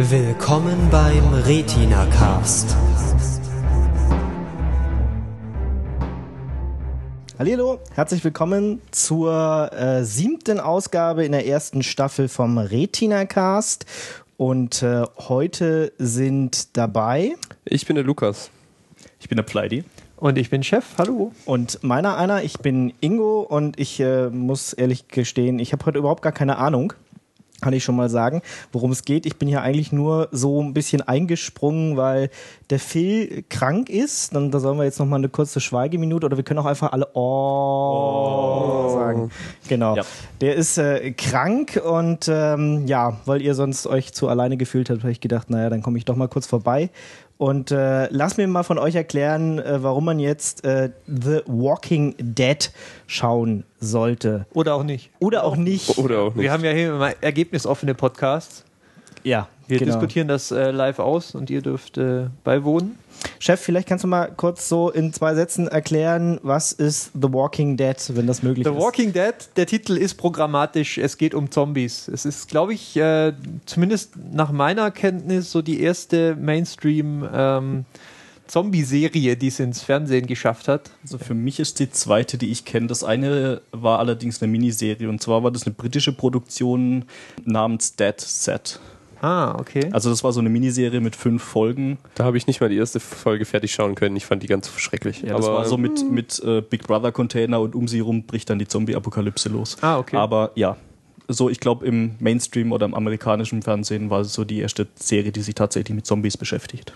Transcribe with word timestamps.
Willkommen 0.00 0.90
beim 0.92 1.34
Retina 1.34 2.06
Cast. 2.06 2.76
Hallo, 7.36 7.80
herzlich 7.96 8.22
willkommen 8.22 8.80
zur 8.92 9.72
äh, 9.72 10.04
siebten 10.04 10.60
Ausgabe 10.60 11.24
in 11.24 11.32
der 11.32 11.48
ersten 11.48 11.82
Staffel 11.82 12.28
vom 12.28 12.58
Retina 12.58 13.24
Cast. 13.24 13.86
Und 14.36 14.84
äh, 14.84 15.02
heute 15.18 15.92
sind 15.98 16.76
dabei. 16.76 17.34
Ich 17.64 17.84
bin 17.84 17.96
der 17.96 18.04
Lukas. 18.04 18.50
Ich 19.18 19.28
bin 19.28 19.34
der 19.34 19.42
Pleidi. 19.42 19.82
Und 20.16 20.38
ich 20.38 20.48
bin 20.48 20.62
Chef, 20.62 20.84
hallo. 20.96 21.32
Und 21.44 21.82
meiner 21.82 22.16
einer, 22.16 22.44
ich 22.44 22.60
bin 22.60 22.92
Ingo 23.00 23.40
und 23.40 23.80
ich 23.80 23.98
äh, 23.98 24.30
muss 24.30 24.74
ehrlich 24.74 25.08
gestehen, 25.08 25.58
ich 25.58 25.72
habe 25.72 25.84
heute 25.86 25.98
überhaupt 25.98 26.22
gar 26.22 26.30
keine 26.30 26.58
Ahnung 26.58 26.92
kann 27.60 27.72
ich 27.72 27.82
schon 27.82 27.96
mal 27.96 28.08
sagen, 28.08 28.42
worum 28.72 28.92
es 28.92 29.04
geht. 29.04 29.26
Ich 29.26 29.36
bin 29.36 29.48
hier 29.48 29.62
eigentlich 29.62 29.92
nur 29.92 30.28
so 30.30 30.62
ein 30.62 30.74
bisschen 30.74 31.02
eingesprungen, 31.02 31.96
weil 31.96 32.30
der 32.70 32.78
Phil 32.78 33.44
krank 33.48 33.88
ist. 33.88 34.34
Dann 34.34 34.50
da 34.50 34.60
sollen 34.60 34.78
wir 34.78 34.84
jetzt 34.84 34.98
noch 34.98 35.06
mal 35.06 35.16
eine 35.16 35.28
kurze 35.28 35.60
Schweigeminute 35.60 36.26
oder 36.26 36.36
wir 36.36 36.44
können 36.44 36.60
auch 36.60 36.66
einfach 36.66 36.92
alle 36.92 37.08
oh, 37.14 38.84
oh. 38.86 38.94
sagen. 38.94 39.30
Genau. 39.68 39.96
Ja. 39.96 40.04
Der 40.40 40.54
ist 40.54 40.78
äh, 40.78 41.12
krank 41.12 41.80
und 41.84 42.28
ähm, 42.28 42.86
ja, 42.86 43.18
weil 43.24 43.42
ihr 43.42 43.54
sonst 43.54 43.86
euch 43.86 44.12
zu 44.12 44.28
alleine 44.28 44.56
gefühlt 44.56 44.90
habt, 44.90 45.00
habe 45.00 45.12
ich 45.12 45.20
gedacht, 45.20 45.50
naja, 45.50 45.68
dann 45.68 45.82
komme 45.82 45.98
ich 45.98 46.04
doch 46.04 46.16
mal 46.16 46.28
kurz 46.28 46.46
vorbei 46.46 46.90
und 47.38 47.70
äh, 47.70 48.08
lass 48.10 48.36
mir 48.36 48.48
mal 48.48 48.64
von 48.64 48.78
euch 48.78 48.96
erklären, 48.96 49.60
äh, 49.60 49.82
warum 49.82 50.04
man 50.04 50.18
jetzt 50.18 50.64
äh, 50.64 50.90
The 51.06 51.42
Walking 51.46 52.16
Dead 52.18 52.70
schauen 53.06 53.64
sollte. 53.78 54.46
Oder 54.52 54.74
auch 54.74 54.82
nicht. 54.82 55.10
Oder 55.20 55.44
auch 55.44 55.56
nicht. 55.56 55.96
Oder 55.98 56.18
auch 56.20 56.34
nicht. 56.34 56.42
Wir 56.42 56.52
haben 56.52 56.64
ja 56.64 56.72
hier 56.72 56.94
immer 56.94 57.12
ergebnisoffene 57.20 57.94
Podcasts. 57.94 58.64
Ja. 59.22 59.48
Wir 59.68 59.78
genau. 59.78 59.92
diskutieren 59.92 60.26
das 60.26 60.50
äh, 60.50 60.72
live 60.72 60.98
aus 60.98 61.34
und 61.34 61.48
ihr 61.48 61.62
dürft 61.62 61.96
äh, 61.96 62.26
beiwohnen. 62.42 62.98
Chef, 63.38 63.60
vielleicht 63.60 63.88
kannst 63.88 64.04
du 64.04 64.08
mal 64.08 64.32
kurz 64.36 64.68
so 64.68 64.90
in 64.90 65.12
zwei 65.12 65.34
Sätzen 65.34 65.68
erklären, 65.68 66.38
was 66.42 66.72
ist 66.72 67.10
The 67.14 67.32
Walking 67.32 67.76
Dead, 67.76 67.96
wenn 68.14 68.26
das 68.26 68.42
möglich 68.42 68.64
The 68.64 68.70
ist. 68.70 68.76
The 68.76 68.82
Walking 68.82 69.12
Dead, 69.12 69.34
der 69.56 69.66
Titel 69.66 69.96
ist 69.96 70.14
programmatisch, 70.14 70.98
es 70.98 71.18
geht 71.18 71.34
um 71.34 71.50
Zombies. 71.50 72.08
Es 72.08 72.24
ist, 72.24 72.48
glaube 72.48 72.74
ich, 72.74 72.96
äh, 72.96 73.32
zumindest 73.66 74.12
nach 74.32 74.52
meiner 74.52 74.90
Kenntnis 74.90 75.50
so 75.52 75.62
die 75.62 75.80
erste 75.80 76.36
Mainstream- 76.36 77.28
ähm, 77.32 77.84
Zombie-Serie, 78.48 79.36
die 79.36 79.48
es 79.48 79.60
ins 79.60 79.82
Fernsehen 79.82 80.26
geschafft 80.26 80.68
hat. 80.68 80.90
Also 81.02 81.18
für 81.18 81.34
mich 81.34 81.60
ist 81.60 81.78
die 81.78 81.90
zweite, 81.90 82.38
die 82.38 82.50
ich 82.50 82.64
kenne. 82.64 82.86
Das 82.86 83.04
eine 83.04 83.60
war 83.70 83.98
allerdings 83.98 84.42
eine 84.42 84.50
Miniserie 84.50 85.08
und 85.08 85.22
zwar 85.22 85.44
war 85.44 85.50
das 85.50 85.66
eine 85.66 85.74
britische 85.74 86.12
Produktion 86.12 87.04
namens 87.44 87.94
Dead 87.94 88.18
Set. 88.18 88.80
Ah, 89.20 89.56
okay. 89.58 89.88
Also 89.92 90.10
das 90.10 90.22
war 90.22 90.32
so 90.32 90.40
eine 90.40 90.48
Miniserie 90.48 91.00
mit 91.00 91.16
fünf 91.16 91.42
Folgen. 91.42 91.98
Da 92.14 92.24
habe 92.24 92.36
ich 92.36 92.46
nicht 92.46 92.60
mal 92.60 92.68
die 92.68 92.76
erste 92.76 93.00
Folge 93.00 93.44
fertig 93.44 93.72
schauen 93.72 93.94
können. 93.94 94.16
Ich 94.16 94.26
fand 94.26 94.42
die 94.42 94.46
ganz 94.46 94.70
schrecklich. 94.78 95.22
Ja, 95.22 95.36
das 95.36 95.46
Aber 95.46 95.58
war 95.58 95.64
so 95.64 95.76
mit, 95.76 96.10
mit 96.10 96.40
äh, 96.44 96.60
Big 96.60 96.86
Brother 96.86 97.12
Container 97.12 97.60
und 97.60 97.74
um 97.74 97.88
sie 97.88 97.98
herum 97.98 98.24
bricht 98.24 98.50
dann 98.50 98.58
die 98.58 98.68
Zombie-Apokalypse 98.68 99.48
los. 99.48 99.76
Ah, 99.80 99.98
okay. 99.98 100.16
Aber 100.16 100.52
ja, 100.54 100.76
so 101.28 101.50
ich 101.50 101.60
glaube 101.60 101.86
im 101.86 102.16
Mainstream 102.18 102.72
oder 102.72 102.86
im 102.86 102.94
amerikanischen 102.94 103.62
Fernsehen 103.62 104.10
war 104.10 104.20
es 104.20 104.32
so 104.32 104.44
die 104.44 104.60
erste 104.60 104.86
Serie, 104.94 105.32
die 105.32 105.42
sich 105.42 105.54
tatsächlich 105.54 105.94
mit 105.94 106.06
Zombies 106.06 106.36
beschäftigt. 106.36 106.94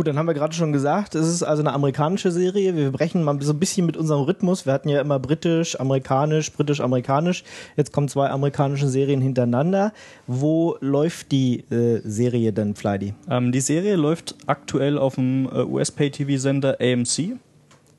Gut, 0.00 0.06
dann 0.06 0.16
haben 0.16 0.28
wir 0.28 0.32
gerade 0.32 0.54
schon 0.54 0.72
gesagt, 0.72 1.14
es 1.14 1.28
ist 1.28 1.42
also 1.42 1.62
eine 1.62 1.74
amerikanische 1.74 2.30
Serie. 2.30 2.74
Wir 2.74 2.90
brechen 2.90 3.22
mal 3.22 3.38
so 3.42 3.52
ein 3.52 3.58
bisschen 3.58 3.84
mit 3.84 3.98
unserem 3.98 4.22
Rhythmus. 4.22 4.64
Wir 4.64 4.72
hatten 4.72 4.88
ja 4.88 4.98
immer 4.98 5.18
britisch, 5.18 5.78
amerikanisch, 5.78 6.50
britisch, 6.52 6.80
amerikanisch. 6.80 7.44
Jetzt 7.76 7.92
kommen 7.92 8.08
zwei 8.08 8.30
amerikanische 8.30 8.88
Serien 8.88 9.20
hintereinander. 9.20 9.92
Wo 10.26 10.78
läuft 10.80 11.32
die 11.32 11.64
äh, 11.70 12.00
Serie 12.02 12.54
denn, 12.54 12.74
Flydy? 12.76 13.12
Ähm, 13.28 13.52
die 13.52 13.60
Serie 13.60 13.96
läuft 13.96 14.36
aktuell 14.46 14.96
auf 14.96 15.16
dem 15.16 15.44
äh, 15.52 15.64
US-Pay-TV-Sender 15.64 16.78
AMC. 16.80 17.36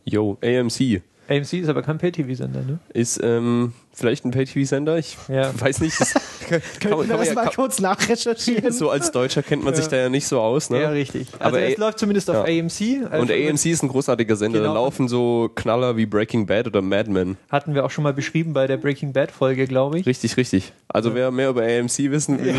Yo, 0.05 0.39
AMC. 0.43 1.03
AMC 1.29 1.53
ist 1.53 1.69
aber 1.69 1.83
kein 1.83 1.99
Pay-TV-Sender, 1.99 2.63
ne? 2.63 2.79
Ist 2.95 3.19
ähm, 3.21 3.73
vielleicht 3.93 4.25
ein 4.25 4.31
Pay-TV-Sender, 4.31 4.97
ich 4.97 5.17
ja. 5.27 5.51
weiß 5.59 5.81
nicht. 5.81 5.97
Das 6.51 6.59
kann, 6.59 6.61
Können 6.79 7.07
kann, 7.07 7.09
wir 7.09 7.17
das 7.17 7.27
ja, 7.27 7.33
mal 7.33 7.49
kurz 7.49 7.79
nachrecherchieren? 7.79 8.71
So 8.81 8.89
als 8.89 9.11
Deutscher 9.11 9.41
kennt 9.41 9.63
man 9.63 9.73
ja. 9.73 9.79
sich 9.79 9.87
da 9.87 9.95
ja 9.95 10.09
nicht 10.09 10.27
so 10.27 10.41
aus, 10.41 10.69
ne? 10.69 10.81
Ja, 10.81 10.89
richtig. 10.89 11.27
Also 11.39 11.45
Aber 11.45 11.61
es 11.61 11.77
läuft 11.77 11.99
zumindest 11.99 12.29
auf 12.29 12.45
AMC. 12.45 13.09
Also 13.09 13.21
und 13.21 13.31
AMC 13.31 13.65
ist 13.67 13.83
ein 13.83 13.87
großartiger 13.87 14.35
Sender. 14.35 14.59
Genau. 14.59 14.73
Da 14.73 14.79
laufen 14.79 15.07
so 15.07 15.49
Knaller 15.55 15.95
wie 15.95 16.05
Breaking 16.05 16.45
Bad 16.45 16.67
oder 16.67 16.81
Mad 16.81 17.09
Men. 17.09 17.37
Hatten 17.49 17.73
wir 17.73 17.85
auch 17.85 17.91
schon 17.91 18.03
mal 18.03 18.13
beschrieben 18.13 18.51
bei 18.53 18.67
der 18.67 18.77
Breaking 18.77 19.13
Bad-Folge, 19.13 19.67
glaube 19.67 19.99
ich. 19.99 20.05
Richtig, 20.05 20.35
richtig. 20.35 20.73
Also 20.89 21.15
wer 21.15 21.31
mehr 21.31 21.49
über 21.49 21.61
AMC 21.61 22.11
wissen 22.11 22.43
will, 22.43 22.53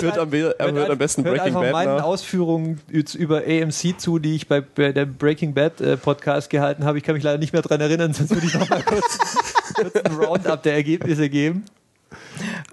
hört, 0.00 0.18
am, 0.18 0.30
hört 0.32 0.90
am 0.90 0.98
besten 0.98 1.24
hört 1.24 1.36
Breaking 1.36 1.54
Bad 1.54 1.72
meinen 1.72 1.96
nach. 1.96 2.04
Ausführungen 2.04 2.80
über 3.18 3.42
AMC 3.46 3.98
zu, 4.00 4.18
die 4.18 4.36
ich 4.36 4.48
bei, 4.48 4.62
bei 4.62 4.92
der 4.92 5.04
Breaking 5.04 5.52
Bad 5.52 5.80
äh, 5.80 5.96
Podcast 5.96 6.48
gehalten 6.50 6.84
habe. 6.84 6.98
Ich 6.98 7.04
kann 7.04 7.14
mich 7.14 7.24
leider 7.24 7.38
nicht 7.38 7.52
mehr 7.52 7.62
daran 7.62 7.80
erinnern, 7.80 8.14
sonst 8.14 8.30
würde 8.30 8.46
ich 8.46 8.54
noch 8.54 8.68
mal 8.70 8.82
kurz, 8.82 9.18
kurz 9.82 9.96
ein 9.96 10.14
Roundup 10.16 10.62
der 10.62 10.74
Ergebnisse 10.74 11.28
geben. 11.28 11.64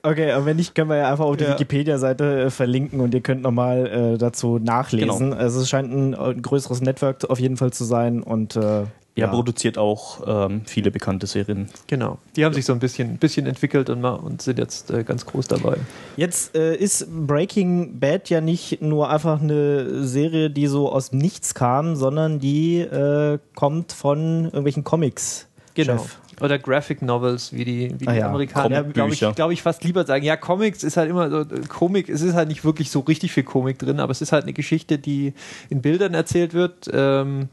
Okay, 0.04 0.32
aber 0.32 0.46
wenn 0.46 0.58
nicht, 0.58 0.76
können 0.76 0.90
wir 0.90 0.98
ja 0.98 1.12
einfach 1.12 1.26
auf 1.26 1.38
die 1.38 1.44
ja. 1.44 1.52
Wikipedia-Seite 1.52 2.44
äh, 2.44 2.50
verlinken 2.50 3.00
und 3.00 3.14
ihr 3.14 3.22
könnt 3.22 3.42
nochmal 3.42 3.88
äh, 3.88 4.18
dazu 4.18 4.60
nachlesen. 4.60 5.32
Genau. 5.32 5.42
Also 5.42 5.62
es 5.62 5.70
scheint 5.70 5.92
ein, 5.92 6.16
ein, 6.16 6.42
größeres 6.42 6.82
Network 6.82 7.30
auf 7.30 7.40
jeden 7.40 7.58
Fall 7.58 7.72
zu 7.72 7.84
sein 7.84 8.22
und 8.22 8.56
äh, 8.56 8.84
ja, 9.16 9.28
produziert 9.28 9.78
auch 9.78 10.22
ähm, 10.26 10.62
viele 10.66 10.92
bekannte 10.92 11.28
Serien. 11.28 11.68
Genau. 11.88 12.20
Die 12.36 12.46
haben 12.46 12.54
ja. 12.54 12.56
sich 12.56 12.66
so 12.66 12.74
ein 12.74 12.80
bisschen, 12.80 13.18
bisschen 13.18 13.46
entwickelt 13.48 13.90
und, 13.90 14.04
und 14.06 14.42
sind 14.42 14.60
jetzt 14.60 14.92
äh, 14.92 15.04
ganz 15.04 15.26
groß 15.26 15.48
dabei. 15.48 15.78
Jetzt 16.16 16.56
äh, 16.56 16.76
ist 16.76 17.08
Breaking 17.28 18.00
Bad 18.00 18.30
ja 18.30 18.40
nicht 18.40 18.82
nur 18.82 19.10
einfach 19.10 19.42
eine 19.42 20.06
Serie, 20.06 20.50
die 20.50 20.68
so 20.68 20.90
aus 20.90 21.12
nichts 21.12 21.54
kam, 21.54 21.98
sondern 21.98 22.40
die 22.40 22.80
äh, 22.80 23.40
kommt 23.56 23.92
von 23.92 24.46
irgendwelchen 24.46 24.86
Comics. 24.86 25.48
Genau. 25.74 25.98
Chef. 25.98 26.18
Oder 26.42 26.60
Graphic 26.60 27.02
Novels, 27.02 27.54
wie 27.54 27.66
die, 27.66 27.96
wie 28.00 28.08
ah, 28.08 28.14
die 28.14 28.20
ja. 28.20 28.28
Amerikaner, 28.30 28.84
glaube 28.84 29.14
ich, 29.14 29.20
glaub 29.20 29.52
ich, 29.52 29.62
fast 29.62 29.84
lieber 29.84 30.06
sagen. 30.06 30.24
Ja, 30.24 30.38
Comics 30.38 30.84
ist 30.84 30.98
halt 30.98 31.10
immer 31.10 31.30
so, 31.30 31.46
Komik, 31.68 32.10
es 32.10 32.22
ist 32.22 32.34
halt 32.34 32.48
nicht 32.48 32.64
wirklich 32.64 32.92
so 32.92 33.02
richtig 33.02 33.32
viel 33.32 33.44
Komik 33.44 33.80
drin, 33.80 34.00
aber 34.00 34.12
es 34.12 34.22
ist 34.22 34.32
halt 34.32 34.44
eine 34.44 34.54
Geschichte, 34.54 34.98
die 34.98 35.34
in 35.70 35.82
Bildern 35.82 36.14
erzählt 36.14 36.54
wird. 36.54 36.90
Ähm, 36.94 37.50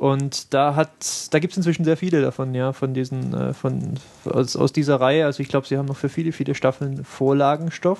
und 0.00 0.54
da 0.54 0.76
hat, 0.76 0.88
da 1.30 1.40
gibt 1.40 1.52
es 1.52 1.58
inzwischen 1.58 1.84
sehr 1.84 1.98
viele 1.98 2.22
davon, 2.22 2.54
ja, 2.54 2.72
von 2.72 2.94
diesen, 2.94 3.34
äh, 3.34 3.52
von 3.52 3.98
aus, 4.24 4.56
aus 4.56 4.72
dieser 4.72 4.98
Reihe. 4.98 5.26
Also 5.26 5.42
ich 5.42 5.50
glaube, 5.50 5.66
sie 5.66 5.76
haben 5.76 5.84
noch 5.84 5.96
für 5.98 6.08
viele, 6.08 6.32
viele 6.32 6.54
Staffeln 6.54 7.04
Vorlagenstoff. 7.04 7.98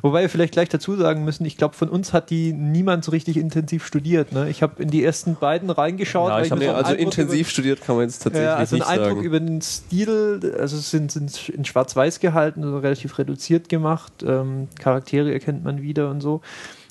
Wobei 0.00 0.22
wir 0.22 0.28
vielleicht 0.28 0.52
gleich 0.52 0.68
dazu 0.68 0.94
sagen 0.94 1.24
müssen, 1.24 1.44
ich 1.44 1.56
glaube, 1.56 1.74
von 1.74 1.88
uns 1.88 2.12
hat 2.12 2.30
die 2.30 2.52
niemand 2.52 3.04
so 3.04 3.10
richtig 3.10 3.36
intensiv 3.36 3.84
studiert. 3.84 4.30
Ne? 4.30 4.48
Ich 4.48 4.62
habe 4.62 4.80
in 4.80 4.90
die 4.90 5.02
ersten 5.02 5.34
beiden 5.34 5.70
reingeschaut. 5.70 6.30
Ja, 6.30 6.40
ich 6.40 6.52
habe 6.52 6.64
so 6.64 6.70
also 6.70 6.94
intensiv 6.94 7.40
über, 7.40 7.50
studiert 7.50 7.80
kann 7.80 7.96
man 7.96 8.04
jetzt 8.04 8.22
tatsächlich 8.22 8.46
ja, 8.46 8.54
also 8.54 8.76
nicht 8.76 8.86
einen 8.86 9.00
Eindruck 9.00 9.16
sagen. 9.16 9.26
über 9.26 9.40
den 9.40 9.60
Stil, 9.60 10.54
also 10.56 10.76
es 10.76 10.88
sind, 10.92 11.10
sind 11.10 11.48
in 11.48 11.64
Schwarz-Weiß 11.64 12.20
gehalten, 12.20 12.62
also 12.62 12.78
relativ 12.78 13.18
reduziert 13.18 13.68
gemacht. 13.68 14.12
Ähm, 14.24 14.68
Charaktere 14.78 15.32
erkennt 15.32 15.64
man 15.64 15.82
wieder 15.82 16.10
und 16.10 16.20
so. 16.20 16.42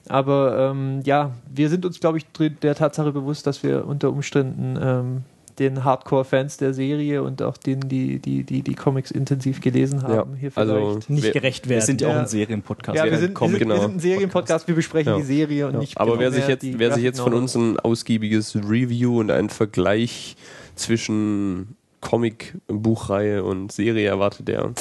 Aber 0.08 0.72
ähm, 0.72 1.02
ja, 1.04 1.32
wir 1.54 1.70
sind 1.70 1.86
uns, 1.86 2.00
glaube 2.00 2.18
ich, 2.18 2.26
der 2.62 2.76
Tatsache 2.76 3.12
bewusst, 3.12 3.46
dass 3.46 3.64
wir 3.64 3.86
unter 3.86 4.10
Umständen 4.10 4.78
ähm, 4.82 5.24
den 5.60 5.84
Hardcore-Fans 5.84 6.58
der 6.58 6.74
Serie 6.74 7.22
und 7.22 7.42
auch 7.42 7.58
denen, 7.58 7.88
die 7.90 8.20
die, 8.20 8.44
die, 8.44 8.62
die 8.62 8.76
Comics 8.76 9.12
intensiv 9.12 9.62
gelesen 9.62 10.04
haben, 10.04 10.34
ja, 10.34 10.40
hier 10.40 10.52
vielleicht 10.52 10.72
also 10.72 11.00
nicht 11.10 11.34
gerecht 11.34 11.68
werden. 11.68 11.80
Wir 11.80 11.86
sind 11.86 12.02
ja 12.02 12.10
auch 12.10 12.16
ein 12.16 12.28
Serienpodcast. 12.28 12.98
Ja, 12.98 13.04
wir 13.04 13.18
sind, 13.18 13.40
wir 13.40 13.50
sind, 13.50 13.60
genau. 13.60 13.76
wir 13.76 13.82
sind 13.82 13.96
ein 13.96 14.00
Serienpodcast, 14.00 14.68
wir 14.68 14.76
besprechen 14.76 15.14
ja. 15.14 15.18
die 15.18 15.26
Serie 15.26 15.68
und 15.68 15.80
nicht 15.80 15.98
Aber 15.98 16.12
genau 16.12 16.22
wer 16.22 16.32
sich 16.32 16.48
jetzt, 16.48 16.66
wer 16.80 16.94
sich 16.94 17.04
jetzt 17.04 17.20
von 17.20 17.34
uns 17.34 17.56
ein 17.56 17.80
ausgiebiges 17.80 18.56
Review 18.56 19.20
und 19.20 19.32
einen 19.32 19.50
Vergleich 19.50 20.38
zwischen 20.76 21.76
Comic, 22.02 22.56
Buchreihe 22.68 23.44
und 23.44 23.72
Serie 23.72 24.08
erwartet, 24.08 24.48
der 24.48 24.72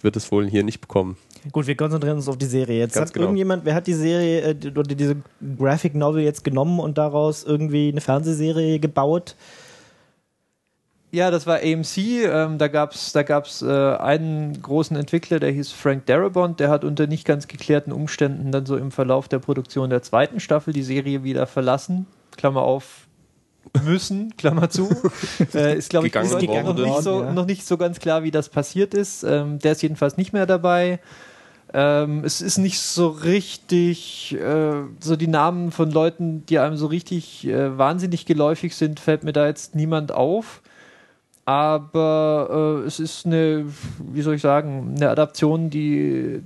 wird 0.00 0.16
es 0.16 0.32
wohl 0.32 0.48
hier 0.48 0.64
nicht 0.64 0.80
bekommen. 0.80 1.16
Gut, 1.50 1.66
wir 1.66 1.76
konzentrieren 1.76 2.16
uns 2.16 2.28
auf 2.28 2.38
die 2.38 2.46
Serie. 2.46 2.78
Jetzt 2.78 2.94
Ganz 2.94 3.08
hat 3.08 3.14
genau. 3.14 3.26
irgendjemand, 3.26 3.64
wer 3.64 3.74
hat 3.74 3.86
die 3.86 3.94
Serie 3.94 4.40
äh, 4.42 4.68
oder 4.68 4.94
diese 4.94 5.16
Graphic 5.58 5.94
Novel 5.94 6.22
jetzt 6.22 6.44
genommen 6.44 6.78
und 6.78 6.98
daraus 6.98 7.42
irgendwie 7.42 7.88
eine 7.88 8.00
Fernsehserie 8.00 8.78
gebaut? 8.78 9.34
Ja, 11.10 11.30
das 11.30 11.46
war 11.46 11.56
AMC. 11.56 11.98
Ähm, 11.98 12.56
da 12.58 12.68
gab 12.68 12.92
es 12.92 13.12
da 13.12 13.22
gab's, 13.22 13.60
äh, 13.60 13.66
einen 13.66 14.62
großen 14.62 14.96
Entwickler, 14.96 15.40
der 15.40 15.50
hieß 15.50 15.72
Frank 15.72 16.06
Darabont. 16.06 16.58
Der 16.58 16.70
hat 16.70 16.84
unter 16.84 17.06
nicht 17.06 17.26
ganz 17.26 17.48
geklärten 17.48 17.92
Umständen 17.92 18.50
dann 18.50 18.64
so 18.64 18.76
im 18.76 18.90
Verlauf 18.90 19.28
der 19.28 19.38
Produktion 19.38 19.90
der 19.90 20.02
zweiten 20.02 20.40
Staffel 20.40 20.72
die 20.72 20.82
Serie 20.82 21.22
wieder 21.22 21.46
verlassen. 21.46 22.06
Klammer 22.36 22.62
auf, 22.62 23.08
müssen, 23.84 24.34
Klammer 24.38 24.70
zu. 24.70 24.88
äh, 25.54 25.76
ist, 25.76 25.90
glaube 25.90 26.06
ich, 26.06 26.12
Gegangen 26.12 26.64
noch, 26.64 26.74
nicht 26.74 27.02
so, 27.02 27.22
ja. 27.22 27.32
noch 27.32 27.46
nicht 27.46 27.66
so 27.66 27.76
ganz 27.76 27.98
klar, 27.98 28.22
wie 28.22 28.30
das 28.30 28.48
passiert 28.48 28.94
ist. 28.94 29.22
Ähm, 29.22 29.58
der 29.58 29.72
ist 29.72 29.82
jedenfalls 29.82 30.16
nicht 30.16 30.32
mehr 30.32 30.46
dabei. 30.46 30.98
Ähm, 31.74 32.22
es 32.24 32.42
ist 32.42 32.58
nicht 32.58 32.80
so 32.80 33.08
richtig, 33.08 34.36
äh, 34.38 34.82
so 35.00 35.16
die 35.16 35.26
Namen 35.26 35.70
von 35.70 35.90
Leuten, 35.90 36.44
die 36.46 36.58
einem 36.58 36.76
so 36.76 36.86
richtig 36.86 37.46
äh, 37.46 37.78
wahnsinnig 37.78 38.26
geläufig 38.26 38.76
sind, 38.76 39.00
fällt 39.00 39.24
mir 39.24 39.32
da 39.32 39.46
jetzt 39.46 39.74
niemand 39.74 40.12
auf. 40.12 40.60
Aber 41.44 42.82
äh, 42.82 42.86
es 42.86 43.00
ist 43.00 43.26
eine, 43.26 43.66
wie 43.98 44.22
soll 44.22 44.34
ich 44.34 44.42
sagen, 44.42 44.94
eine 44.96 45.10
Adaption, 45.10 45.70
die, 45.70 46.42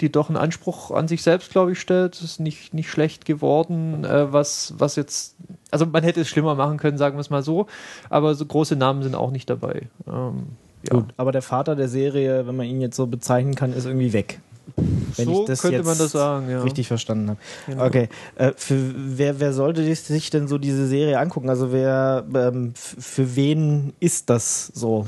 die 0.00 0.10
doch 0.10 0.28
einen 0.28 0.38
Anspruch 0.38 0.90
an 0.90 1.06
sich 1.06 1.22
selbst, 1.22 1.52
glaube 1.52 1.72
ich, 1.72 1.80
stellt. 1.80 2.20
Ist 2.22 2.40
nicht, 2.40 2.72
nicht 2.72 2.90
schlecht 2.90 3.26
geworden, 3.26 4.04
äh, 4.04 4.32
was, 4.32 4.74
was 4.78 4.96
jetzt, 4.96 5.36
also 5.70 5.84
man 5.84 6.02
hätte 6.02 6.22
es 6.22 6.28
schlimmer 6.28 6.54
machen 6.54 6.78
können, 6.78 6.98
sagen 6.98 7.16
wir 7.16 7.20
es 7.20 7.30
mal 7.30 7.42
so, 7.42 7.66
aber 8.08 8.34
so 8.34 8.46
große 8.46 8.74
Namen 8.74 9.02
sind 9.02 9.14
auch 9.14 9.30
nicht 9.30 9.50
dabei. 9.50 9.88
Ähm, 10.08 10.46
ja. 10.88 10.94
Gut, 10.94 11.14
aber 11.16 11.30
der 11.30 11.42
Vater 11.42 11.76
der 11.76 11.88
Serie, 11.88 12.46
wenn 12.46 12.56
man 12.56 12.66
ihn 12.66 12.80
jetzt 12.80 12.96
so 12.96 13.06
bezeichnen 13.06 13.54
kann, 13.54 13.72
ist 13.72 13.84
irgendwie 13.84 14.12
weg. 14.12 14.40
Wenn 15.16 15.26
So 15.26 15.42
ich 15.42 15.46
das 15.46 15.60
könnte 15.62 15.78
jetzt 15.78 15.86
man 15.86 15.98
das 15.98 16.12
sagen, 16.12 16.50
ja. 16.50 16.62
richtig 16.62 16.88
verstanden 16.88 17.30
habe. 17.30 17.40
Genau. 17.66 17.84
Okay, 17.86 18.08
äh, 18.36 18.52
für 18.56 18.76
wer, 18.96 19.38
wer 19.40 19.52
sollte 19.52 19.82
sich 19.94 20.30
denn 20.30 20.48
so 20.48 20.58
diese 20.58 20.86
Serie 20.86 21.18
angucken? 21.18 21.48
Also 21.50 21.72
wer, 21.72 22.24
ähm, 22.34 22.72
für 22.74 23.36
wen 23.36 23.92
ist 24.00 24.30
das 24.30 24.68
so? 24.74 25.06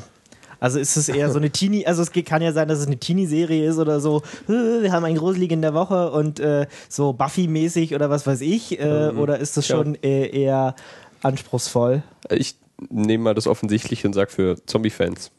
Also 0.61 0.79
ist 0.79 0.97
es 0.97 1.09
eher 1.09 1.31
so 1.31 1.39
eine 1.39 1.51
Teenie, 1.53 1.87
also 1.87 2.03
es 2.03 2.11
kann 2.13 2.41
ja 2.43 2.53
sein, 2.53 2.69
dass 2.69 2.79
es 2.79 2.87
eine 2.87 2.97
Teenie-Serie 2.99 3.69
ist 3.69 3.79
oder 3.79 4.01
so, 4.01 4.23
äh, 4.49 4.83
wir 4.83 4.93
haben 4.93 5.05
einen 5.05 5.17
Gruselig 5.19 5.53
in 5.53 5.63
der 5.63 5.75
Woche 5.75 6.11
und 6.11 6.41
äh, 6.41 6.67
so 6.89 7.13
Buffy-mäßig 7.13 7.95
oder 7.95 8.09
was 8.11 8.27
weiß 8.27 8.41
ich, 8.41 8.79
äh, 8.81 9.13
Mhm. 9.13 9.19
oder 9.19 9.39
ist 9.39 9.57
das 9.57 9.69
Ja. 9.69 9.77
schon 9.77 9.95
äh, 10.03 10.27
eher 10.29 10.75
anspruchsvoll? 11.23 12.03
Ich 12.31 12.57
nehme 12.91 13.25
mal 13.25 13.35
das 13.35 13.47
Offensichtliche 13.47 14.07
und 14.07 14.15
sage 14.15 14.31
für 14.31 14.57
Zombie-Fans. 14.67 15.31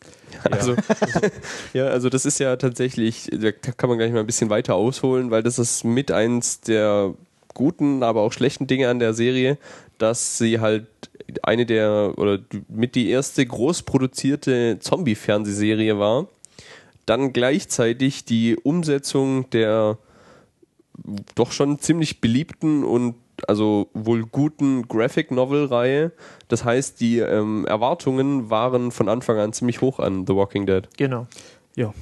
Also, 0.52 0.76
ja, 1.74 1.88
also 1.88 2.10
das 2.10 2.26
ist 2.26 2.40
ja 2.40 2.56
tatsächlich, 2.56 3.30
da 3.32 3.52
kann 3.52 3.90
man 3.90 3.98
gleich 3.98 4.12
mal 4.12 4.20
ein 4.20 4.26
bisschen 4.26 4.50
weiter 4.50 4.76
ausholen, 4.76 5.32
weil 5.32 5.44
das 5.44 5.60
ist 5.60 5.84
mit 5.84 6.12
eins 6.12 6.62
der 6.62 7.14
guten, 7.54 8.04
aber 8.04 8.22
auch 8.22 8.32
schlechten 8.32 8.68
Dinge 8.68 8.90
an 8.90 9.00
der 9.00 9.14
Serie, 9.14 9.58
dass 9.98 10.38
sie 10.38 10.60
halt 10.60 10.88
eine 11.42 11.66
der 11.66 12.14
oder 12.18 12.40
mit 12.68 12.96
die 12.96 13.10
erste 13.10 13.46
groß 13.46 13.84
produzierte 13.84 14.78
Zombie-Fernsehserie 14.80 15.98
war. 15.98 16.28
Dann 17.06 17.34
gleichzeitig 17.34 18.26
die 18.26 18.56
Umsetzung 18.56 19.50
der 19.50 19.98
doch 21.36 21.52
schon 21.52 21.80
ziemlich 21.80 22.22
beliebten 22.22 22.84
und 22.84 23.16
also 23.48 23.90
wohl 23.94 24.26
guten 24.26 24.88
Graphic 24.88 25.32
Novel 25.32 25.66
Reihe. 25.66 26.12
Das 26.48 26.64
heißt, 26.64 27.00
die 27.02 27.20
ähm, 27.20 27.66
Erwartungen 27.66 28.50
waren 28.50 28.92
von 28.92 29.10
Anfang 29.10 29.38
an 29.38 29.54
ziemlich 29.54 29.82
hoch 29.82 30.00
an 30.00 30.26
The 30.28 30.36
Walking 30.36 30.66
Dead. 30.66 30.88
Genau. 30.98 31.28
Ja. 31.76 31.94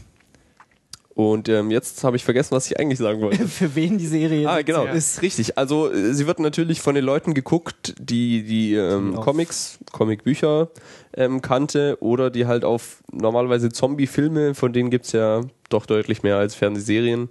Und 1.15 1.47
ähm, 1.47 1.69
jetzt 1.69 2.03
habe 2.03 2.15
ich 2.15 2.23
vergessen, 2.23 2.55
was 2.55 2.65
ich 2.65 2.79
eigentlich 2.79 2.97
sagen 2.97 3.21
wollte. 3.21 3.47
für 3.47 3.75
wen 3.75 3.99
die 3.99 4.07
Serie 4.07 4.49
Ah, 4.49 4.63
genau, 4.63 4.85
ist? 4.85 4.95
ist 5.17 5.21
richtig. 5.21 5.57
Also 5.59 5.91
äh, 5.91 6.13
sie 6.13 6.25
wird 6.25 6.39
natürlich 6.39 6.81
von 6.81 6.95
den 6.95 7.05
Leuten 7.05 7.35
geguckt, 7.35 7.93
die 7.99 8.43
die 8.43 8.73
ähm, 8.73 9.13
Comics, 9.15 9.77
Comicbücher 9.91 10.69
ähm, 11.15 11.41
kannte 11.43 11.97
oder 11.99 12.31
die 12.31 12.47
halt 12.47 12.65
auf 12.65 13.03
normalerweise 13.11 13.69
Zombie-Filme, 13.69 14.55
von 14.55 14.73
denen 14.73 14.89
gibt's 14.89 15.11
ja 15.11 15.41
doch 15.69 15.85
deutlich 15.85 16.23
mehr 16.23 16.37
als 16.37 16.55
Fernsehserien, 16.55 17.29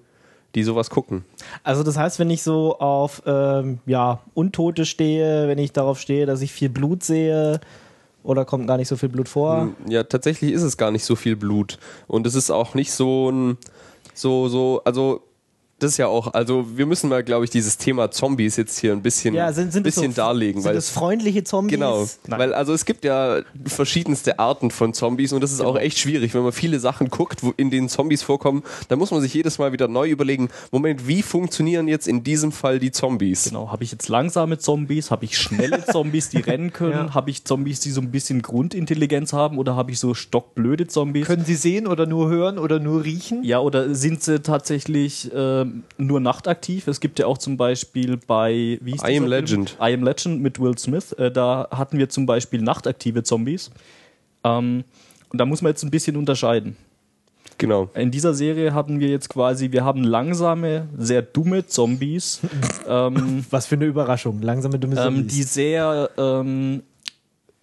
die 0.55 0.63
sowas 0.63 0.91
gucken. 0.91 1.25
Also 1.63 1.83
das 1.83 1.97
heißt, 1.97 2.19
wenn 2.19 2.31
ich 2.31 2.43
so 2.43 2.79
auf 2.79 3.23
ähm, 3.27 3.79
ja, 3.87 4.21
Untote 4.35 4.85
stehe, 4.85 5.49
wenn 5.49 5.59
ich 5.59 5.73
darauf 5.73 5.99
stehe, 5.99 6.27
dass 6.27 6.43
ich 6.43 6.53
viel 6.53 6.69
Blut 6.69 7.03
sehe, 7.03 7.61
oder 8.25 8.45
kommt 8.45 8.67
gar 8.69 8.77
nicht 8.77 8.89
so 8.89 8.97
viel 8.97 9.09
Blut 9.09 9.29
vor? 9.29 9.71
Ja, 9.89 10.05
tatsächlich 10.05 10.53
ist 10.53 10.63
es 10.63 10.77
gar 10.77 10.91
nicht 10.91 11.05
so 11.05 11.17
viel 11.17 11.37
Blut. 11.37 11.79
Und 12.07 12.27
es 12.27 12.35
ist 12.35 12.51
auch 12.51 12.75
nicht 12.75 12.93
so 12.93 13.31
ein, 13.31 13.59
so, 14.15 14.49
so, 14.49 14.81
also, 14.85 15.23
das 15.83 15.93
ist 15.93 15.97
ja 15.99 16.07
auch, 16.07 16.33
also, 16.35 16.67
wir 16.77 16.87
müssen 16.87 17.09
mal, 17.09 17.23
glaube 17.25 17.45
ich, 17.45 17.51
dieses 17.51 17.77
Thema 17.79 18.11
Zombies 18.11 18.57
jetzt 18.57 18.79
hier 18.79 18.93
ein 18.93 19.03
bisschen, 19.03 19.35
Ja, 19.35 19.53
sind, 19.53 19.73
sind 19.73 19.83
bisschen 19.83 20.07
das 20.09 20.17
so, 20.17 20.23
darlegen, 20.23 20.61
sind 20.63 20.69
weil 20.69 20.75
das 20.75 20.91
freundliche 20.91 21.45
Zombies? 21.45 21.73
Genau, 21.73 22.07
Nein. 22.27 22.39
weil 22.39 22.55
also 22.55 22.73
es 22.73 22.85
gibt 22.85 23.05
ja 23.05 23.41
verschiedenste 23.67 24.39
Arten 24.39 24.71
von 24.71 24.95
Zombies 24.95 25.33
und 25.33 25.41
das 25.43 25.53
ist 25.53 25.61
auch 25.61 25.77
echt 25.77 25.99
schwierig, 25.99 26.35
wenn 26.35 26.43
man 26.43 26.53
viele 26.53 26.79
Sachen 26.81 27.09
guckt, 27.11 27.43
wo, 27.43 27.53
in 27.57 27.71
denen 27.71 27.89
Zombies 27.89 28.23
vorkommen, 28.23 28.63
dann 28.89 28.99
muss 28.99 29.11
man 29.11 29.21
sich 29.21 29.35
jedes 29.35 29.59
Mal 29.59 29.73
wieder 29.73 29.89
neu 29.89 30.09
überlegen, 30.09 30.49
Moment, 30.71 31.07
wie 31.09 31.23
funktionieren 31.23 31.89
jetzt 31.89 32.07
in 32.09 32.23
diesem 32.25 32.53
Fall 32.53 32.79
die 32.79 32.91
Zombies? 32.93 33.45
Genau, 33.45 33.71
habe 33.73 33.85
ich 33.85 33.93
jetzt 33.93 34.09
langsame 34.09 34.59
Zombies, 34.59 35.11
habe 35.11 35.25
ich 35.25 35.37
schnelle 35.39 35.85
Zombies, 35.91 36.29
die 36.29 36.39
rennen 36.39 36.73
können, 36.73 36.93
Ja. 37.09 37.15
habe 37.15 37.31
ich 37.31 37.45
Zombies, 37.45 37.81
die 37.81 37.91
so 37.91 38.01
ein 38.01 38.11
bisschen 38.11 38.43
Grundintelligenz 38.43 39.33
haben 39.33 39.59
oder 39.59 39.77
habe 39.77 39.91
ich 39.91 39.99
so 39.99 40.15
stockblöde 40.15 40.87
Zombies? 40.87 41.27
Können 41.27 41.45
Sie 41.45 41.55
sehen 41.57 41.87
oder 41.87 42.07
nur 42.07 42.29
hören 42.29 42.59
oder 42.59 42.79
nur 42.79 43.05
riechen? 43.05 43.43
ja, 43.45 43.59
oder 43.61 43.95
sind 43.95 44.23
sie 44.23 44.41
tatsächlich 44.41 45.31
ähm, 45.73 45.83
nur 45.99 46.21
nachtaktiv? 46.21 46.89
Es 46.89 47.01
gibt 47.01 47.19
ja 47.19 47.27
auch 47.27 47.39
zum 47.39 47.57
Beispiel 47.57 48.19
bei 48.27 48.79
wie 48.81 48.93
hieß 48.93 49.03
I 49.09 49.19
Am 49.19 49.27
Legend. 49.27 49.71
Film? 49.71 49.91
I 49.91 49.95
Am 49.95 50.03
Legend 50.05 50.43
mit 50.43 50.61
Will 50.61 50.77
Smith. 50.79 51.13
Äh, 51.13 51.31
da 51.31 51.69
hatten 51.71 51.99
wir 51.99 52.09
zum 52.09 52.27
Beispiel 52.27 52.63
nachtaktive 52.63 53.23
Zombies. 53.23 53.71
Ähm, 54.45 54.85
und 55.31 55.39
da 55.39 55.47
muss 55.47 55.63
man 55.63 55.71
jetzt 55.71 55.83
ein 55.83 55.91
bisschen 55.91 56.17
unterscheiden. 56.17 56.77
Genau. 57.59 57.91
In 57.95 58.11
dieser 58.11 58.35
Serie 58.35 58.75
haben 58.75 58.99
wir 59.01 59.09
jetzt 59.09 59.29
quasi, 59.29 59.71
wir 59.71 59.85
haben 59.85 60.03
langsame, 60.03 60.89
sehr 60.99 61.23
dumme 61.23 61.67
Zombies, 61.67 62.41
ähm, 62.89 63.45
Was 63.51 63.67
für 63.67 63.77
eine 63.77 63.85
Überraschung. 63.85 64.43
Langsame 64.43 64.79
dumme 64.79 64.97
ähm, 64.97 65.03
Zombies. 65.03 65.33
die 65.33 65.43
sehr 65.43 66.11
ähm, 66.17 66.83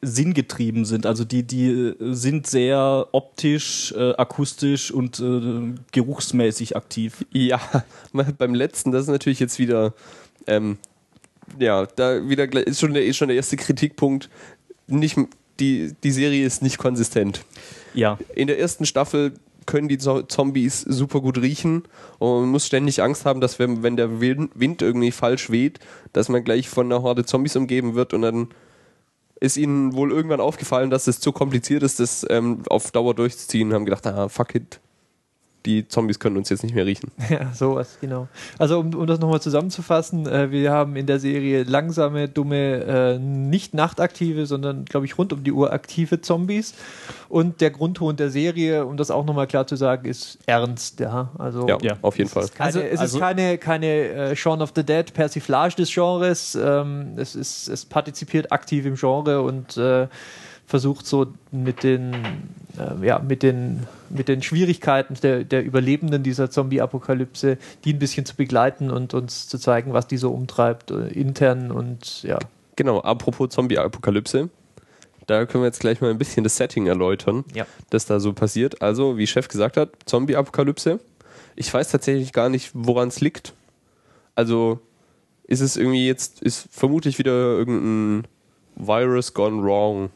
sinngetrieben 0.02 0.86
sind. 0.86 1.06
Also 1.06 1.26
die, 1.26 1.44
die 1.44 1.68
äh, 1.70 1.96
sind 2.14 2.48
sehr 2.48 3.08
optisch, 3.12 3.94
äh, 3.98 4.14
akustisch 4.16 4.92
und 4.92 5.20
äh, 5.20 5.74
geruchsmäßig 5.92 6.76
aktiv. 6.76 7.26
Ja, 7.32 7.60
beim 8.38 8.54
letzten, 8.54 8.92
das 8.92 9.04
ist 9.04 9.10
natürlich 9.10 9.40
jetzt 9.40 9.60
wieder, 9.60 9.94
ähm, 10.48 10.78
ja, 11.60 11.86
da 11.86 12.28
wieder 12.30 12.46
ist 12.66 12.80
schon 12.80 12.94
der, 12.94 13.06
ist 13.06 13.18
schon 13.18 13.28
der 13.28 13.38
erste 13.38 13.58
Kritikpunkt. 13.58 14.30
Nicht, 14.88 15.18
die, 15.60 15.94
die 16.04 16.12
Serie 16.12 16.46
ist 16.46 16.62
nicht 16.62 16.78
konsistent. 16.78 17.44
Ja. 17.94 18.18
In 18.36 18.48
der 18.48 18.60
ersten 18.60 18.86
Staffel 18.86 19.34
können 19.66 19.90
die 19.90 19.98
Zo- 19.98 20.24
Zombies 20.24 20.82
super 20.82 21.22
gut 21.22 21.40
riechen 21.40 21.84
und 22.18 22.42
man 22.42 22.50
muss 22.50 22.66
ständig 22.66 23.04
Angst 23.04 23.26
haben, 23.26 23.40
dass 23.42 23.60
wenn, 23.60 23.84
wenn 23.84 23.98
der 23.98 24.20
Wind, 24.20 24.52
Wind 24.56 24.82
irgendwie 24.82 25.12
falsch 25.12 25.52
weht, 25.52 25.80
dass 26.14 26.30
man 26.30 26.44
gleich 26.44 26.70
von 26.70 26.88
einer 26.88 27.04
Horde 27.04 27.26
Zombies 27.26 27.56
umgeben 27.56 27.94
wird 27.94 28.14
und 28.14 28.22
dann 28.24 28.48
ist 29.40 29.58
ihnen 29.58 29.94
wohl 29.94 30.12
irgendwann 30.12 30.42
aufgefallen, 30.42 30.90
dass 30.90 31.08
es 31.08 31.20
zu 31.20 31.32
kompliziert 31.32 31.84
ist, 31.84 32.00
das 32.00 32.26
ähm, 32.30 32.64
auf 32.70 32.92
Dauer 32.92 33.14
durchzuziehen 33.14 33.74
haben 33.74 33.86
gedacht, 33.86 34.06
ah, 34.08 34.30
fuck 34.30 34.56
it, 34.56 34.80
die 35.66 35.88
Zombies 35.88 36.20
können 36.20 36.38
uns 36.38 36.50
jetzt 36.50 36.64
nicht 36.64 36.74
mehr 36.74 36.86
riechen. 36.86 37.12
Ja, 37.30 37.52
sowas, 37.54 37.98
genau. 38.02 38.28
Also 38.58 38.80
um, 38.80 38.94
um 38.96 39.06
das 39.08 39.20
nochmal 39.20 39.42
zusammenzufassen, 39.42 40.26
äh, 40.26 40.52
wir 40.52 40.72
haben 40.72 40.96
in 40.96 41.06
der 41.06 41.20
Serie 41.20 41.64
langsame, 41.64 42.28
dumme, 42.30 42.84
äh, 42.86 43.20
nicht 43.20 43.74
nachtaktive, 43.74 44.46
sondern, 44.46 44.86
glaube 44.86 45.06
ich, 45.06 45.18
rund 45.18 45.34
um 45.34 45.44
die 45.44 45.52
Uhr 45.52 45.72
aktive 45.74 46.22
Zombies. 46.22 46.74
Und 47.28 47.62
der 47.62 47.72
Grundton 47.72 48.16
der 48.16 48.30
Serie, 48.30 48.86
um 48.86 48.98
das 48.98 49.12
auch 49.12 49.26
nochmal 49.26 49.48
klar 49.48 49.68
zu 49.68 49.76
sagen, 49.76 50.06
ist 50.08 50.40
ernst, 50.46 51.00
ja. 51.00 51.30
Also 51.38 51.68
Ja, 51.68 51.78
Ja. 51.82 51.98
auf 52.02 52.18
jeden 52.18 52.30
Fall. 52.30 52.48
Keine, 52.48 52.66
Also- 52.68 52.80
es 52.80 53.00
also- 53.00 53.18
ist 53.18 53.22
keine, 53.22 53.58
keine 53.58 53.86
äh, 53.88 54.36
Shaun 54.36 54.62
of 54.62 54.72
the 54.76 54.84
Dead 54.84 55.14
Persiflage 55.14 55.76
des 55.76 55.94
Genres. 55.94 56.56
Ähm, 56.56 57.14
es, 57.18 57.36
ist, 57.36 57.68
es 57.68 57.86
partizipiert 57.86 58.52
aktiv 58.52 58.86
im 58.86 58.96
Genre 58.96 59.42
und 59.42 59.78
äh, 59.78 60.08
versucht 60.66 61.06
so 61.08 61.28
mit 61.52 61.82
den, 61.84 62.16
äh, 62.80 63.06
ja, 63.06 63.20
mit 63.20 63.44
den, 63.44 63.86
mit 64.10 64.28
den 64.28 64.42
Schwierigkeiten 64.42 65.16
der, 65.22 65.44
der 65.44 65.64
Überlebenden 65.64 66.24
dieser 66.24 66.50
Zombie-Apokalypse, 66.50 67.58
die 67.84 67.94
ein 67.94 68.00
bisschen 68.00 68.26
zu 68.26 68.36
begleiten 68.36 68.90
und 68.90 69.14
uns 69.14 69.48
zu 69.48 69.58
zeigen, 69.58 69.94
was 69.94 70.08
die 70.08 70.18
so 70.18 70.32
umtreibt, 70.32 70.92
äh, 70.92 71.08
intern 71.10 71.72
und 71.72 72.24
ja. 72.24 72.40
Genau, 72.76 73.00
apropos 73.02 73.50
Zombie-Apokalypse. 73.50 74.50
Da 75.28 75.46
können 75.46 75.64
wir 75.64 75.68
jetzt 75.68 75.80
gleich 75.82 76.02
mal 76.02 76.10
ein 76.10 76.18
bisschen 76.18 76.44
das 76.44 76.58
Setting 76.58 76.88
erläutern, 76.88 77.44
Ja. 77.54 77.68
das 77.92 78.06
da 78.08 78.20
so 78.20 78.34
passiert. 78.34 78.82
Also, 78.82 79.18
wie 79.18 79.28
Chef 79.28 79.48
gesagt 79.48 79.78
hat, 79.78 79.90
Zombie-Apokalypse. 80.06 81.00
Ich 81.56 81.72
weiß 81.74 81.90
tatsächlich 81.92 82.34
gar 82.34 82.50
nicht, 82.50 82.72
woran 82.74 83.10
es 83.10 83.22
liegt. 83.22 83.54
Also, 84.34 84.80
ist 85.44 85.60
es 85.62 85.78
irgendwie 85.78 86.08
jetzt, 86.08 86.42
ist 86.42 86.68
vermutlich 86.72 87.20
wieder 87.20 87.32
irgendein 87.32 88.28
Virus 88.76 89.34
gone 89.34 89.62
wrong 89.62 90.10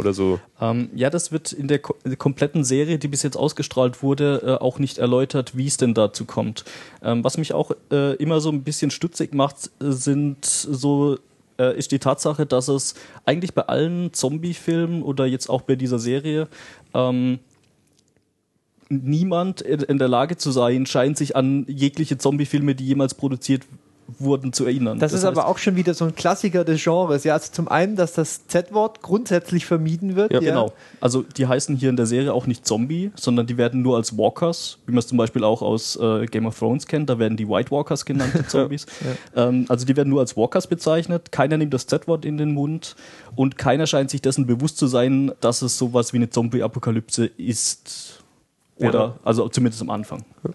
oder 0.00 0.12
so. 0.12 0.40
Ähm, 0.60 0.90
ja, 0.94 1.10
das 1.10 1.32
wird 1.32 1.52
in 1.52 1.68
der 1.68 1.78
ko 1.78 1.94
kompletten 2.18 2.64
Serie, 2.64 2.98
die 2.98 3.08
bis 3.08 3.22
jetzt 3.22 3.36
ausgestrahlt 3.36 4.02
wurde, 4.02 4.42
äh, 4.44 4.62
auch 4.62 4.78
nicht 4.78 4.98
erläutert, 4.98 5.56
wie 5.56 5.66
es 5.66 5.76
denn 5.76 5.94
dazu 5.94 6.24
kommt. 6.24 6.64
Ähm, 7.02 7.22
was 7.24 7.38
mich 7.38 7.52
auch 7.52 7.70
äh, 7.92 8.14
immer 8.16 8.40
so 8.40 8.50
ein 8.50 8.62
bisschen 8.62 8.90
stutzig 8.90 9.34
macht, 9.34 9.70
sind 9.78 10.44
so 10.44 11.18
äh, 11.58 11.76
ist 11.78 11.92
die 11.92 11.98
Tatsache, 11.98 12.46
dass 12.46 12.68
es 12.68 12.94
eigentlich 13.26 13.54
bei 13.54 13.62
allen 13.62 14.12
Zombie-Filmen 14.12 15.02
oder 15.02 15.26
jetzt 15.26 15.48
auch 15.48 15.62
bei 15.62 15.76
dieser 15.76 15.98
Serie 15.98 16.48
ähm, 16.94 17.38
niemand 18.88 19.60
in 19.60 19.98
der 19.98 20.08
Lage 20.08 20.36
zu 20.36 20.50
sein 20.50 20.84
scheint, 20.84 21.16
sich 21.16 21.36
an 21.36 21.64
jegliche 21.68 22.18
Zombie-Filme, 22.18 22.74
die 22.74 22.86
jemals 22.86 23.14
produziert 23.14 23.62
wurden, 24.18 24.52
zu 24.52 24.64
erinnern. 24.66 24.98
Das, 24.98 25.12
ist 25.12 25.18
heißt, 25.24 25.26
aber 25.26 25.46
auch 25.46 25.58
schon 25.58 25.76
wieder 25.76 25.94
so 25.94 26.04
ein 26.04 26.14
Klassiker 26.14 26.64
des 26.64 26.82
Genres. 26.82 27.24
Ja, 27.24 27.34
also 27.34 27.52
zum 27.52 27.68
einen, 27.68 27.96
dass 27.96 28.12
das 28.14 28.46
Z-Wort 28.46 29.02
grundsätzlich 29.02 29.66
vermieden 29.66 30.16
wird. 30.16 30.32
Ja, 30.32 30.40
Genau. 30.40 30.72
Also 31.00 31.22
die 31.22 31.46
heißen 31.46 31.76
hier 31.76 31.90
in 31.90 31.96
der 31.96 32.06
Serie 32.06 32.32
auch 32.34 32.46
nicht 32.46 32.66
Zombie, 32.66 33.10
sondern 33.14 33.46
die 33.46 33.56
werden 33.56 33.82
nur 33.82 33.96
als 33.96 34.16
Walkers, 34.18 34.78
wie 34.86 34.92
man 34.92 34.98
es 34.98 35.06
zum 35.06 35.18
Beispiel 35.18 35.44
auch 35.44 35.62
aus 35.62 35.96
äh, 35.96 36.26
Game 36.26 36.46
of 36.46 36.58
Thrones 36.58 36.86
kennt. 36.86 37.08
Da 37.08 37.18
werden 37.18 37.36
die 37.36 37.48
White 37.48 37.70
Walkers 37.70 38.04
genannt, 38.04 38.32
die 38.38 38.46
Zombies. 38.48 38.86
ähm, 39.36 39.66
also 39.68 39.86
die 39.86 39.96
werden 39.96 40.08
nur 40.08 40.20
als 40.20 40.36
Walkers 40.36 40.66
bezeichnet. 40.66 41.32
Keiner 41.32 41.56
nimmt 41.56 41.72
das 41.74 41.86
Z-Wort 41.86 42.24
in 42.24 42.36
den 42.38 42.52
Mund 42.54 42.96
und 43.36 43.56
keiner 43.58 43.86
scheint 43.86 44.10
sich 44.10 44.20
dessen 44.22 44.46
bewusst 44.46 44.78
zu 44.78 44.86
sein, 44.86 45.32
dass 45.40 45.62
es 45.62 45.78
sowas 45.78 46.12
wie 46.12 46.16
eine 46.18 46.30
Zombie-Apokalypse 46.30 47.26
ist. 47.26 48.22
Oder, 48.76 48.98
Ja. 48.98 49.14
also 49.24 49.48
zumindest 49.48 49.82
am 49.82 49.90
Anfang. 49.90 50.24
Ja, 50.44 50.50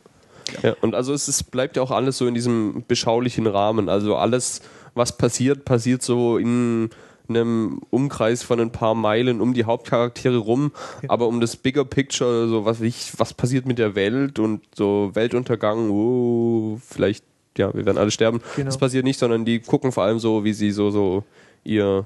und 0.82 0.96
also 0.96 1.14
es 1.14 1.28
ist, 1.28 1.52
bleibt 1.52 1.78
ja 1.78 1.84
auch 1.84 1.92
alles 1.92 2.18
so 2.18 2.28
in 2.28 2.34
diesem 2.34 2.84
beschaulichen 2.88 3.48
Rahmen. 3.48 3.90
Also 3.90 4.16
alles, 4.16 4.62
was 4.94 5.18
passiert, 5.18 5.66
passiert 5.66 6.02
so 6.02 6.38
in 6.38 6.90
einem 7.28 7.82
Umkreis 7.90 8.44
von 8.44 8.60
ein 8.60 8.72
paar 8.72 8.96
Meilen 8.96 9.42
um 9.42 9.54
die 9.54 9.66
Hauptcharaktere 9.66 10.38
rum, 10.38 10.72
aber 11.08 11.28
um 11.28 11.42
das 11.42 11.56
Bigger 11.56 11.86
Picture, 11.86 12.48
so 12.48 12.66
was 12.66 12.82
ich, 12.82 13.14
was 13.18 13.34
passiert 13.34 13.66
mit 13.66 13.80
der 13.80 13.96
Welt 13.96 14.40
und 14.40 14.62
so 14.76 15.12
Weltuntergang, 15.14 15.90
oh, 15.90 16.80
vielleicht, 16.88 17.24
ja, 17.58 17.74
wir 17.74 17.86
werden 17.86 17.98
alle 17.98 18.12
sterben. 18.12 18.42
Genau. 18.56 18.66
Das 18.66 18.78
passiert 18.78 19.06
nicht, 19.06 19.20
sondern 19.20 19.46
die 19.46 19.60
gucken 19.60 19.92
vor 19.92 20.04
allem 20.04 20.20
so, 20.20 20.44
wie 20.44 20.54
sie 20.54 20.72
so, 20.72 20.92
so 20.92 21.24
ihr 21.64 22.06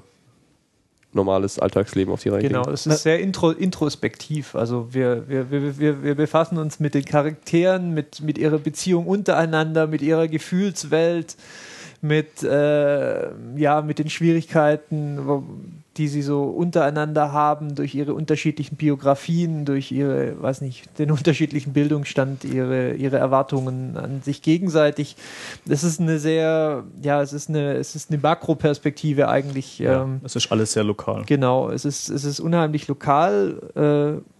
normales 1.12 1.58
Alltagsleben 1.58 2.12
auf 2.12 2.22
die 2.22 2.28
Reihe 2.28 2.42
Genau, 2.42 2.68
es 2.70 2.86
ist 2.86 3.02
sehr 3.02 3.20
intro, 3.20 3.50
introspektiv. 3.50 4.54
Also 4.54 4.92
wir, 4.92 5.28
wir, 5.28 5.50
wir, 5.50 5.78
wir, 5.78 6.02
wir 6.02 6.14
befassen 6.14 6.58
uns 6.58 6.80
mit 6.80 6.94
den 6.94 7.04
Charakteren, 7.04 7.92
mit, 7.92 8.20
mit 8.20 8.38
ihrer 8.38 8.58
Beziehung 8.58 9.06
untereinander, 9.06 9.86
mit 9.86 10.02
ihrer 10.02 10.28
Gefühlswelt, 10.28 11.36
mit, 12.00 12.42
äh, 12.42 13.30
ja, 13.56 13.82
mit 13.82 13.98
den 13.98 14.08
Schwierigkeiten, 14.08 15.18
die 15.96 16.06
sie 16.06 16.22
so 16.22 16.44
untereinander 16.44 17.32
haben, 17.32 17.74
durch 17.74 17.94
ihre 17.94 18.14
unterschiedlichen 18.14 18.76
Biografien, 18.76 19.64
durch 19.64 19.90
ihre, 19.90 20.40
weiß 20.40 20.60
nicht, 20.60 20.98
den 20.98 21.10
unterschiedlichen 21.10 21.72
Bildungsstand, 21.72 22.44
ihre, 22.44 22.92
ihre 22.94 23.18
Erwartungen 23.18 23.96
an 23.96 24.22
sich 24.22 24.40
gegenseitig. 24.42 25.16
Das 25.66 25.82
ist 25.82 26.00
eine 26.00 26.18
sehr, 26.18 26.84
ja, 27.02 27.20
es 27.22 27.32
ist 27.32 27.48
eine, 27.48 27.74
es 27.74 27.96
ist 27.96 28.10
eine 28.10 28.20
Makroperspektive 28.20 29.28
eigentlich. 29.28 29.80
Ja, 29.80 30.04
ähm, 30.04 30.20
es 30.22 30.36
ist 30.36 30.52
alles 30.52 30.72
sehr 30.72 30.84
lokal. 30.84 31.24
Genau, 31.26 31.70
es 31.70 31.84
ist, 31.84 32.08
es 32.08 32.24
ist 32.24 32.38
unheimlich 32.38 32.86
lokal. 32.86 33.60
Äh, 33.74 34.39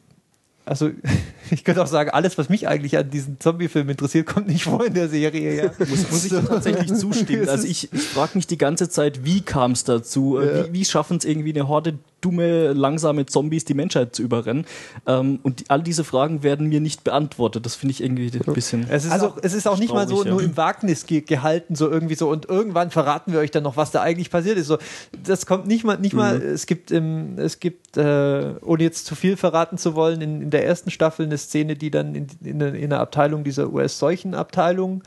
also 0.70 0.90
ich 1.50 1.64
könnte 1.64 1.82
auch 1.82 1.88
sagen, 1.88 2.10
alles, 2.10 2.38
was 2.38 2.48
mich 2.48 2.68
eigentlich 2.68 2.96
an 2.96 3.10
diesen 3.10 3.40
Zombie-Film 3.40 3.90
interessiert, 3.90 4.26
kommt 4.26 4.46
nicht 4.46 4.62
vor 4.62 4.86
in 4.86 4.94
der 4.94 5.08
Serie. 5.08 5.64
Ja. 5.64 5.70
Muss, 5.80 6.10
muss 6.10 6.24
ich 6.24 6.30
tatsächlich 6.30 6.94
zustimmen. 6.94 7.40
Also 7.50 7.66
ich, 7.66 7.92
ich 7.92 8.02
frage 8.02 8.32
mich 8.34 8.46
die 8.46 8.58
ganze 8.58 8.88
Zeit, 8.88 9.24
wie 9.24 9.40
kam 9.40 9.72
es 9.72 9.82
dazu? 9.82 10.38
Ja. 10.40 10.66
Wie, 10.66 10.72
wie 10.74 10.84
schaffen 10.84 11.16
es 11.16 11.24
irgendwie 11.24 11.52
eine 11.52 11.66
Horde 11.66 11.98
dumme, 12.20 12.72
langsame 12.72 13.26
Zombies 13.26 13.64
die 13.64 13.74
Menschheit 13.74 14.14
zu 14.14 14.22
überrennen? 14.22 14.66
Ähm, 15.06 15.40
und 15.42 15.60
die, 15.60 15.64
all 15.68 15.82
diese 15.82 16.04
Fragen 16.04 16.42
werden 16.42 16.68
mir 16.68 16.80
nicht 16.80 17.04
beantwortet. 17.04 17.66
Das 17.66 17.74
finde 17.74 17.92
ich 17.92 18.02
irgendwie 18.02 18.30
ein 18.32 18.54
bisschen... 18.54 18.86
Es 18.88 19.04
ist 19.04 19.12
Also, 19.12 19.28
auch, 19.28 19.38
es 19.42 19.52
ist 19.52 19.66
auch 19.66 19.78
nicht 19.78 19.92
mal 19.92 20.08
so 20.08 20.24
ja. 20.24 20.30
nur 20.30 20.42
im 20.42 20.56
Wagnis 20.56 21.06
ge 21.06 21.20
gehalten, 21.20 21.74
so 21.74 21.90
irgendwie 21.90 22.14
so 22.14 22.28
und 22.28 22.48
irgendwann 22.48 22.90
verraten 22.90 23.32
wir 23.32 23.40
euch 23.40 23.50
dann 23.50 23.62
noch, 23.62 23.76
was 23.76 23.90
da 23.90 24.02
eigentlich 24.02 24.30
passiert 24.30 24.58
ist. 24.58 24.66
So, 24.66 24.78
das 25.24 25.46
kommt 25.46 25.66
nicht 25.66 25.84
mal, 25.84 25.98
nicht 25.98 26.14
mal, 26.14 26.40
es 26.40 26.66
gibt 26.66 26.90
im, 26.90 27.38
es 27.38 27.60
gibt, 27.60 27.96
äh, 27.96 28.54
ohne 28.62 28.82
jetzt 28.82 29.06
zu 29.06 29.14
viel 29.14 29.36
verraten 29.36 29.78
zu 29.78 29.94
wollen, 29.94 30.20
in, 30.20 30.42
in 30.42 30.50
der 30.50 30.66
ersten 30.66 30.90
Staffel 30.90 31.26
eine 31.26 31.38
Szene, 31.38 31.76
die 31.76 31.90
dann 31.90 32.14
in, 32.14 32.26
in, 32.42 32.60
in 32.60 32.92
einer 32.92 33.00
Abteilung 33.00 33.44
dieser 33.44 33.72
US-Seuchenabteilung 33.72 35.02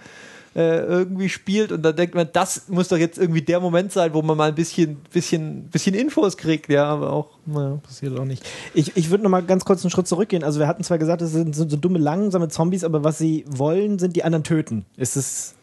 äh, 0.56 0.78
irgendwie 0.86 1.30
spielt 1.30 1.72
und 1.72 1.82
dann 1.82 1.96
denkt 1.96 2.14
man, 2.16 2.30
das 2.32 2.68
muss 2.68 2.88
doch 2.88 2.98
jetzt 2.98 3.18
irgendwie 3.18 3.42
der 3.42 3.60
Moment 3.60 3.92
sein, 3.92 4.14
wo 4.14 4.22
man 4.22 4.38
mal 4.38 4.50
ein 4.50 4.56
bisschen, 4.56 4.98
bisschen, 5.12 5.64
bisschen 5.70 5.96
Infos 5.96 6.38
kriegt, 6.38 6.70
ja, 6.70 6.86
aber 6.86 7.12
auch, 7.12 7.30
naja. 7.46 7.80
Passiert 7.84 8.18
auch 8.20 8.26
nicht. 8.26 8.44
Ich, 8.74 8.96
ich 8.96 9.10
würde 9.10 9.24
noch 9.24 9.32
mal 9.32 9.42
ganz 9.42 9.66
kurz 9.66 9.84
einen 9.84 9.90
Schritt 9.92 10.08
zurückgehen. 10.08 10.44
Also 10.44 10.60
wir 10.60 10.68
hatten 10.68 10.84
zwar 10.84 10.98
gesagt, 11.00 11.22
es 11.24 11.32
sind, 11.32 11.56
sind 11.56 11.72
so 11.72 11.78
dumme, 11.78 11.98
langsame 12.00 12.50
Zombies, 12.50 12.84
aber 12.84 13.04
was 13.04 13.18
sie 13.18 13.46
wollen, 13.50 13.98
sind 14.00 14.16
die 14.16 14.24
anderen 14.24 14.44
töten. 14.44 14.86
Ist 14.98 15.16
es... 15.16 15.56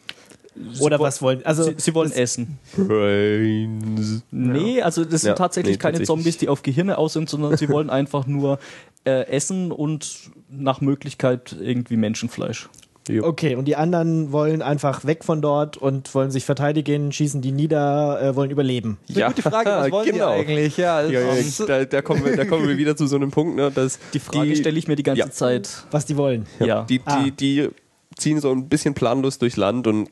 Oder 0.81 0.99
wo- 0.99 1.05
was 1.05 1.23
wollen? 1.23 1.47
Also 1.47 1.63
sie, 1.63 1.75
sie 1.77 1.95
wollen 1.95 2.11
das- 2.11 2.19
essen. 2.19 2.59
Brains. 2.77 4.23
Nee, 4.31 4.83
also 4.83 5.05
das 5.05 5.23
sind 5.23 5.29
Ja, 5.29 5.35
tatsächlich 5.35 5.75
nee, 5.75 5.79
keine 5.79 5.93
tatsächlich. 5.99 6.07
Zombies, 6.07 6.39
die 6.39 6.49
auf 6.49 6.63
Gehirne 6.63 6.99
aus 6.99 7.13
sind, 7.15 7.29
sondern 7.31 7.57
sie 7.57 7.69
wollen 7.69 7.91
einfach 7.91 8.27
nur 8.27 8.59
äh, 9.05 9.27
essen 9.29 9.73
und 9.73 10.31
nach 10.51 10.81
Möglichkeit 10.81 11.57
irgendwie 11.59 11.97
Menschenfleisch. 11.97 12.69
Okay, 13.21 13.57
und 13.57 13.67
die 13.67 13.77
anderen 13.77 14.31
wollen 14.33 14.63
einfach 14.63 15.05
weg 15.05 15.25
von 15.25 15.43
dort 15.43 15.77
und 15.77 16.15
wollen 16.15 16.31
sich 16.31 16.45
verteidigen, 16.45 17.11
schießen 17.13 17.41
die 17.41 17.53
nieder, 17.53 18.21
äh, 18.23 18.37
wollen 18.37 18.51
überleben. 18.51 18.99
Eine 19.15 19.27
gute 19.27 19.43
Frage, 19.43 19.71
was 19.71 19.91
wollen 19.93 20.11
genau. 20.13 20.35
die 20.35 20.41
eigentlich? 20.41 20.77
Ja, 20.77 21.03
Ja, 21.03 21.21
ja, 21.21 21.67
da, 21.67 21.85
da, 21.85 22.03
kommen 22.03 22.25
wir, 22.25 22.37
da 22.37 22.45
kommen 22.45 22.69
wir 22.69 22.77
wieder 22.79 22.97
zu 22.97 23.07
so 23.07 23.17
einem 23.17 23.31
Punkt, 23.31 23.57
ne, 23.57 23.71
dass 23.71 23.99
Die 24.15 24.19
Frage 24.21 24.55
stelle 24.57 24.79
ich 24.79 24.87
mir 24.89 24.97
die 24.97 25.03
ganze 25.03 25.21
Ja. 25.21 25.31
Zeit. 25.31 25.85
Was 25.91 26.07
die 26.07 26.17
wollen. 26.17 26.47
Ja. 26.61 26.83
Die, 26.85 26.99
die, 26.99 27.05
Ah. 27.07 27.27
die 27.39 27.69
ziehen 28.17 28.41
so 28.41 28.51
ein 28.51 28.69
bisschen 28.69 28.95
planlos 28.95 29.39
durchs 29.39 29.57
Land 29.57 29.87
und 29.87 30.09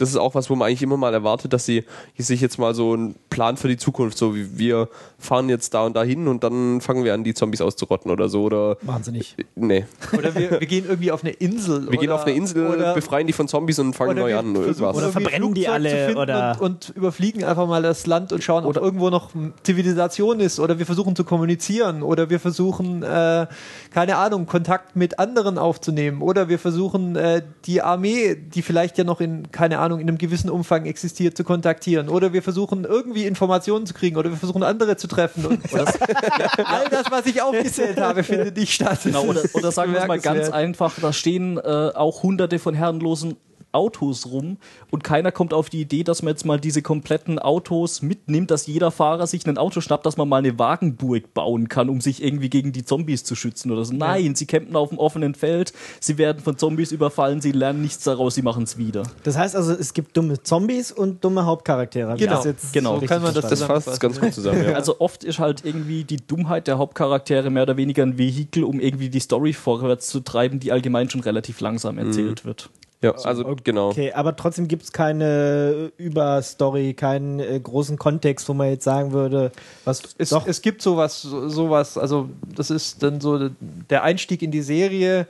das 0.00 0.08
ist 0.08 0.16
auch 0.16 0.34
was, 0.34 0.48
wo 0.48 0.54
man 0.54 0.68
eigentlich 0.68 0.82
immer 0.82 0.96
mal 0.96 1.12
erwartet, 1.12 1.52
dass 1.52 1.66
sie 1.66 1.84
sich 2.16 2.40
jetzt 2.40 2.58
mal 2.58 2.74
so 2.74 2.94
einen 2.94 3.14
Plan 3.28 3.56
für 3.56 3.68
die 3.68 3.76
Zukunft, 3.76 4.16
so 4.16 4.34
wie 4.34 4.58
wir 4.58 4.88
fahren 5.18 5.48
jetzt 5.48 5.74
da 5.74 5.84
und 5.84 5.94
da 5.94 6.02
hin 6.02 6.28
und 6.28 6.42
dann 6.42 6.80
fangen 6.80 7.04
wir 7.04 7.12
an, 7.12 7.24
die 7.24 7.34
Zombies 7.34 7.60
auszurotten 7.60 8.10
oder 8.10 8.28
so. 8.28 8.44
Oder 8.44 8.76
Wahnsinnig. 8.82 9.36
nee. 9.54 9.84
Oder 10.16 10.34
wir, 10.34 10.52
wir 10.52 10.66
gehen 10.66 10.86
irgendwie 10.88 11.12
auf 11.12 11.22
eine 11.22 11.32
Insel. 11.32 11.82
Wir 11.82 11.88
oder, 11.88 11.98
gehen 11.98 12.10
auf 12.10 12.24
eine 12.24 12.34
Insel, 12.34 12.66
oder, 12.68 12.94
befreien 12.94 13.26
die 13.26 13.32
von 13.32 13.48
Zombies 13.48 13.78
und 13.78 13.94
fangen 13.94 14.12
oder 14.12 14.20
neu 14.22 14.36
an 14.38 14.56
oder 14.56 14.66
irgendwas. 14.66 14.96
Oder 14.96 15.12
verbrennen 15.12 15.52
die 15.54 15.68
alle, 15.68 16.16
oder- 16.16 16.56
Und, 16.60 16.88
und 16.90 16.96
überfliegen 16.96 17.44
einfach 17.44 17.66
mal 17.66 17.82
das 17.82 18.06
Land 18.06 18.32
und 18.32 18.42
schauen, 18.42 18.64
ob 18.64 18.76
irgendwo 18.76 19.10
noch 19.10 19.30
Zivilisation 19.62 20.40
ist. 20.40 20.60
Oder 20.60 20.78
wir 20.78 20.86
versuchen 20.86 21.16
zu 21.16 21.24
kommunizieren. 21.24 22.02
Oder 22.02 22.30
wir 22.30 22.40
versuchen, 22.40 23.02
äh, 23.02 23.46
keine 23.92 24.16
Ahnung, 24.16 24.46
Kontakt 24.46 24.96
mit 24.96 25.18
anderen 25.18 25.58
aufzunehmen. 25.58 26.22
Oder 26.22 26.48
wir 26.48 26.58
versuchen, 26.58 27.16
äh, 27.16 27.42
die 27.66 27.82
Armee, 27.82 28.34
die 28.36 28.62
vielleicht 28.62 28.96
ja 28.96 29.04
noch 29.04 29.20
in, 29.20 29.50
keine 29.50 29.78
Ahnung, 29.80 29.89
in 29.98 30.08
einem 30.08 30.18
gewissen 30.18 30.50
Umfang 30.50 30.86
existiert, 30.86 31.36
zu 31.36 31.44
kontaktieren. 31.44 32.08
Oder 32.08 32.32
wir 32.32 32.42
versuchen, 32.42 32.84
irgendwie 32.84 33.24
Informationen 33.24 33.86
zu 33.86 33.94
kriegen. 33.94 34.16
Oder 34.16 34.30
wir 34.30 34.36
versuchen, 34.36 34.62
andere 34.62 34.96
zu 34.96 35.08
treffen. 35.08 35.46
Und 35.46 35.60
all 35.74 36.88
das, 36.90 37.10
was 37.10 37.26
ich 37.26 37.42
aufgezählt 37.42 37.96
habe, 38.00 38.22
findet 38.22 38.56
nicht 38.56 38.72
statt. 38.74 39.00
Genau, 39.02 39.24
oder, 39.24 39.42
oder 39.54 39.72
sagen 39.72 39.92
wir 39.92 40.00
es 40.00 40.06
mal 40.06 40.20
ganz 40.20 40.50
einfach, 40.50 40.94
da 41.00 41.12
stehen 41.12 41.58
äh, 41.58 41.60
auch 41.60 42.22
hunderte 42.22 42.58
von 42.58 42.74
herrenlosen 42.74 43.36
Autos 43.72 44.26
rum 44.26 44.58
und 44.90 45.04
keiner 45.04 45.32
kommt 45.32 45.52
auf 45.52 45.70
die 45.70 45.80
Idee, 45.80 46.02
dass 46.02 46.22
man 46.22 46.32
jetzt 46.32 46.44
mal 46.44 46.58
diese 46.58 46.82
kompletten 46.82 47.38
Autos 47.38 48.02
mitnimmt, 48.02 48.50
dass 48.50 48.66
jeder 48.66 48.90
Fahrer 48.90 49.26
sich 49.26 49.46
ein 49.46 49.58
Auto 49.58 49.80
schnappt, 49.80 50.06
dass 50.06 50.16
man 50.16 50.28
mal 50.28 50.38
eine 50.38 50.58
Wagenburg 50.58 51.34
bauen 51.34 51.68
kann, 51.68 51.88
um 51.88 52.00
sich 52.00 52.22
irgendwie 52.22 52.50
gegen 52.50 52.72
die 52.72 52.84
Zombies 52.84 53.24
zu 53.24 53.34
schützen 53.34 53.70
oder 53.70 53.84
so. 53.84 53.94
Nein, 53.94 54.34
sie 54.34 54.46
campen 54.46 54.76
auf 54.76 54.88
dem 54.88 54.98
offenen 54.98 55.34
Feld, 55.34 55.72
sie 56.00 56.18
werden 56.18 56.40
von 56.42 56.58
Zombies 56.58 56.92
überfallen, 56.92 57.40
sie 57.40 57.52
lernen 57.52 57.82
nichts 57.82 58.04
daraus, 58.04 58.34
sie 58.34 58.42
machen 58.42 58.64
es 58.64 58.78
wieder. 58.78 59.02
Das 59.22 59.36
heißt 59.36 59.56
also, 59.56 59.72
es 59.72 59.94
gibt 59.94 60.16
dumme 60.16 60.42
Zombies 60.42 60.92
und 60.92 61.24
dumme 61.24 61.46
Hauptcharaktere. 61.46 62.16
Genau, 62.16 62.36
das 62.36 62.44
jetzt 62.44 62.72
genau. 62.72 62.92
richtig 62.94 63.08
kann 63.08 63.22
man 63.22 63.34
das 63.34 63.48
das 63.48 63.62
fasst 63.62 64.00
ganz 64.00 64.20
gut 64.20 64.34
zusammen. 64.34 64.64
Ja. 64.64 64.70
Also 64.80 64.98
oft 65.00 65.24
ist 65.24 65.38
halt 65.38 65.64
irgendwie 65.64 66.04
die 66.04 66.16
Dummheit 66.16 66.66
der 66.66 66.78
Hauptcharaktere 66.78 67.50
mehr 67.50 67.64
oder 67.64 67.76
weniger 67.76 68.02
ein 68.02 68.16
Vehikel, 68.16 68.64
um 68.64 68.80
irgendwie 68.80 69.10
die 69.10 69.20
Story 69.20 69.52
vorwärts 69.52 70.08
zu 70.08 70.20
treiben, 70.20 70.58
die 70.58 70.72
allgemein 70.72 71.10
schon 71.10 71.20
relativ 71.20 71.60
langsam 71.60 71.98
erzählt 71.98 72.44
wird. 72.44 72.70
Ja, 73.02 73.12
also 73.12 73.56
genau. 73.64 73.88
Okay, 73.90 74.12
aber 74.12 74.36
trotzdem 74.36 74.68
gibt 74.68 74.82
es 74.82 74.92
keine 74.92 75.90
Überstory, 75.96 76.94
keinen 76.94 77.40
äh, 77.40 77.58
großen 77.58 77.96
Kontext, 77.98 78.48
wo 78.48 78.54
man 78.54 78.68
jetzt 78.68 78.84
sagen 78.84 79.12
würde, 79.12 79.52
was 79.84 80.02
es, 80.18 80.30
doch 80.30 80.46
es 80.46 80.60
gibt 80.62 80.82
sowas, 80.82 81.22
so- 81.22 81.48
sowas, 81.48 81.96
also 81.96 82.28
das 82.54 82.70
ist 82.70 83.02
dann 83.02 83.20
so 83.20 83.50
der 83.88 84.02
Einstieg 84.02 84.42
in 84.42 84.50
die 84.50 84.62
Serie. 84.62 85.26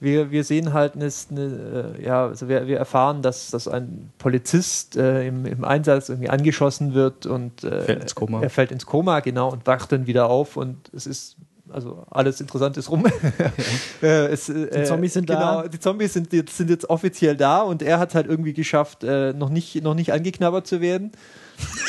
Wir, 0.00 0.32
wir 0.32 0.42
sehen 0.42 0.72
halt 0.72 0.96
eine, 0.96 1.08
eine 1.30 1.94
äh, 2.00 2.04
ja, 2.04 2.26
also 2.26 2.48
wir, 2.48 2.66
wir 2.66 2.76
erfahren, 2.76 3.22
dass, 3.22 3.52
dass 3.52 3.68
ein 3.68 4.10
Polizist 4.18 4.96
äh, 4.96 5.28
im, 5.28 5.46
im 5.46 5.62
Einsatz 5.64 6.08
irgendwie 6.08 6.28
angeschossen 6.28 6.92
wird 6.92 7.24
und 7.26 7.62
äh, 7.62 7.82
Fällt 7.82 8.02
ins 8.02 8.14
Koma. 8.16 8.42
er 8.42 8.50
fällt 8.50 8.72
ins 8.72 8.84
Koma, 8.84 9.20
genau, 9.20 9.52
und 9.52 9.64
wacht 9.68 9.92
dann 9.92 10.08
wieder 10.08 10.28
auf 10.28 10.56
und 10.56 10.76
es 10.92 11.06
ist 11.06 11.36
also 11.72 12.04
alles 12.10 12.40
Interessante 12.40 12.80
ist 12.80 12.90
rum. 12.90 13.04
äh, 14.02 14.26
es, 14.26 14.48
äh, 14.48 14.80
Die 14.80 14.84
Zombies 14.84 15.14
sind 15.14 15.26
genau, 15.26 15.62
da. 15.62 15.68
Die 15.68 15.80
Zombies 15.80 16.12
sind 16.12 16.32
jetzt, 16.32 16.56
sind 16.56 16.70
jetzt 16.70 16.88
offiziell 16.90 17.36
da 17.36 17.62
und 17.62 17.82
er 17.82 17.98
hat 17.98 18.14
halt 18.14 18.26
irgendwie 18.26 18.52
geschafft, 18.52 19.04
äh, 19.04 19.32
noch, 19.32 19.48
nicht, 19.50 19.82
noch 19.82 19.94
nicht 19.94 20.12
angeknabbert 20.12 20.66
zu 20.66 20.80
werden. 20.80 21.12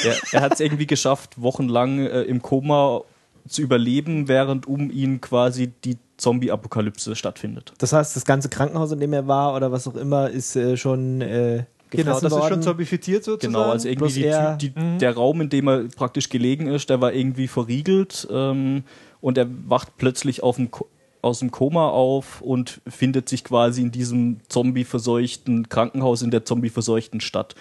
Er, 0.03 0.15
er 0.31 0.41
hat 0.41 0.53
es 0.53 0.59
irgendwie 0.59 0.87
geschafft, 0.87 1.41
wochenlang 1.41 1.99
äh, 1.99 2.21
im 2.23 2.41
Koma 2.41 3.01
zu 3.47 3.61
überleben, 3.61 4.27
während 4.27 4.67
um 4.67 4.89
ihn 4.89 5.19
quasi 5.21 5.67
die 5.67 5.97
Zombie-Apokalypse 6.17 7.15
stattfindet. 7.15 7.73
Das 7.77 7.91
heißt, 7.91 8.15
das 8.15 8.25
ganze 8.25 8.49
Krankenhaus, 8.49 8.91
in 8.91 8.99
dem 8.99 9.13
er 9.13 9.27
war 9.27 9.55
oder 9.55 9.71
was 9.71 9.87
auch 9.87 9.95
immer, 9.95 10.29
ist 10.29 10.55
äh, 10.55 10.77
schon 10.77 11.21
äh, 11.21 11.63
Genau, 11.97 12.13
das 12.13 12.23
ist 12.23 12.31
worden. 12.31 12.53
schon 12.53 12.61
zombifiziert 12.63 13.23
sozusagen. 13.23 13.53
Genau, 13.53 13.71
also 13.71 13.87
irgendwie 13.87 14.13
die, 14.13 14.69
die, 14.69 14.97
der 14.97 15.13
Raum, 15.13 15.41
in 15.41 15.49
dem 15.49 15.67
er 15.67 15.83
praktisch 15.95 16.29
gelegen 16.29 16.67
ist, 16.67 16.89
der 16.89 17.01
war 17.01 17.13
irgendwie 17.13 17.47
verriegelt 17.47 18.27
ähm, 18.31 18.83
und 19.23 19.37
er 19.37 19.47
wacht 19.69 19.97
plötzlich 19.97 20.43
auf 20.43 20.57
dem 20.57 20.69
aus 21.21 21.39
dem 21.39 21.51
Koma 21.51 21.87
auf 21.87 22.41
und 22.41 22.81
findet 22.85 23.29
sich 23.29 23.45
quasi 23.45 23.81
in 23.81 23.91
diesem 23.91 24.41
zombie-verseuchten 24.49 25.69
Krankenhaus 25.69 26.21
in 26.21 26.31
der 26.31 26.43
zombie-verseuchten 26.43 27.21
Stadt. 27.21 27.55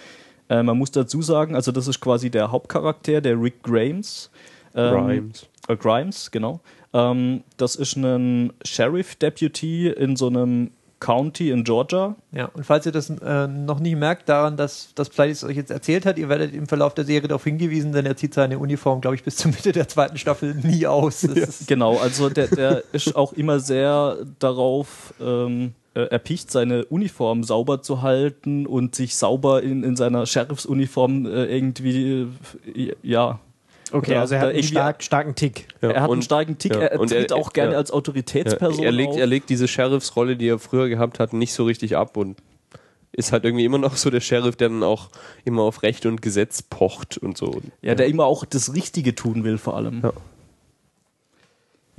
Äh, 0.48 0.64
man 0.64 0.76
muss 0.76 0.90
dazu 0.90 1.22
sagen, 1.22 1.54
also 1.54 1.70
das 1.70 1.86
ist 1.86 2.00
quasi 2.00 2.28
der 2.28 2.50
Hauptcharakter, 2.50 3.20
der 3.20 3.40
Rick 3.40 3.62
Grimes. 3.62 4.32
Ähm, 4.74 5.06
Grimes. 5.06 5.46
Äh, 5.68 5.76
Grimes, 5.76 6.32
genau. 6.32 6.58
Ähm, 6.92 7.44
das 7.56 7.76
ist 7.76 7.94
ein 7.94 8.52
Sheriff-Deputy 8.64 9.90
in 9.90 10.16
so 10.16 10.26
einem 10.26 10.72
County 11.02 11.50
in 11.50 11.64
Georgia. 11.64 12.14
Ja, 12.30 12.46
und 12.54 12.64
falls 12.64 12.86
ihr 12.86 12.92
das 12.92 13.10
äh, 13.10 13.48
noch 13.48 13.80
nicht 13.80 13.96
merkt, 13.96 14.28
daran, 14.28 14.56
dass 14.56 14.92
das 14.94 15.08
Pleitis 15.08 15.38
es 15.38 15.48
euch 15.48 15.56
jetzt 15.56 15.72
erzählt 15.72 16.06
hat, 16.06 16.16
ihr 16.16 16.28
werdet 16.28 16.54
im 16.54 16.68
Verlauf 16.68 16.94
der 16.94 17.04
Serie 17.04 17.26
darauf 17.26 17.42
hingewiesen, 17.42 17.92
denn 17.92 18.06
er 18.06 18.16
zieht 18.16 18.34
seine 18.34 18.60
Uniform, 18.60 19.00
glaube 19.00 19.16
ich, 19.16 19.24
bis 19.24 19.36
zur 19.36 19.50
Mitte 19.50 19.72
der 19.72 19.88
zweiten 19.88 20.16
Staffel 20.16 20.54
nie 20.54 20.86
aus. 20.86 21.24
Ist, 21.24 21.66
Genau, 21.66 21.98
also 21.98 22.28
der, 22.28 22.46
der 22.46 22.84
ist 22.92 23.16
auch 23.16 23.32
immer 23.32 23.58
sehr 23.58 24.16
darauf 24.38 25.12
ähm, 25.20 25.72
äh, 25.94 26.02
erpicht, 26.02 26.52
seine 26.52 26.84
Uniform 26.84 27.42
sauber 27.42 27.82
zu 27.82 28.02
halten 28.02 28.64
und 28.64 28.94
sich 28.94 29.16
sauber 29.16 29.64
in, 29.64 29.82
in 29.82 29.96
seiner 29.96 30.24
Sheriffsuniform 30.24 31.26
äh, 31.26 31.46
irgendwie, 31.46 32.28
äh, 32.76 32.94
ja. 33.02 33.40
Okay, 33.92 34.16
also 34.16 34.34
er 34.34 34.40
hat 34.40 34.48
einen 34.50 34.62
stark, 34.62 35.02
starken 35.02 35.34
Tick. 35.34 35.68
Ja, 35.80 35.90
er 35.90 35.94
hat 35.96 36.02
einen 36.04 36.12
und- 36.18 36.24
starken 36.24 36.58
Tick, 36.58 36.74
ja, 36.74 36.80
er 36.82 37.00
und 37.00 37.08
tritt 37.08 37.30
er- 37.30 37.36
auch 37.36 37.52
gerne 37.52 37.72
ja. 37.72 37.78
als 37.78 37.90
Autoritätsperson 37.90 38.84
er, 38.84 38.92
legt, 38.92 39.10
auf. 39.12 39.18
er 39.18 39.26
legt 39.26 39.50
diese 39.50 39.68
Sheriffsrolle, 39.68 40.36
die 40.36 40.48
er 40.48 40.58
früher 40.58 40.88
gehabt 40.88 41.18
hat, 41.18 41.32
nicht 41.32 41.52
so 41.52 41.64
richtig 41.64 41.96
ab 41.96 42.16
und 42.16 42.38
ist 43.14 43.30
halt 43.32 43.44
irgendwie 43.44 43.64
immer 43.66 43.78
noch 43.78 43.96
so 43.96 44.08
der 44.08 44.20
Sheriff, 44.20 44.56
der 44.56 44.70
dann 44.70 44.82
auch 44.82 45.10
immer 45.44 45.62
auf 45.62 45.82
Recht 45.82 46.06
und 46.06 46.22
Gesetz 46.22 46.62
pocht 46.62 47.18
und 47.18 47.36
so. 47.36 47.60
ja, 47.82 47.94
der 47.94 48.06
immer 48.06 48.24
auch 48.24 48.44
das 48.46 48.74
Richtige 48.74 49.14
tun 49.14 49.44
will, 49.44 49.58
vor 49.58 49.76
allem. 49.76 50.00
Ja. 50.02 50.12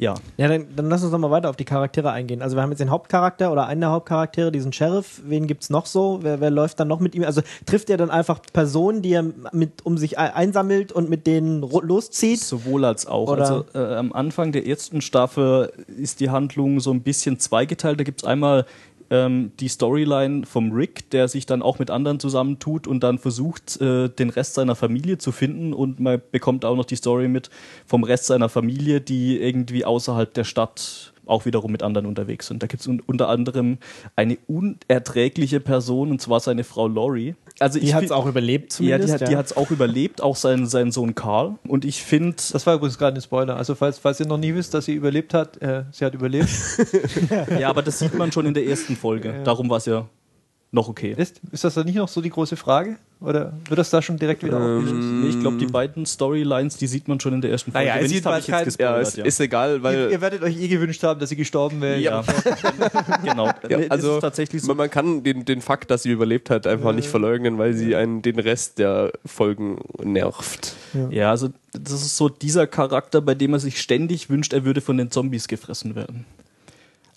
Ja. 0.04 0.16
Ja, 0.36 0.50
dann, 0.50 0.66
dann 0.76 0.90
lass 0.90 1.02
uns 1.02 1.12
noch 1.14 1.20
mal 1.20 1.32
weiter 1.32 1.50
auf 1.50 1.56
die 1.56 1.64
Charaktere 1.64 2.12
eingehen. 2.12 2.42
Also 2.42 2.58
wir 2.58 2.62
haben 2.62 2.72
jetzt 2.72 2.80
den 2.80 2.90
Hauptcharakter 2.90 3.52
oder 3.54 3.68
einen 3.68 3.80
der 3.80 3.92
Hauptcharaktere, 3.92 4.52
diesen 4.52 4.74
Sheriff. 4.74 5.22
Wen 5.26 5.48
gibt's 5.48 5.70
noch 5.70 5.86
so? 5.86 6.20
Wer, 6.22 6.42
wer 6.42 6.50
läuft 6.52 6.80
dann 6.82 6.90
noch 6.90 7.00
mit 7.00 7.16
ihm? 7.16 7.24
Also 7.24 7.42
trifft 7.66 7.90
er 7.90 7.96
dann 7.96 8.12
einfach 8.12 8.40
Personen, 8.52 9.02
die 9.02 9.14
er 9.14 9.24
mit 9.54 9.86
um 9.86 9.98
sich 9.98 10.18
ein- 10.20 10.32
einsammelt 10.34 10.92
und 10.92 11.10
mit 11.10 11.26
denen 11.26 11.62
loszieht? 11.62 12.42
Sowohl 12.42 12.84
als 12.84 13.08
auch. 13.08 13.30
Oder- 13.30 13.42
Also 13.44 13.66
äh, 13.74 13.96
am 13.96 14.12
Anfang 14.12 14.52
der 14.52 14.68
ersten 14.68 15.00
Staffel 15.02 15.72
ist 15.98 16.20
die 16.20 16.30
Handlung 16.30 16.82
so 16.82 16.92
ein 16.92 17.02
bisschen 17.02 17.40
zweigeteilt. 17.40 17.98
Da 18.00 18.04
gibt 18.04 18.22
es 18.24 18.28
einmal 18.28 18.66
ähm, 19.14 19.52
die 19.60 19.68
Storyline 19.68 20.44
vom 20.46 20.72
Rick, 20.72 21.12
der 21.12 21.28
sich 21.28 21.46
dann 21.46 21.62
auch 21.62 21.78
mit 21.78 21.92
anderen 21.92 22.20
zusammentut 22.20 22.88
und 22.88 23.04
dann 23.04 23.20
versucht, 23.20 23.80
äh, 23.80 24.10
den 24.10 24.32
Rest 24.32 24.56
seiner 24.56 24.76
Familie 24.76 25.20
zu 25.20 25.32
finden. 25.32 25.72
Und 25.72 26.00
man 26.00 26.20
bekommt 26.32 26.66
auch 26.66 26.76
noch 26.76 26.86
die 26.86 26.96
Story 26.96 27.28
mit 27.28 27.52
vom 27.86 28.04
Rest 28.04 28.26
seiner 28.26 28.50
Familie, 28.50 29.02
die 29.02 29.40
irgendwie 29.40 29.86
außerhalb 29.86 30.34
der 30.34 30.46
Stadt 30.46 31.13
auch 31.26 31.46
wiederum 31.46 31.72
mit 31.72 31.84
anderen 31.84 32.06
unterwegs 32.06 32.48
sind. 32.48 32.62
Da 32.64 32.68
gibt 32.68 32.82
es 32.82 32.88
un 32.88 33.00
unter 33.06 33.30
anderem 33.30 33.78
eine 34.16 34.38
unerträgliche 34.48 35.60
Person, 35.60 36.12
und 36.12 36.22
zwar 36.22 36.40
seine 36.40 36.64
Frau 36.64 36.88
Lori. 36.88 37.36
Also 37.60 37.80
Die 37.80 37.94
hat's 37.94 38.08
fi- 38.08 38.12
auch 38.14 38.26
überlebt 38.26 38.72
ja, 38.74 38.78
zumindest. 38.98 39.08
die 39.08 39.14
hat 39.26 39.32
die 39.32 39.38
hat's 39.38 39.56
auch 39.58 39.72
überlebt, 39.72 40.22
auch 40.22 40.36
sein, 40.36 40.66
sein 40.66 40.92
Sohn 40.92 41.16
Karl. 41.16 41.56
Und 41.68 41.86
ich 41.86 42.02
finde, 42.04 42.36
Das 42.52 42.66
war 42.66 42.76
übrigens 42.76 42.98
gerade 42.98 43.18
ein 43.18 43.22
Spoiler. 43.22 43.56
Also 43.56 43.76
falls, 43.76 44.00
falls 44.00 44.20
ihr 44.20 44.26
noch 44.28 44.38
nie 44.38 44.54
wisst, 44.56 44.74
dass 44.74 44.86
sie 44.86 44.94
überlebt 44.94 45.34
hat, 45.34 45.62
äh, 45.62 45.84
sie 45.92 46.04
hat 46.06 46.14
überlebt. 46.14 46.50
ja, 47.60 47.70
aber 47.70 47.82
das 47.82 48.00
sieht 48.00 48.14
man 48.16 48.32
schon 48.32 48.46
in 48.46 48.54
der 48.54 48.66
ersten 48.66 48.96
Folge. 48.96 49.42
Darum 49.44 49.70
war 49.70 49.78
es 49.78 49.86
ja 49.86 50.08
noch 50.72 50.90
okay. 50.90 51.14
Ist, 51.16 51.40
ist 51.52 51.64
das 51.64 51.76
dann 51.76 51.86
nicht 51.86 51.96
noch 51.96 52.08
so 52.08 52.20
die 52.22 52.32
große 52.32 52.56
Frage? 52.58 52.98
Oder 53.24 53.54
wird 53.70 53.80
das 53.80 53.90
da 53.90 54.02
schon 54.02 54.18
direkt 54.18 54.44
wieder 54.44 54.58
aufgelöst? 54.58 54.94
Nee, 54.96 55.30
ich 55.30 55.40
glaube, 55.40 55.56
die 55.58 55.66
beiden 55.66 56.06
Storylines, 56.06 56.76
die 56.76 56.88
sieht 56.88 57.08
man 57.08 57.22
schon 57.22 57.34
in 57.34 57.40
der 57.40 57.52
ersten 57.52 57.72
Folge. 57.72 57.88
Naja, 57.88 58.02
Wenn 58.02 58.10
sieht 58.10 58.26
ich 58.26 58.48
jetzt 58.48 58.82
Ja, 58.82 59.00
es 59.00 59.16
ja. 59.16 59.24
ist 59.24 59.40
egal, 59.40 59.82
weil 59.82 59.96
Ihr, 59.96 60.12
ihr 60.12 60.22
werdet 60.22 60.44
euch 60.44 60.60
eh 60.60 60.68
gewünscht 60.68 61.02
haben, 61.04 61.22
dass 61.22 61.30
sie 61.30 61.38
gestorben 61.38 61.80
wäre. 61.80 62.00
Ja, 62.00 62.22
genau. 63.24 63.50
Ja, 63.70 63.78
also 63.88 64.16
ist 64.16 64.22
tatsächlich 64.22 64.62
so. 64.62 64.76
man, 64.76 64.90
kann 64.90 65.24
den, 65.24 65.46
den 65.46 65.62
Fakt, 65.62 65.90
dass 65.90 66.04
sie 66.04 66.12
überlebt 66.12 66.50
hat, 66.50 66.68
einfach 66.68 66.94
nicht 66.94 67.08
verleugnen, 67.08 67.58
weil 67.58 67.74
sie 67.74 67.96
einen 67.96 68.22
den 68.22 68.40
Rest 68.40 68.78
der 68.78 69.14
Folgen 69.26 69.80
nervt. 70.04 70.76
Ja, 71.10 71.30
also 71.30 71.48
das 71.72 71.94
ist 71.94 72.18
so 72.18 72.28
dieser 72.28 72.68
Charakter, 72.68 73.22
bei 73.22 73.36
dem 73.36 73.54
er 73.54 73.60
sich 73.60 73.80
ständig 73.80 74.30
wünscht, 74.30 74.52
er 74.52 74.66
würde 74.66 74.82
von 74.82 74.98
den 74.98 75.12
Zombies 75.12 75.48
gefressen 75.48 75.96
werden. 75.96 76.26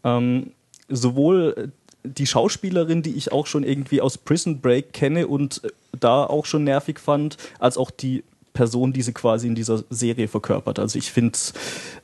Ähm, 0.05 0.53
sowohl 0.89 1.55
äh, 1.57 1.69
die 2.07 2.27
Schauspielerin, 2.27 3.03
die 3.03 3.15
ich 3.15 3.33
auch 3.33 3.47
schon 3.47 3.65
irgendwie 3.65 4.01
aus 4.01 4.19
Prison 4.19 4.61
Break 4.61 4.93
kenne 4.93 5.27
und 5.27 5.63
äh, 5.65 5.69
da 5.99 6.25
auch 6.25 6.45
schon 6.47 6.65
nervig 6.65 6.99
fand, 6.99 7.37
als 7.59 7.77
auch 7.79 7.91
die 7.91 8.23
Person, 8.53 8.93
die 8.93 9.03
sie 9.03 9.13
quasi 9.13 9.47
in 9.49 9.55
dieser 9.55 9.85
Serie 9.91 10.29
verkörpert. 10.29 10.79
Also 10.79 10.99
ich 10.99 11.11
finde, 11.13 11.39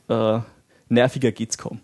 äh, 0.09 0.39
nerviger 0.89 1.31
geht's 1.31 1.57
kaum. 1.57 1.79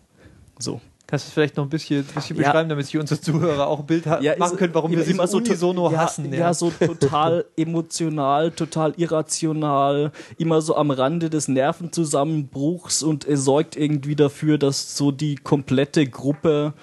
So. 0.60 0.80
Kannst 1.08 1.26
du 1.26 1.30
es 1.30 1.34
vielleicht 1.34 1.58
noch 1.58 1.64
ein 1.64 1.70
bisschen, 1.72 2.04
bisschen 2.06 2.38
Ja. 2.38 2.44
beschreiben, 2.44 2.70
damit 2.70 2.86
sich 2.86 2.96
unsere 3.00 3.20
Zuhörer 3.20 3.66
auch 3.66 3.80
ein 3.80 3.86
Bild 3.88 4.06
ha- 4.06 4.22
machen 4.38 4.58
können, 4.58 4.76
warum 4.76 4.92
wir 4.92 5.02
sie 5.04 5.14
immer 5.14 5.26
so 5.26 5.38
unisono 5.38 5.92
ja, 5.92 5.98
hassen? 5.98 6.32
Ja. 6.32 6.54
so 6.54 6.70
total 6.70 7.46
emotional, 7.58 8.52
total 8.52 8.94
irrational, 8.96 10.12
immer 10.38 10.62
so 10.62 10.76
am 10.76 10.92
Rande 10.92 11.32
des 11.32 11.48
Nervenzusammenbruchs 11.48 13.02
und 13.04 13.26
er 13.26 13.38
sorgt 13.38 13.76
irgendwie 13.76 14.16
dafür, 14.16 14.60
dass 14.60 14.96
so 14.96 15.12
die 15.12 15.36
komplette 15.36 16.06
Gruppe 16.06 16.74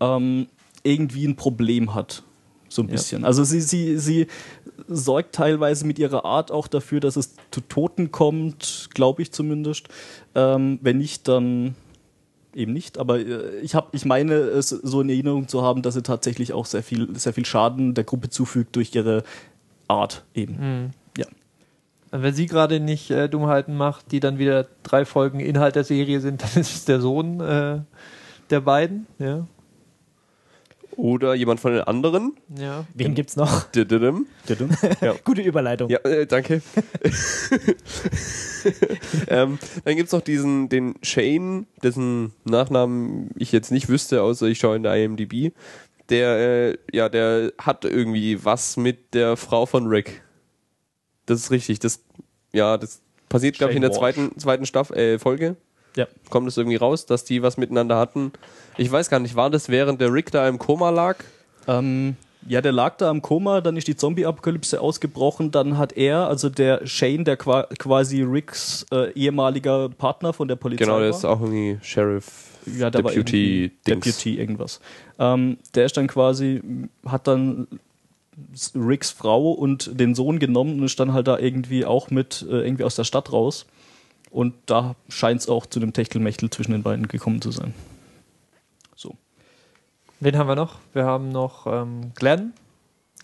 ähm, 0.00 0.48
irgendwie 0.82 1.26
ein 1.26 1.36
Problem 1.36 1.94
hat. 1.94 2.22
So 2.68 2.82
ein 2.82 2.88
bisschen. 2.88 3.24
Also 3.24 3.42
sie, 3.42 3.60
sie, 3.60 3.98
sie 3.98 4.28
sorgt 4.86 5.34
teilweise 5.34 5.84
mit 5.86 5.98
ihrer 5.98 6.24
Art 6.24 6.52
auch 6.52 6.68
dafür, 6.68 7.00
dass 7.00 7.16
es 7.16 7.34
zu 7.50 7.60
Toten 7.62 8.12
kommt, 8.12 8.90
glaube 8.94 9.22
ich 9.22 9.32
zumindest. 9.32 9.88
Ähm, 10.36 10.78
wenn 10.80 10.98
nicht, 10.98 11.26
dann 11.26 11.74
eben 12.54 12.72
nicht, 12.72 12.98
aber 12.98 13.18
äh, 13.18 13.58
ich 13.60 13.74
habe, 13.74 13.88
ich 13.92 14.04
meine, 14.04 14.34
es 14.34 14.68
so 14.68 15.00
in 15.00 15.08
Erinnerung 15.08 15.48
zu 15.48 15.62
haben, 15.62 15.82
dass 15.82 15.94
sie 15.94 16.02
tatsächlich 16.02 16.52
auch 16.52 16.64
sehr 16.64 16.82
viel, 16.82 17.08
sehr 17.16 17.32
viel 17.32 17.44
Schaden 17.44 17.94
der 17.94 18.04
Gruppe 18.04 18.30
zufügt 18.30 18.76
durch 18.76 18.94
ihre 18.94 19.24
Art 19.88 20.24
eben. 20.34 20.92
Ja. 21.18 21.26
Und 22.12 22.22
Wenn 22.22 22.34
sie 22.34 22.46
gerade 22.46 22.80
nicht 22.80 23.10
äh, 23.10 23.28
Dummheiten 23.28 23.76
macht, 23.76 24.12
die 24.12 24.20
dann 24.20 24.38
wieder 24.38 24.66
drei 24.82 25.04
Folgen 25.04 25.40
Inhalt 25.40 25.76
der 25.76 25.84
Serie 25.84 26.20
sind, 26.20 26.42
dann 26.54 26.60
ist 26.60 26.74
es 26.74 26.84
der 26.84 27.00
Sohn 27.00 27.40
äh, 27.40 27.80
der 28.50 28.60
beiden. 28.60 29.06
Ja. 29.18 29.46
Oder 31.00 31.34
jemand 31.34 31.60
von 31.60 31.72
den 31.72 31.80
anderen. 31.80 32.34
ja. 32.58 32.84
Wen 32.92 33.14
gibt's 33.14 33.34
noch? 33.34 33.62
Dididim. 33.70 34.26
Gute 35.24 35.40
Überleitung. 35.40 35.88
Ja, 35.88 35.98
äh, 36.00 36.26
danke. 36.26 36.60
ähm, 39.28 39.58
dann 39.84 39.96
gibt 39.96 40.08
es 40.08 40.12
noch 40.12 40.20
diesen, 40.20 40.68
den 40.68 40.96
Shane, 41.02 41.66
dessen 41.82 42.34
Nachnamen 42.44 43.30
ich 43.36 43.50
jetzt 43.50 43.70
nicht 43.70 43.88
wüsste, 43.88 44.22
außer 44.22 44.46
ich 44.46 44.58
schaue 44.58 44.76
in 44.76 44.82
der 44.82 44.94
IMDb. 44.94 45.54
Der, 46.10 46.72
äh, 46.72 46.78
ja, 46.92 47.08
der 47.08 47.54
hat 47.56 47.86
irgendwie 47.86 48.44
was 48.44 48.76
mit 48.76 49.14
der 49.14 49.38
Frau 49.38 49.64
von 49.64 49.86
Rick. 49.86 50.22
Das 51.24 51.40
ist 51.40 51.50
richtig. 51.50 51.78
Das, 51.78 52.00
ja, 52.52 52.76
das 52.76 53.00
passiert, 53.30 53.56
glaube 53.56 53.72
ich, 53.72 53.76
in 53.76 53.82
der 53.82 53.92
zweiten, 53.92 54.38
zweiten 54.38 54.66
Staffel, 54.66 54.98
äh, 54.98 55.18
Folge. 55.18 55.56
Ja. 55.96 56.06
Kommt 56.28 56.48
es 56.48 56.56
irgendwie 56.56 56.76
raus, 56.76 57.06
dass 57.06 57.24
die 57.24 57.42
was 57.42 57.56
miteinander 57.56 57.96
hatten. 57.98 58.32
Ich 58.76 58.90
weiß 58.90 59.10
gar 59.10 59.18
nicht, 59.18 59.34
war 59.34 59.50
das 59.50 59.68
während 59.68 60.00
der 60.00 60.12
Rick 60.12 60.30
da 60.30 60.48
im 60.48 60.58
Koma 60.58 60.90
lag? 60.90 61.16
Ähm, 61.66 62.16
ja, 62.46 62.60
der 62.60 62.72
lag 62.72 62.96
da 62.96 63.10
im 63.10 63.20
Koma, 63.20 63.60
dann 63.60 63.76
ist 63.76 63.86
die 63.88 63.96
Zombie-Apokalypse 63.96 64.80
ausgebrochen, 64.80 65.50
dann 65.50 65.76
hat 65.76 65.92
er, 65.92 66.26
also 66.28 66.48
der 66.48 66.86
Shane, 66.86 67.24
der 67.24 67.36
qua 67.36 67.64
quasi 67.78 68.22
Ricks 68.22 68.86
äh, 68.92 69.12
ehemaliger 69.12 69.90
Partner 69.90 70.32
von 70.32 70.48
der 70.48 70.56
Polizei 70.56 70.84
Genau, 70.84 70.98
der 71.00 71.10
war. 71.10 71.16
ist 71.18 71.24
auch 71.24 71.40
irgendwie 71.40 71.78
Sheriff, 71.82 72.26
ja, 72.78 72.88
der 72.90 73.04
war 73.04 73.10
Deputy, 73.10 73.72
Dings. 73.86 74.04
Deputy 74.06 74.38
irgendwas. 74.38 74.80
Ähm, 75.18 75.58
der 75.74 75.84
ist 75.84 75.96
dann 75.96 76.06
quasi, 76.06 76.62
hat 77.04 77.26
dann 77.26 77.66
Ricks 78.74 79.10
Frau 79.10 79.52
und 79.52 80.00
den 80.00 80.14
Sohn 80.14 80.38
genommen 80.38 80.78
und 80.78 80.86
ist 80.86 80.98
dann 80.98 81.12
halt 81.12 81.28
da 81.28 81.38
irgendwie 81.38 81.84
auch 81.84 82.10
mit 82.10 82.46
äh, 82.48 82.64
irgendwie 82.64 82.84
aus 82.84 82.96
der 82.96 83.04
Stadt 83.04 83.32
raus. 83.32 83.66
Und 84.30 84.54
da 84.66 84.94
scheint 85.08 85.40
es 85.40 85.48
auch 85.48 85.66
zu 85.66 85.80
dem 85.80 85.92
Techtelmechtel 85.92 86.50
zwischen 86.50 86.72
den 86.72 86.82
beiden 86.82 87.08
gekommen 87.08 87.42
zu 87.42 87.50
sein. 87.50 87.74
So. 88.94 89.16
Wen 90.20 90.38
haben 90.38 90.46
wir 90.46 90.56
noch? 90.56 90.78
Wir 90.92 91.04
haben 91.04 91.30
noch 91.30 91.66
ähm, 91.66 92.12
Glenn. 92.14 92.52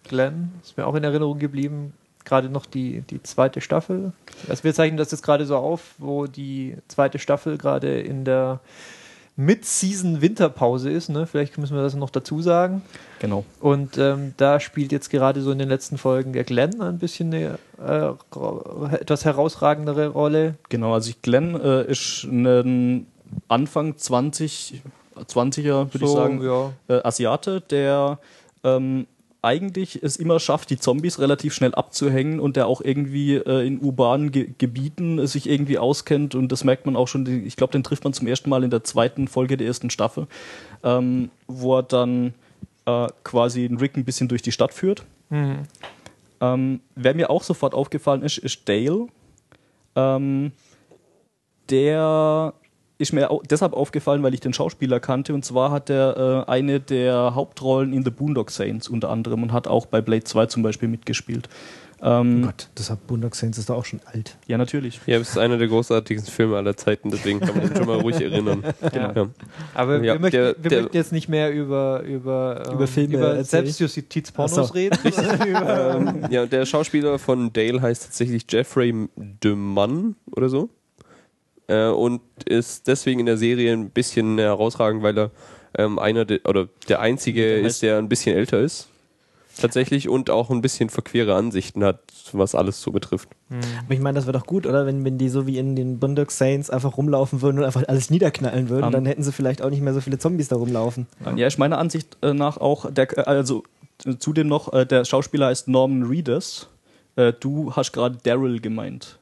Glenn 0.04 0.52
ist 0.62 0.76
mir 0.76 0.86
auch 0.86 0.94
in 0.94 1.04
Erinnerung 1.04 1.38
geblieben. 1.38 1.92
Gerade 2.24 2.48
noch 2.48 2.66
die, 2.66 3.02
die 3.02 3.22
zweite 3.22 3.60
Staffel. 3.60 4.12
Also 4.48 4.64
wir 4.64 4.74
zeichnen 4.74 4.96
das 4.96 5.12
jetzt 5.12 5.22
gerade 5.22 5.46
so 5.46 5.56
auf, 5.56 5.94
wo 5.98 6.26
die 6.26 6.76
zweite 6.88 7.20
Staffel 7.20 7.56
gerade 7.56 8.00
in 8.00 8.24
der 8.24 8.58
Mid-Season-Winterpause 9.36 10.90
ist. 10.90 11.08
Ne? 11.10 11.26
Vielleicht 11.26 11.58
müssen 11.58 11.76
wir 11.76 11.82
das 11.82 11.94
noch 11.94 12.10
dazu 12.10 12.40
sagen. 12.40 12.82
Genau. 13.18 13.44
Und 13.60 13.98
ähm, 13.98 14.32
da 14.36 14.60
spielt 14.60 14.92
jetzt 14.92 15.10
gerade 15.10 15.42
so 15.42 15.50
in 15.52 15.58
den 15.58 15.68
letzten 15.68 15.98
Folgen 15.98 16.32
der 16.32 16.44
Glenn 16.44 16.80
ein 16.80 16.98
bisschen 16.98 17.32
eine 17.34 17.58
äh, 17.78 18.94
etwas 18.94 19.24
herausragendere 19.24 20.08
Rolle. 20.08 20.54
Genau, 20.70 20.94
also 20.94 21.10
ich, 21.10 21.20
Glenn 21.22 21.54
äh, 21.60 21.84
ist 21.90 22.24
ein 22.24 23.06
Anfang 23.48 23.96
20, 23.96 24.82
20er, 25.28 25.92
würde 25.92 26.04
ich 26.04 26.10
So, 26.10 26.16
sagen, 26.16 26.42
ja. 26.42 26.72
äh, 26.88 27.02
Asiate, 27.02 27.60
der 27.60 28.18
ähm, 28.64 29.06
eigentlich 29.46 30.02
es 30.02 30.16
immer 30.16 30.40
schafft, 30.40 30.70
die 30.70 30.76
Zombies 30.76 31.20
relativ 31.20 31.54
schnell 31.54 31.74
abzuhängen 31.74 32.40
und 32.40 32.56
der 32.56 32.66
auch 32.66 32.80
irgendwie 32.80 33.36
äh, 33.36 33.64
in 33.64 33.80
urbanen 33.80 34.32
Ge 34.32 34.50
Gebieten 34.58 35.20
äh, 35.20 35.26
sich 35.28 35.48
irgendwie 35.48 35.78
auskennt 35.78 36.34
und 36.34 36.50
das 36.50 36.64
merkt 36.64 36.84
man 36.84 36.96
auch 36.96 37.06
schon, 37.06 37.26
ich 37.46 37.56
glaube, 37.56 37.72
den 37.72 37.84
trifft 37.84 38.02
man 38.02 38.12
zum 38.12 38.26
ersten 38.26 38.50
Mal 38.50 38.64
in 38.64 38.70
der 38.70 38.82
zweiten 38.82 39.28
Folge 39.28 39.56
der 39.56 39.68
ersten 39.68 39.88
Staffel, 39.88 40.26
ähm, 40.82 41.30
wo 41.46 41.78
er 41.78 41.84
dann 41.84 42.34
äh, 42.86 43.06
quasi 43.22 43.68
den 43.68 43.78
Rick 43.78 43.96
ein 43.96 44.04
bisschen 44.04 44.28
durch 44.28 44.42
die 44.42 44.52
Stadt 44.52 44.74
führt. 44.74 45.04
Mhm. 45.30 45.60
Ähm, 46.40 46.80
wer 46.96 47.14
mir 47.14 47.30
auch 47.30 47.44
sofort 47.44 47.72
aufgefallen 47.72 48.22
ist, 48.22 48.38
ist 48.38 48.68
Dale. 48.68 49.06
Ähm, 49.94 50.52
der 51.70 52.52
ist 52.98 53.12
mir 53.12 53.28
deshalb 53.50 53.72
aufgefallen, 53.74 54.22
weil 54.22 54.32
ich 54.34 54.40
den 54.40 54.52
Schauspieler 54.52 55.00
kannte. 55.00 55.34
Und 55.34 55.44
zwar 55.44 55.70
hat 55.70 55.90
er 55.90 56.44
äh, 56.46 56.50
eine 56.50 56.80
der 56.80 57.34
Hauptrollen 57.34 57.92
in 57.92 58.04
The 58.04 58.10
Boondock 58.10 58.50
Saints 58.50 58.88
unter 58.88 59.10
anderem 59.10 59.42
und 59.42 59.52
hat 59.52 59.68
auch 59.68 59.86
bei 59.86 60.00
Blade 60.00 60.24
2 60.24 60.46
zum 60.46 60.62
Beispiel 60.62 60.88
mitgespielt. 60.88 61.48
Ähm, 62.02 62.40
Oh 62.42 62.46
Gott, 62.48 62.68
das 62.74 62.90
hat 62.90 63.06
Boondock 63.06 63.34
Saints 63.34 63.56
ist 63.56 63.70
doch 63.70 63.76
auch 63.76 63.84
schon 63.86 64.00
alt. 64.12 64.36
Ja, 64.46 64.58
natürlich. 64.58 65.00
Ja, 65.06 65.16
es 65.18 65.30
ist 65.30 65.38
einer 65.38 65.56
der 65.56 65.66
großartigsten 65.68 66.30
Filme 66.30 66.56
aller 66.58 66.76
Zeiten, 66.76 67.10
deswegen 67.10 67.40
kann 67.40 67.56
man 67.56 67.68
den 67.68 67.74
schon 67.76 67.86
mal 67.86 68.00
ruhig 68.00 68.20
erinnern. 68.20 68.62
Genau. 68.92 69.12
Ja. 69.14 69.26
Aber 69.72 69.96
Ja, 70.04 70.12
wir, 70.12 70.20
möchten, 70.20 70.36
der- 70.36 70.56
wir 70.62 70.70
der- 70.70 70.80
möchten 70.82 70.96
jetzt 70.98 71.12
nicht 71.12 71.28
mehr 71.30 71.50
über, 71.52 72.02
über, 72.02 72.64
ähm, 72.66 72.74
Über 72.74 72.86
Filme 72.86 73.14
über? 73.16 73.44
Selbstjustizpornos 73.44 74.54
so. 74.54 74.74
reden. 74.74 74.98
ähm, 75.04 76.26
ja, 76.30 76.42
und 76.42 76.52
der 76.52 76.66
Schauspieler 76.66 77.18
von 77.18 77.50
Dale 77.52 77.80
heißt 77.80 78.04
tatsächlich 78.04 78.44
Jeffrey 78.48 79.08
DeMunn 79.16 80.16
oder 80.32 80.48
so. 80.50 80.68
Äh, 81.68 81.88
und 81.88 82.20
ist 82.44 82.86
deswegen 82.86 83.20
in 83.20 83.26
der 83.26 83.38
Serie 83.38 83.72
ein 83.72 83.90
bisschen 83.90 84.38
herausragend, 84.38 85.02
weil 85.02 85.18
er 85.18 85.30
ähm, 85.76 85.98
einer 85.98 86.24
de, 86.24 86.40
oder 86.44 86.68
der 86.88 87.00
einzige 87.00 87.56
ist, 87.56 87.82
der 87.82 87.98
ein 87.98 88.08
bisschen 88.08 88.36
älter 88.36 88.60
ist. 88.60 88.88
Tatsächlich 89.58 90.10
und 90.10 90.28
auch 90.28 90.50
ein 90.50 90.60
bisschen 90.60 90.90
verquere 90.90 91.34
Ansichten 91.34 91.82
hat, 91.82 92.00
was 92.32 92.54
alles 92.54 92.82
so 92.82 92.92
betrifft. 92.92 93.30
Aber 93.48 93.94
ich 93.94 94.00
meine, 94.00 94.16
das 94.16 94.26
wäre 94.26 94.38
doch 94.38 94.44
gut, 94.44 94.66
oder? 94.66 94.84
Wenn, 94.84 95.02
wenn 95.02 95.16
die 95.16 95.30
so 95.30 95.46
wie 95.46 95.56
in 95.56 95.74
den 95.74 95.98
Boondock 95.98 96.30
Saints 96.30 96.68
einfach 96.68 96.98
rumlaufen 96.98 97.40
würden 97.40 97.58
und 97.58 97.64
einfach 97.64 97.82
alles 97.88 98.10
niederknallen 98.10 98.68
würden, 98.68 98.84
Um. 98.84 98.92
dann 98.92 99.06
hätten 99.06 99.22
sie 99.22 99.32
vielleicht 99.32 99.62
auch 99.62 99.70
nicht 99.70 99.80
mehr 99.80 99.94
so 99.94 100.02
viele 100.02 100.18
Zombies 100.18 100.48
da 100.48 100.56
rumlaufen. 100.56 101.06
Ja, 101.36 101.46
ist 101.46 101.58
meiner 101.58 101.78
Ansicht 101.78 102.18
äh, 102.20 102.34
nach 102.34 102.58
auch, 102.58 102.90
der, 102.90 103.16
äh, 103.16 103.22
also 103.22 103.64
äh, 104.04 104.16
zudem 104.18 104.46
noch, 104.46 104.70
der 104.84 105.06
Schauspieler 105.06 105.46
heißt 105.46 105.68
Norman 105.68 106.02
Reedus. 106.02 106.68
Du 107.40 107.72
hast 107.74 107.92
gerade 107.92 108.18
Daryl 108.24 108.60
gemeint, 108.60 109.18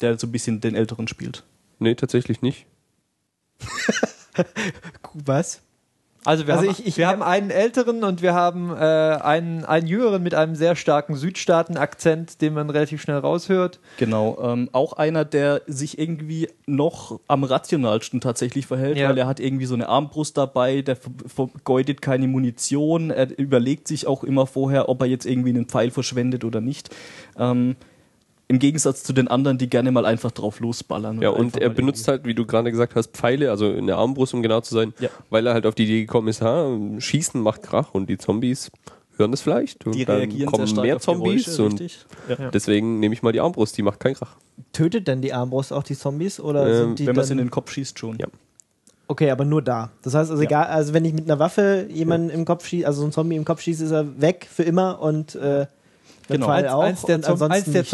der 0.00 0.18
so 0.18 0.26
ein 0.26 0.32
bisschen 0.32 0.60
den 0.60 0.74
Älteren 0.74 1.06
spielt. 1.06 1.44
Nee, 1.78 1.94
tatsächlich 1.94 2.42
nicht. 2.42 2.66
Was? 5.14 5.62
also 6.24 6.46
wir, 6.48 6.54
Also 6.54 6.66
haben, 6.66 6.72
ich- 6.80 6.86
ich- 6.88 6.96
wir 6.96 7.06
haben 7.06 7.22
einen 7.22 7.50
älteren 7.50 8.02
und 8.02 8.20
wir 8.20 8.34
haben 8.34 8.70
äh, 8.70 8.74
einen, 8.74 9.64
einen 9.64 9.86
jüngeren 9.86 10.22
mit 10.24 10.34
einem 10.34 10.56
sehr 10.56 10.74
starken 10.74 11.14
Südstaaten-Akzent, 11.14 12.40
den 12.42 12.52
man 12.52 12.68
relativ 12.68 13.00
schnell 13.00 13.18
raushört. 13.18 13.78
Genau, 13.98 14.36
ähm, 14.42 14.68
auch 14.72 14.94
einer, 14.94 15.24
der 15.24 15.62
sich 15.68 15.98
irgendwie 16.00 16.48
noch 16.66 17.20
am 17.28 17.44
rationalsten 17.44 18.20
tatsächlich 18.20 18.66
verhält, 18.66 18.98
Ja. 18.98 19.08
weil 19.08 19.18
er 19.18 19.28
hat 19.28 19.38
irgendwie 19.38 19.66
so 19.66 19.74
eine 19.74 19.88
Armbrust 19.88 20.36
dabei, 20.36 20.82
der 20.82 20.96
ver- 20.96 21.10
vergeudet 21.28 22.02
keine 22.02 22.26
Munition, 22.26 23.10
er 23.12 23.38
überlegt 23.38 23.86
sich 23.86 24.08
auch 24.08 24.24
immer 24.24 24.48
vorher, 24.48 24.88
ob 24.88 25.00
er 25.02 25.06
jetzt 25.06 25.26
irgendwie 25.26 25.50
einen 25.50 25.66
Pfeil 25.66 25.92
verschwendet 25.92 26.42
oder 26.44 26.60
nicht. 26.60 26.90
Ähm, 27.38 27.76
Im 28.48 28.60
Gegensatz 28.60 29.02
zu 29.02 29.12
den 29.12 29.26
anderen, 29.26 29.58
die 29.58 29.68
gerne 29.68 29.90
mal 29.90 30.06
einfach 30.06 30.30
drauf 30.30 30.60
losballern. 30.60 31.20
Ja, 31.20 31.30
und 31.30 31.56
er 31.56 31.68
benutzt 31.68 32.06
halt, 32.06 32.24
wie 32.26 32.34
du 32.34 32.46
gerade 32.46 32.70
gesagt 32.70 32.94
hast, 32.94 33.08
Pfeile, 33.16 33.50
also 33.50 33.72
in 33.72 33.88
der 33.88 33.96
Armbrust, 33.98 34.34
um 34.34 34.42
genau 34.42 34.60
zu 34.60 34.72
sein, 34.74 34.94
Ja. 35.00 35.08
weil 35.30 35.46
er 35.48 35.54
halt 35.54 35.66
auf 35.66 35.74
die 35.74 35.82
Idee 35.82 36.00
gekommen 36.02 36.28
ist, 36.28 36.42
ha, 36.42 36.68
Schießen 36.98 37.40
macht 37.40 37.62
Krach 37.62 37.92
und 37.92 38.08
die 38.08 38.18
Zombies 38.18 38.70
hören 39.16 39.32
das 39.32 39.40
vielleicht. 39.40 39.84
Und 39.84 39.96
die 39.96 40.04
dann 40.04 40.18
reagieren 40.18 40.48
kommen 40.50 40.64
sehr 40.66 40.72
stark 40.74 40.84
mehr 40.86 40.96
auf 40.96 41.02
Zombies 41.02 41.44
Geräusche, 41.46 41.64
und? 41.64 41.80
Ja. 42.28 42.36
Ja. 42.38 42.50
deswegen 42.52 43.00
nehme 43.00 43.14
ich 43.14 43.22
mal 43.24 43.32
die 43.32 43.40
Armbrust, 43.40 43.76
die 43.78 43.82
macht 43.82 43.98
keinen 43.98 44.14
Krach. 44.14 44.36
Tötet 44.72 45.08
denn 45.08 45.22
die 45.22 45.32
Armbrust 45.32 45.72
auch 45.72 45.82
die 45.82 45.96
Zombies? 45.98 46.38
Oder 46.38 46.66
Ähm, 46.68 46.74
sind 46.74 46.98
die 47.00 47.06
Wenn 47.08 47.16
man 47.16 47.24
es 47.24 47.30
in 47.30 47.38
den 47.38 47.50
Kopf 47.50 47.72
schießt, 47.72 47.98
schon. 47.98 48.16
Ja. 48.18 48.28
Okay, 49.08 49.30
aber 49.30 49.44
nur 49.44 49.62
da. 49.62 49.90
Das 50.02 50.14
heißt 50.14 50.30
also, 50.30 50.42
Ja. 50.42 50.48
egal, 50.48 50.66
also 50.66 50.92
wenn 50.92 51.04
ich 51.04 51.14
mit 51.14 51.24
einer 51.24 51.38
Waffe 51.40 51.86
jemanden 51.90 52.28
im 52.30 52.44
Kopf 52.44 52.64
schieße, 52.66 52.86
also 52.86 52.98
so 53.00 53.04
einen 53.06 53.12
Zombie 53.12 53.36
im 53.36 53.44
Kopf 53.44 53.60
schieße, 53.60 53.84
ist 53.84 53.90
er 53.90 54.20
weg 54.20 54.46
für 54.52 54.62
immer 54.62 55.00
und 55.00 55.34
äh, 55.34 55.40
der 55.40 55.68
Genau. 56.28 56.46
Pfeil 56.46 56.64
Eins, 56.64 56.72
auch. 56.72 56.80
eins 56.82 57.02
der, 57.02 57.16
und 57.16 57.24
Zom 57.24 57.42
eins 57.50 57.64
der 57.66 57.82
nicht. 57.82 57.90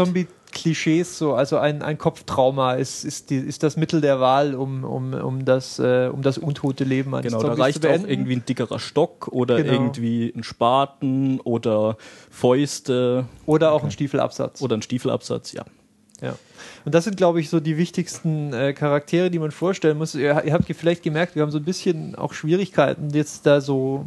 Zombie-Klischees, 0.53 1.19
so, 1.19 1.35
also 1.35 1.59
ein, 1.59 1.83
ein 1.83 1.99
Kopftrauma 1.99 2.75
ist, 2.75 3.05
ist, 3.05 3.31
die, 3.31 3.37
ist 3.37 3.63
das 3.63 3.77
Mittel 3.77 4.01
der 4.01 4.21
Wahl, 4.21 4.55
um, 4.55 4.85
um, 4.85 5.15
um, 5.15 5.45
das, 5.45 5.79
äh, 5.79 6.09
um 6.13 6.23
das 6.23 6.39
untote 6.39 6.85
Leben 6.85 7.15
eines 7.15 7.33
Genau, 7.33 7.43
da 7.43 7.55
reicht 7.55 7.85
auch 7.87 8.07
irgendwie 8.07 8.37
ein 8.37 8.45
dickerer 8.45 8.79
Stock 8.79 9.29
oder 9.29 9.57
Genau. 9.57 9.73
irgendwie 9.73 10.33
ein 10.35 10.43
Spaten 10.43 11.41
oder 11.41 11.97
Fäuste 12.31 13.27
Oder 13.47 13.73
auch 13.73 13.85
ein 13.85 13.91
Stiefelabsatz. 13.91 14.63
oder 14.63 14.77
ein 14.77 14.83
Stiefelabsatz, 14.83 15.53
ja. 15.53 15.65
Ja. 16.21 16.37
Und 16.85 16.95
das 16.95 17.05
sind, 17.05 17.17
glaube 17.17 17.41
ich, 17.41 17.51
so 17.51 17.59
die 17.59 17.77
wichtigsten 17.77 18.53
äh, 18.53 18.73
Charaktere, 18.75 19.29
die 19.31 19.41
man 19.41 19.51
vorstellen 19.51 19.99
muss. 19.99 20.15
Ihr, 20.15 20.45
ihr 20.45 20.53
habt 20.53 20.65
vielleicht 20.67 21.03
gemerkt, 21.03 21.35
wir 21.35 21.43
haben 21.43 21.51
so 21.51 21.59
ein 21.59 21.65
bisschen 21.65 22.15
auch 22.15 22.33
Schwierigkeiten, 22.33 23.11
jetzt 23.11 23.45
da 23.45 23.61
so 23.61 24.07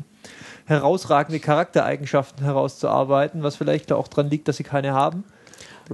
herausragende 0.66 1.40
Charaktereigenschaften 1.40 2.44
herauszuarbeiten, 2.44 3.44
was 3.44 3.58
vielleicht 3.58 3.92
da 3.92 3.96
auch 3.96 4.08
dran 4.08 4.30
liegt, 4.30 4.48
dass 4.48 4.58
sie 4.58 4.64
keine 4.64 4.94
haben. 4.94 5.26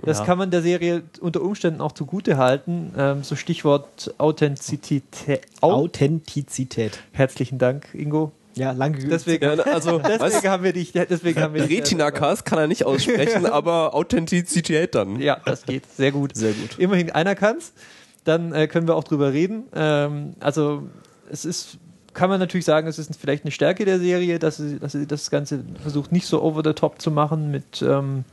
Das 0.04 0.20
Ja. 0.20 0.26
kann 0.26 0.38
man 0.38 0.52
der 0.52 0.62
Serie 0.62 1.04
unter 1.20 1.42
Umständen 1.42 1.82
auch 1.82 1.92
zugute 1.92 2.38
halten. 2.38 2.94
Ähm, 2.98 3.24
so 3.24 3.36
Stichwort 3.36 4.14
Authentizität. 4.18 5.42
Au 5.62 5.72
Authentizität. 5.74 7.00
Herzlichen 7.12 7.58
Dank, 7.58 7.88
Ingo. 7.94 8.32
Ja, 8.56 8.72
lange 8.72 8.98
geübt. 8.98 9.12
Deswegen, 9.12 9.44
Ja, 9.44 9.52
also, 9.64 10.00
deswegen 10.06 10.50
haben 10.50 10.64
wir 10.64 10.74
dich. 10.74 10.92
Deswegen 10.92 11.42
haben 11.42 11.54
wir 11.54 11.64
Retina-Cast 11.70 12.46
kann 12.46 12.60
er 12.60 12.68
nicht 12.68 12.86
aussprechen, 12.86 13.46
aber 13.52 13.94
Authentizität 13.94 14.94
dann. 14.96 15.20
Ja, 15.22 15.38
das 15.46 15.66
geht. 15.66 15.84
Sehr 15.96 16.12
gut. 16.12 16.36
Sehr 16.36 16.52
gut. 16.54 16.78
Immerhin 16.78 17.12
einer 17.12 17.36
kann's. 17.36 17.74
Dann 18.24 18.54
äh, 18.54 18.68
können 18.68 18.88
wir 18.88 18.96
auch 18.96 19.04
drüber 19.04 19.34
reden. 19.34 19.64
Ähm, 19.74 20.34
also 20.42 20.84
es 21.30 21.46
ist, 21.46 21.78
kann 22.14 22.30
man 22.30 22.40
natürlich 22.40 22.66
sagen, 22.66 22.88
es 22.88 23.00
ist 23.00 23.16
vielleicht 23.16 23.46
eine 23.46 23.52
Stärke 23.52 23.86
der 23.86 24.00
Serie, 24.00 24.38
dass 24.38 24.58
sie, 24.58 24.80
dass 24.80 24.92
sie 24.92 25.08
das 25.08 25.32
Ganze 25.32 25.64
versucht, 25.82 26.12
nicht 26.12 26.28
so 26.28 26.42
over 26.44 26.62
the 26.64 26.74
top 26.74 27.02
zu 27.02 27.10
machen 27.10 27.50
mit, 27.52 27.82
ähm, 27.82 28.26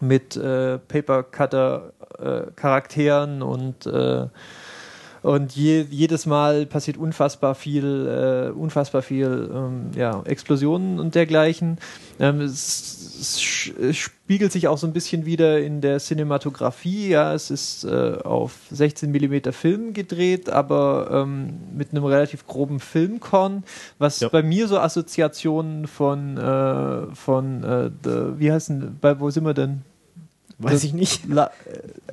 mit 0.00 0.36
äh, 0.36 0.78
Paper 0.78 1.22
Cutter 1.22 1.92
äh, 2.18 2.50
Charakteren 2.56 3.42
und 3.42 3.86
äh, 3.86 4.26
und 5.26 5.56
je, 5.56 5.84
jedes 5.90 6.24
Mal 6.24 6.66
passiert 6.66 6.96
unfassbar 6.96 7.56
viel, 7.56 8.06
äh, 8.06 8.50
unfassbar 8.56 9.02
viel 9.02 9.50
ähm, 9.52 9.90
ja, 9.96 10.22
Explosionen 10.24 11.00
und 11.00 11.16
dergleichen. 11.16 11.78
Ähm, 12.20 12.40
es, 12.42 13.16
es, 13.20 13.72
es 13.76 13.96
spiegelt 13.96 14.52
sich 14.52 14.68
auch 14.68 14.78
so 14.78 14.86
ein 14.86 14.92
bisschen 14.92 15.26
wieder 15.26 15.58
in 15.60 15.80
der 15.80 15.98
Cinematografie. 15.98 17.08
Ja, 17.08 17.34
es 17.34 17.50
ist 17.50 17.82
äh, 17.82 18.18
auf 18.22 18.52
16 18.70 19.10
mm 19.10 19.50
Film 19.50 19.94
gedreht, 19.94 20.48
aber 20.48 21.08
ähm, 21.10 21.54
mit 21.76 21.90
einem 21.90 22.04
relativ 22.04 22.46
groben 22.46 22.78
Filmkorn, 22.78 23.64
was 23.98 24.20
Ja. 24.20 24.28
bei 24.28 24.44
mir 24.44 24.68
so 24.68 24.78
Assoziationen 24.78 25.88
von, 25.88 26.36
äh, 26.36 27.14
von 27.16 27.64
äh, 27.64 27.90
the, 28.04 28.38
wie 28.38 28.52
heißt 28.52 28.68
denn, 28.68 28.96
bei, 29.00 29.18
wo 29.18 29.28
sind 29.30 29.44
wir 29.44 29.54
denn? 29.54 29.82
Weiß 30.58 30.84
ich 30.84 30.94
nicht. 30.94 31.28
La, 31.28 31.50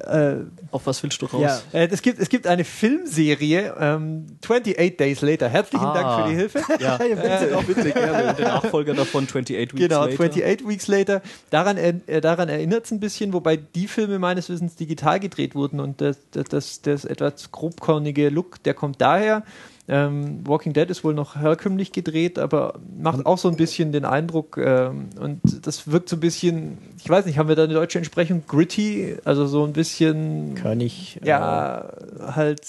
äh, 0.05 0.35
Auf 0.71 0.85
was 0.85 1.01
willst 1.01 1.21
du 1.21 1.27
raus? 1.27 1.41
Ja. 1.41 1.61
äh, 1.79 1.87
es, 1.89 2.01
gibt, 2.01 2.19
es 2.19 2.27
gibt 2.27 2.45
eine 2.45 2.65
Filmserie, 2.65 3.73
ähm, 3.79 4.25
28 4.43 4.97
Days 4.97 5.21
Later. 5.21 5.47
Herzlichen 5.47 5.85
Ah. 5.85 5.93
Dank 5.93 6.23
für 6.25 6.29
die 6.29 6.35
Hilfe. 6.35 6.61
Ja, 6.79 6.97
Äh, 6.99 7.63
bitte 7.65 7.91
gerne. 7.91 8.33
Der 8.33 8.47
Nachfolger 8.47 8.93
davon, 8.95 9.23
28 9.23 9.57
Weeks 9.57 9.73
Genau, 9.75 10.01
Later. 10.05 10.13
28 10.23 10.67
Weeks 10.67 10.87
Later. 10.87 11.21
Daran, 11.51 11.77
er, 11.77 11.93
äh, 12.07 12.19
daran 12.19 12.49
erinnert 12.49 12.83
es 12.85 12.91
ein 12.91 12.99
bisschen, 12.99 13.31
wobei 13.31 13.55
die 13.55 13.87
Filme 13.87 14.19
meines 14.19 14.49
Wissens 14.49 14.75
digital 14.75 15.21
gedreht 15.21 15.55
wurden 15.55 15.79
und 15.79 16.01
das, 16.01 16.17
das, 16.31 16.45
das, 16.49 16.81
das 16.81 17.05
etwas 17.05 17.51
grobkornige 17.51 18.27
Look, 18.29 18.61
der 18.63 18.73
kommt 18.73 18.99
daher. 18.99 19.43
Ähm, 19.89 20.47
Walking 20.47 20.71
Dead 20.71 20.89
ist 20.89 21.03
wohl 21.03 21.13
noch 21.13 21.35
herkömmlich 21.35 21.91
gedreht, 21.91 22.39
aber 22.39 22.75
macht 22.97 23.25
auch 23.25 23.37
so 23.37 23.49
ein 23.49 23.57
bisschen 23.57 23.91
den 23.91 24.05
Eindruck 24.05 24.57
ähm, 24.57 25.09
und 25.19 25.41
das 25.65 25.91
wirkt 25.91 26.07
so 26.07 26.15
ein 26.15 26.21
bisschen, 26.21 26.77
ich 27.03 27.09
weiß 27.09 27.25
nicht, 27.25 27.37
haben 27.37 27.49
wir 27.49 27.57
da 27.57 27.65
eine 27.65 27.73
deutsche 27.73 27.97
Entsprechung? 27.97 28.43
Gritty, 28.47 29.17
also 29.25 29.45
so 29.45 29.65
ein 29.65 29.73
bisschen, 29.73 30.55
Körnig. 30.55 31.19
äh, 31.21 31.27
ja, 31.27 31.89
halt 32.21 32.61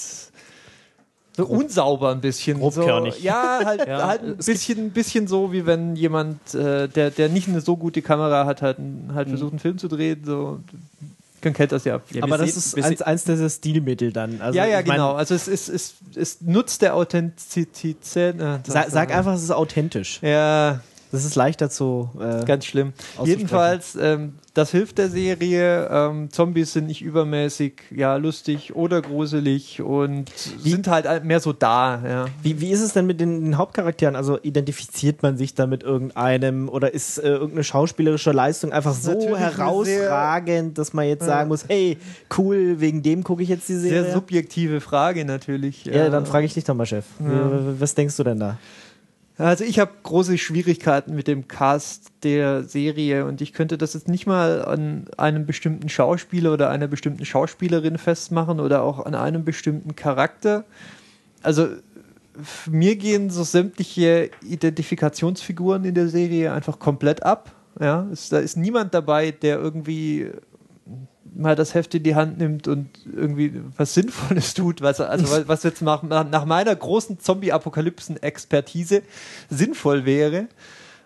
so 1.36 1.46
unsauber 1.46 2.10
ein 2.12 2.20
bisschen. 2.20 2.58
Grobkörnig. 2.60 3.14
So, 3.14 3.20
ja, 3.24 3.60
halt, 3.64 3.84
Ja, 3.88 4.06
halt 4.08 4.22
ein 4.22 4.36
bisschen, 4.36 4.90
bisschen 4.90 5.26
so, 5.28 5.52
wie 5.52 5.66
wenn 5.66 5.94
jemand, 5.96 6.54
äh, 6.54 6.88
der, 6.88 7.10
der 7.10 7.28
nicht 7.28 7.48
eine 7.48 7.60
so 7.60 7.76
gute 7.76 8.02
Kamera 8.02 8.44
hat, 8.46 8.60
halt, 8.62 8.78
halt 9.14 9.26
Mhm. 9.28 9.30
versucht, 9.32 9.52
einen 9.52 9.58
Film 9.60 9.78
zu 9.78 9.86
drehen. 9.88 10.22
So. 10.24 10.60
Man 11.44 11.52
kennt 11.52 11.72
das 11.72 11.84
ja. 11.84 12.00
Ja, 12.10 12.22
aber 12.22 12.38
das 12.38 12.50
sehen- 12.54 12.78
ist 12.80 12.84
eins, 12.84 13.02
eins 13.02 13.24
dieser 13.24 13.50
Stilmittel 13.50 14.12
dann. 14.12 14.40
Also, 14.40 14.58
ja, 14.58 14.66
ja, 14.66 14.80
ich 14.80 14.86
mein, 14.86 14.96
genau. 14.96 15.12
Also 15.14 15.34
es, 15.34 15.46
ist, 15.48 15.68
es, 15.68 15.94
es 16.14 16.40
nutzt 16.40 16.82
der 16.82 16.94
Authentizität. 16.94 17.98
Äh, 18.16 18.58
Sag, 18.66 18.90
sag 18.90 19.12
einfach, 19.14 19.34
es 19.34 19.42
ist 19.42 19.50
authentisch. 19.50 20.18
Ja, 20.22 20.80
Das 21.14 21.24
ist 21.24 21.34
leichter 21.36 21.70
zu. 21.70 22.10
Äh, 22.20 22.44
ganz 22.44 22.64
schlimm. 22.66 22.92
Jedenfalls, 23.24 23.96
ähm, 24.00 24.34
das 24.52 24.70
hilft 24.70 24.98
der 24.98 25.08
Serie. 25.08 25.88
Ähm, 25.90 26.30
Zombies 26.30 26.72
sind 26.72 26.86
nicht 26.86 27.02
übermäßig 27.02 27.74
ja, 27.90 28.16
lustig 28.16 28.74
oder 28.76 29.00
gruselig 29.02 29.80
und 29.82 30.30
sind 30.60 30.86
halt 30.88 31.24
mehr 31.24 31.40
so 31.40 31.52
da. 31.52 32.02
Ja. 32.06 32.24
wie, 32.42 32.60
wie 32.60 32.70
ist 32.70 32.80
es 32.82 32.92
denn 32.92 33.06
mit 33.06 33.20
den, 33.20 33.42
den 33.44 33.56
Hauptcharakteren? 33.58 34.14
Also 34.16 34.38
identifiziert 34.42 35.22
man 35.22 35.36
sich 35.36 35.54
da 35.54 35.66
mit 35.66 35.82
irgendeinem 35.82 36.68
oder 36.68 36.92
ist 36.94 37.18
äh, 37.18 37.28
irgendeine 37.28 37.64
schauspielerische 37.64 38.32
Leistung 38.32 38.72
einfach 38.72 38.94
so 38.94 39.36
herausragend, 39.36 40.78
dass 40.78 40.92
man 40.92 41.06
jetzt 41.06 41.22
Ja. 41.22 41.26
sagen 41.28 41.48
muss, 41.48 41.64
hey, 41.68 41.96
cool, 42.36 42.80
wegen 42.80 43.02
dem 43.02 43.24
gucke 43.24 43.42
ich 43.42 43.48
jetzt 43.48 43.68
die 43.68 43.74
Serie? 43.76 44.04
Sehr 44.04 44.12
subjektive 44.14 44.80
Frage 44.80 45.24
natürlich. 45.24 45.84
ja, 45.84 46.08
dann 46.08 46.26
frage 46.26 46.46
ich 46.46 46.54
dich 46.54 46.64
doch 46.64 46.74
mal, 46.74 46.86
Chef. 46.86 47.04
Wie- 47.18 47.80
Was 47.80 47.94
denkst 47.94 48.16
du 48.16 48.24
denn 48.24 48.38
da? 48.40 48.58
Also 49.36 49.64
ich 49.64 49.80
habe 49.80 49.90
große 50.04 50.38
Schwierigkeiten 50.38 51.14
mit 51.14 51.26
dem 51.26 51.48
Cast 51.48 52.12
der 52.22 52.62
Serie 52.62 53.24
und 53.24 53.40
ich 53.40 53.52
könnte 53.52 53.76
das 53.76 53.94
jetzt 53.94 54.06
nicht 54.06 54.26
mal 54.26 54.64
an 54.64 55.06
einem 55.16 55.44
bestimmten 55.44 55.88
Schauspieler 55.88 56.52
oder 56.52 56.70
einer 56.70 56.86
bestimmten 56.86 57.24
Schauspielerin 57.24 57.98
festmachen 57.98 58.60
oder 58.60 58.82
auch 58.82 59.04
an 59.04 59.16
einem 59.16 59.44
bestimmten 59.44 59.96
Charakter. 59.96 60.64
Also 61.42 61.68
mir 62.70 62.94
gehen 62.96 63.28
so 63.28 63.42
sämtliche 63.42 64.30
Identifikationsfiguren 64.42 65.84
in 65.84 65.94
der 65.94 66.08
Serie 66.08 66.52
einfach 66.52 66.78
komplett 66.78 67.24
ab. 67.24 67.52
Ja, 67.80 68.06
es, 68.12 68.28
da 68.28 68.38
ist 68.38 68.56
niemand 68.56 68.94
dabei, 68.94 69.32
der 69.32 69.58
irgendwie 69.58 70.30
mal 71.36 71.56
das 71.56 71.74
Heft 71.74 71.94
in 71.94 72.02
die 72.02 72.14
Hand 72.14 72.38
nimmt 72.38 72.68
und 72.68 72.88
irgendwie 73.12 73.52
was 73.76 73.94
Sinnvolles 73.94 74.54
tut, 74.54 74.80
was, 74.82 75.00
also 75.00 75.48
was- 75.48 75.62
jetzt 75.62 75.82
nach, 75.82 76.02
nach 76.02 76.44
meiner 76.44 76.74
großen 76.74 77.18
Zombie-Apokalypsen-Expertise 77.20 79.02
sinnvoll 79.50 80.04
wäre. 80.04 80.48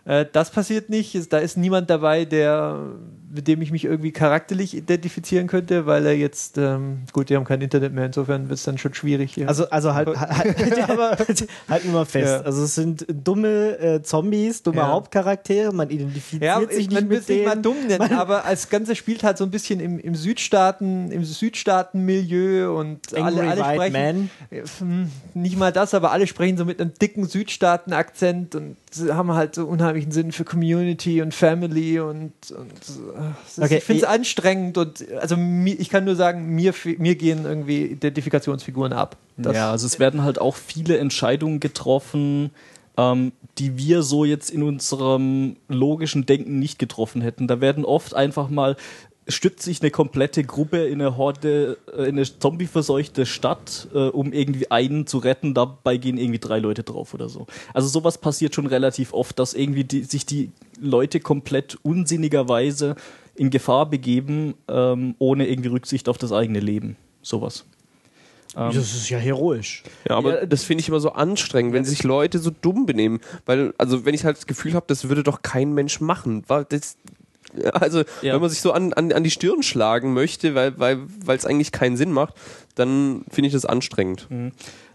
Äh, 0.04 0.26
Das 0.32 0.50
passiert 0.50 0.90
nicht. 0.90 1.32
Da 1.32 1.38
ist 1.38 1.56
niemand 1.56 1.90
dabei, 1.90 2.24
der, 2.24 2.78
mit 3.30 3.46
dem 3.48 3.60
ich 3.62 3.70
mich 3.70 3.84
irgendwie 3.84 4.12
charakterlich 4.12 4.76
identifizieren 4.76 5.46
könnte, 5.46 5.86
weil 5.86 6.06
er 6.06 6.16
jetzt, 6.16 6.56
ähm, 6.58 7.02
gut, 7.12 7.28
die 7.28 7.36
haben 7.36 7.44
kein 7.44 7.60
Internet 7.60 7.92
mehr, 7.92 8.06
insofern 8.06 8.48
wird 8.48 8.58
es 8.58 8.64
dann 8.64 8.78
schon 8.78 8.94
schwierig. 8.94 9.34
Hier. 9.34 9.48
Also, 9.48 9.68
also 9.70 9.94
halt, 9.94 10.08
halt, 10.16 10.58
halt, 10.58 11.48
halten 11.68 11.88
wir 11.88 11.92
mal 11.92 12.04
fest. 12.06 12.26
Ja. 12.26 12.40
Also 12.42 12.64
es 12.64 12.74
sind 12.74 13.06
dumme 13.08 13.78
äh, 13.78 14.02
Zombies, 14.02 14.62
dumme 14.62 14.78
Ja. 14.78 14.88
Hauptcharaktere, 14.88 15.72
man 15.72 15.90
identifiziert 15.90 16.42
Ja, 16.42 16.60
sich 16.60 16.70
ich, 16.70 16.76
nicht 16.88 16.92
man 16.92 17.08
mit 17.08 17.20
es 17.20 17.28
nicht 17.28 17.44
mal 17.44 17.50
denen. 17.52 17.62
dumm 17.62 17.86
nennen, 17.86 18.12
aber 18.14 18.44
als 18.44 18.68
Ganze 18.70 18.94
spielt 18.96 19.22
halt 19.22 19.38
so 19.38 19.44
ein 19.44 19.50
bisschen 19.50 19.80
im, 19.80 19.98
im 19.98 20.14
Südstaaten, 20.14 21.10
im 21.12 21.24
Südstaatenmilieu 21.24 22.70
und 22.78 23.14
Angry 23.14 23.40
alle, 23.40 23.50
alle 23.50 23.60
White 23.62 23.74
sprechen 23.74 24.30
Man. 24.50 24.64
Hm, 24.78 25.10
nicht 25.34 25.58
mal 25.58 25.72
das, 25.72 25.94
aber 25.94 26.12
alle 26.12 26.26
sprechen 26.26 26.56
so 26.56 26.64
mit 26.64 26.80
einem 26.80 26.92
dicken 26.94 27.26
Südstaaten-Akzent 27.26 28.54
und 28.54 28.76
haben 29.10 29.32
halt 29.32 29.54
so 29.54 29.66
unheimlichen 29.66 30.12
Sinn 30.12 30.32
für 30.32 30.44
Community 30.44 31.20
und 31.22 31.34
Family 31.34 32.00
und, 32.00 32.32
und 32.50 32.72
ist- 33.46 33.58
Okay, 33.58 33.76
ich 33.78 33.84
finde 33.84 34.02
es 34.02 34.08
anstrengend 34.08 34.78
und 34.78 35.04
also 35.20 35.36
ich 35.64 35.88
kann 35.88 36.04
nur 36.04 36.16
sagen, 36.16 36.54
mir, 36.54 36.72
mir 36.98 37.14
gehen 37.16 37.44
irgendwie 37.44 37.86
Identifikationsfiguren 37.86 38.92
ab. 38.92 39.16
Das- 39.36 39.54
ja, 39.56 39.70
also 39.70 39.86
es 39.86 39.98
werden 39.98 40.22
halt 40.22 40.40
auch 40.40 40.56
viele 40.56 40.98
Entscheidungen 40.98 41.60
getroffen, 41.60 42.50
ähm, 42.96 43.32
die 43.58 43.76
wir 43.78 44.02
so 44.02 44.24
jetzt 44.24 44.50
in 44.50 44.62
unserem 44.62 45.56
logischen 45.68 46.26
Denken 46.26 46.58
nicht 46.58 46.78
getroffen 46.78 47.22
hätten. 47.22 47.46
Da 47.46 47.60
werden 47.60 47.84
oft 47.84 48.14
einfach 48.14 48.48
mal 48.50 48.76
stützt 49.30 49.62
sich 49.62 49.82
eine 49.82 49.90
komplette 49.90 50.42
Gruppe 50.42 50.86
in 50.86 51.02
eine 51.02 51.18
Horde, 51.18 51.76
äh, 51.94 52.04
in 52.04 52.16
eine 52.16 52.22
zombieverseuchte 52.24 53.26
Stadt, 53.26 53.86
äh, 53.94 53.98
um 54.08 54.32
irgendwie 54.32 54.70
einen 54.70 55.06
zu 55.06 55.18
retten. 55.18 55.52
Dabei 55.52 55.98
gehen 55.98 56.16
irgendwie 56.16 56.38
drei 56.38 56.58
Leute 56.60 56.82
drauf 56.82 57.12
oder 57.12 57.28
so. 57.28 57.46
Also 57.74 57.88
sowas 57.88 58.16
passiert 58.16 58.54
schon 58.54 58.66
relativ 58.66 59.12
oft, 59.12 59.38
dass 59.38 59.52
irgendwie 59.52 59.84
die, 59.84 60.04
sich 60.04 60.24
die 60.24 60.50
Leute 60.80 61.20
komplett 61.20 61.78
unsinnigerweise 61.82 62.96
in 63.34 63.50
Gefahr 63.50 63.88
begeben, 63.88 64.54
ähm, 64.68 65.14
ohne 65.18 65.46
irgendwie 65.46 65.68
Rücksicht 65.68 66.08
auf 66.08 66.18
das 66.18 66.32
eigene 66.32 66.60
Leben. 66.60 66.96
Sowas. 67.22 67.64
Ähm, 68.56 68.72
Das 68.74 68.94
ist 68.94 69.08
ja 69.10 69.18
heroisch. 69.18 69.82
Ja, 70.08 70.16
aber 70.16 70.40
Ja, 70.40 70.46
das 70.46 70.64
finde 70.64 70.80
ich 70.82 70.88
immer 70.88 71.00
so 71.00 71.12
anstrengend, 71.12 71.72
wenn 71.74 71.84
sich 71.84 72.02
Leute 72.02 72.38
so 72.38 72.50
dumm 72.50 72.86
benehmen. 72.86 73.20
Weil, 73.46 73.74
also 73.78 74.04
wenn 74.04 74.14
ich 74.14 74.24
halt 74.24 74.36
das 74.38 74.46
Gefühl 74.46 74.74
habe, 74.74 74.86
das 74.88 75.08
würde 75.08 75.22
doch 75.22 75.42
kein 75.42 75.72
Mensch 75.74 76.00
machen. 76.00 76.42
Wa- 76.48 76.64
Das, 76.64 76.96
also, 77.72 78.00
Ja. 78.22 78.34
wenn 78.34 78.40
man 78.40 78.50
sich 78.50 78.60
so 78.60 78.72
an, 78.72 78.92
an, 78.94 79.12
an 79.12 79.22
die 79.24 79.30
Stirn 79.30 79.62
schlagen 79.62 80.12
möchte, 80.14 80.54
weil 80.54 80.78
weil 80.78 80.98
weil, 81.24 81.36
es 81.36 81.46
eigentlich 81.46 81.72
keinen 81.72 81.96
Sinn 81.96 82.12
macht, 82.12 82.34
dann 82.74 83.24
finde 83.30 83.48
ich 83.48 83.52
das 83.52 83.64
anstrengend. 83.66 84.26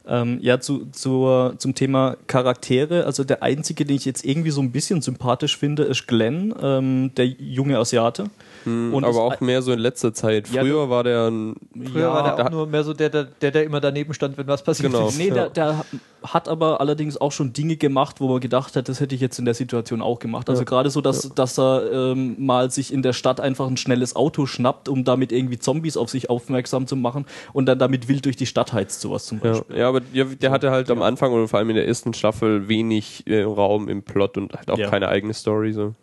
Ähm, 0.06 0.40
ja, 0.42 0.60
zu, 0.60 0.88
zur, 0.92 1.56
zum 1.58 1.76
Thema 1.76 2.18
Charaktere. 2.28 3.06
Also 3.06 3.24
der 3.24 3.42
einzige, 3.42 3.86
den 3.86 3.96
ich 3.96 4.06
jetzt 4.06 4.26
irgendwie 4.26 4.52
so 4.52 4.62
ein 4.62 4.72
bisschen 4.72 5.02
sympathisch 5.02 5.58
finde, 5.58 5.84
ist 5.84 6.08
Glenn, 6.08 6.54
ähm, 6.62 7.12
der 7.16 7.28
junge 7.28 7.78
Asiate. 7.78 8.26
Und 8.66 9.04
aber 9.04 9.22
auch 9.24 9.40
mehr 9.42 9.62
so 9.62 9.72
in 9.72 9.80
letzter 9.80 10.14
Zeit. 10.14 10.50
Ja, 10.50 10.62
Früher 10.62 10.90
war 10.90 11.04
der 11.04 11.30
ein, 11.30 11.56
Früher 11.92 12.02
Ja, 12.02 12.14
war 12.14 12.24
der 12.24 12.36
da- 12.36 12.46
auch 12.46 12.52
nur 12.52 12.68
mehr 12.68 12.84
so 12.84 12.94
der, 12.94 13.10
der, 13.10 13.24
der, 13.26 13.52
der 13.52 13.64
immer 13.64 13.80
daneben 13.82 14.14
stand, 14.14 14.38
wenn 14.38 14.48
was 14.48 14.64
passiert 14.64 14.92
Genau. 14.92 15.08
ist. 15.08 15.18
Nee, 15.18 15.28
Ja. 15.30 15.34
der, 15.34 15.50
der 15.50 15.86
hat 16.24 16.48
aber 16.48 16.80
allerdings 16.80 17.20
auch 17.20 17.32
schon 17.34 17.52
Dinge 17.54 17.76
gemacht, 17.76 18.22
wo 18.22 18.28
man 18.30 18.40
gedacht 18.40 18.76
hat, 18.76 18.88
das 18.88 19.00
hätte 19.02 19.14
ich 19.16 19.20
jetzt 19.22 19.38
in 19.40 19.46
der 19.46 19.54
Situation 19.54 20.02
auch 20.02 20.20
gemacht. 20.20 20.50
Also 20.50 20.64
gerade 20.64 20.90
so, 20.90 21.02
dass, 21.02 21.30
dass 21.36 21.60
er 21.60 21.92
ähm, 21.92 22.36
mal 22.38 22.72
sich 22.72 22.94
in 22.94 23.02
der 23.02 23.12
Stadt 23.14 23.42
einfach 23.42 23.68
ein 23.68 23.76
schnelles 23.78 24.16
Auto 24.16 24.46
schnappt, 24.46 24.88
um 24.88 25.04
damit 25.04 25.32
irgendwie 25.34 25.60
Zombies 25.60 25.98
auf 25.98 26.10
sich 26.10 26.30
aufmerksam 26.30 26.88
zu 26.88 26.96
machen 26.96 27.26
und 27.52 27.66
dann 27.66 27.80
damit 27.80 28.08
wild 28.08 28.24
durch 28.26 28.38
die 28.38 28.46
Stadt 28.46 28.72
heizt, 28.72 29.02
sowas 29.02 29.26
zum 29.26 29.40
ja, 29.44 29.52
Beispiel. 29.52 29.78
ja, 29.78 29.90
aber 29.90 30.00
der, 30.00 30.26
der 30.26 30.52
hatte 30.52 30.72
halt 30.72 30.90
am 30.90 31.02
Anfang 31.02 31.34
und 31.34 31.48
vor 31.50 31.60
allem 31.60 31.70
in 31.72 31.76
der 31.76 31.88
ersten 31.88 32.14
Staffel 32.14 32.68
wenig 32.70 33.28
äh, 33.28 33.44
Raum 33.44 33.90
im 33.90 34.02
Plot 34.04 34.38
und 34.38 34.54
halt 34.54 34.70
auch 34.72 34.78
Ja. 34.78 34.90
keine 34.90 35.10
eigene 35.10 35.34
Story. 35.34 35.74
So. 35.74 35.94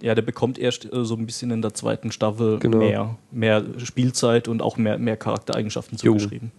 Ja, 0.00 0.14
der 0.14 0.22
bekommt 0.22 0.58
erst 0.58 0.92
äh, 0.92 1.04
so 1.04 1.14
ein 1.14 1.26
bisschen 1.26 1.50
in 1.50 1.62
der 1.62 1.74
zweiten 1.74 2.12
Staffel 2.12 2.58
Genau. 2.58 2.78
mehr, 2.78 3.16
mehr 3.30 3.64
Spielzeit 3.78 4.46
und 4.48 4.62
auch 4.62 4.76
mehr, 4.76 4.98
mehr 4.98 5.16
Charaktereigenschaften 5.16 5.98
zugeschrieben. 5.98 6.52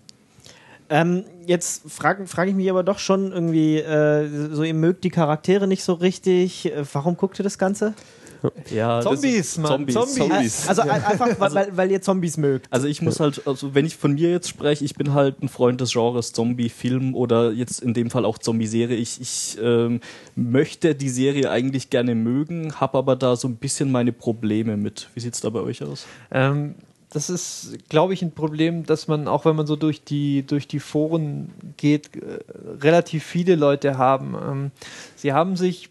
Ähm, 0.90 1.24
jetzt 1.46 1.84
frage 1.90 2.26
frag 2.26 2.48
ich 2.50 2.56
mich 2.56 2.70
aber 2.70 2.84
doch 2.84 2.98
schon 3.00 3.32
irgendwie, 3.32 3.78
äh, 3.78 4.28
so 4.52 4.64
ihr 4.64 4.74
mögt 4.74 5.04
die 5.04 5.12
Charaktere 5.12 5.68
nicht 5.68 5.84
so 5.84 5.94
richtig. 5.94 6.66
Äh, 6.66 6.84
warum 6.94 7.16
guckt 7.16 7.40
ihr 7.40 7.44
das 7.44 7.58
Ganze? 7.60 7.94
Ja, 8.74 9.02
Zombies, 9.02 9.58
Mann, 9.58 9.72
Zombies. 9.72 9.94
Zombies. 9.96 10.16
Zombies. 10.18 10.68
Also 10.70 10.82
ein- 10.84 10.90
einfach, 11.04 11.40
weil, 11.40 11.54
weil, 11.54 11.78
weil 11.78 11.92
ihr 11.92 12.02
Zombies 12.02 12.38
mögt. 12.38 12.68
Also 12.72 12.88
ich 12.88 13.02
muss 13.02 13.20
halt, 13.20 13.46
also 13.48 13.74
wenn 13.76 13.86
ich 13.86 13.96
von 13.98 14.14
mir 14.14 14.30
jetzt 14.32 14.48
spreche, 14.50 14.86
ich 14.86 14.96
bin 14.96 15.14
halt 15.14 15.42
ein 15.42 15.50
Freund 15.50 15.82
des 15.82 15.92
Genres 15.94 16.34
Zombie-Film 16.34 17.16
oder 17.16 17.52
jetzt 17.52 17.82
in 17.82 17.94
dem 17.94 18.10
Fall 18.10 18.26
auch 18.26 18.38
Zombie-Serie. 18.38 18.96
Ich, 18.98 19.20
ich 19.20 19.58
ähm, 19.62 20.00
möchte 20.36 20.96
die 20.96 21.10
Serie 21.10 21.50
eigentlich 21.52 21.90
gerne 21.90 22.16
mögen, 22.16 22.80
habe 22.80 22.98
aber 22.98 23.16
da 23.16 23.36
so 23.36 23.48
ein 23.48 23.56
bisschen 23.56 23.92
meine 23.92 24.12
Probleme 24.12 24.78
mit. 24.78 25.10
Wie 25.16 25.20
sieht's 25.20 25.42
da 25.42 25.50
bei 25.50 25.60
euch 25.62 25.84
aus? 25.84 26.06
Ähm, 26.32 26.76
das 27.12 27.32
ist, 27.32 27.76
glaube 27.90 28.14
ich, 28.14 28.22
ein 28.22 28.32
Problem, 28.34 28.86
dass 28.86 29.08
man, 29.08 29.28
auch 29.28 29.44
wenn 29.46 29.56
man 29.56 29.66
so 29.66 29.76
durch 29.76 30.04
die, 30.04 30.46
durch 30.46 30.68
die 30.68 30.80
Foren 30.80 31.50
geht, 31.78 32.16
äh, 32.16 32.40
relativ 32.82 33.24
viele 33.24 33.56
Leute 33.56 33.98
haben. 33.98 34.36
Ähm, 34.48 34.72
sie 35.16 35.34
haben 35.34 35.56
sich 35.58 35.90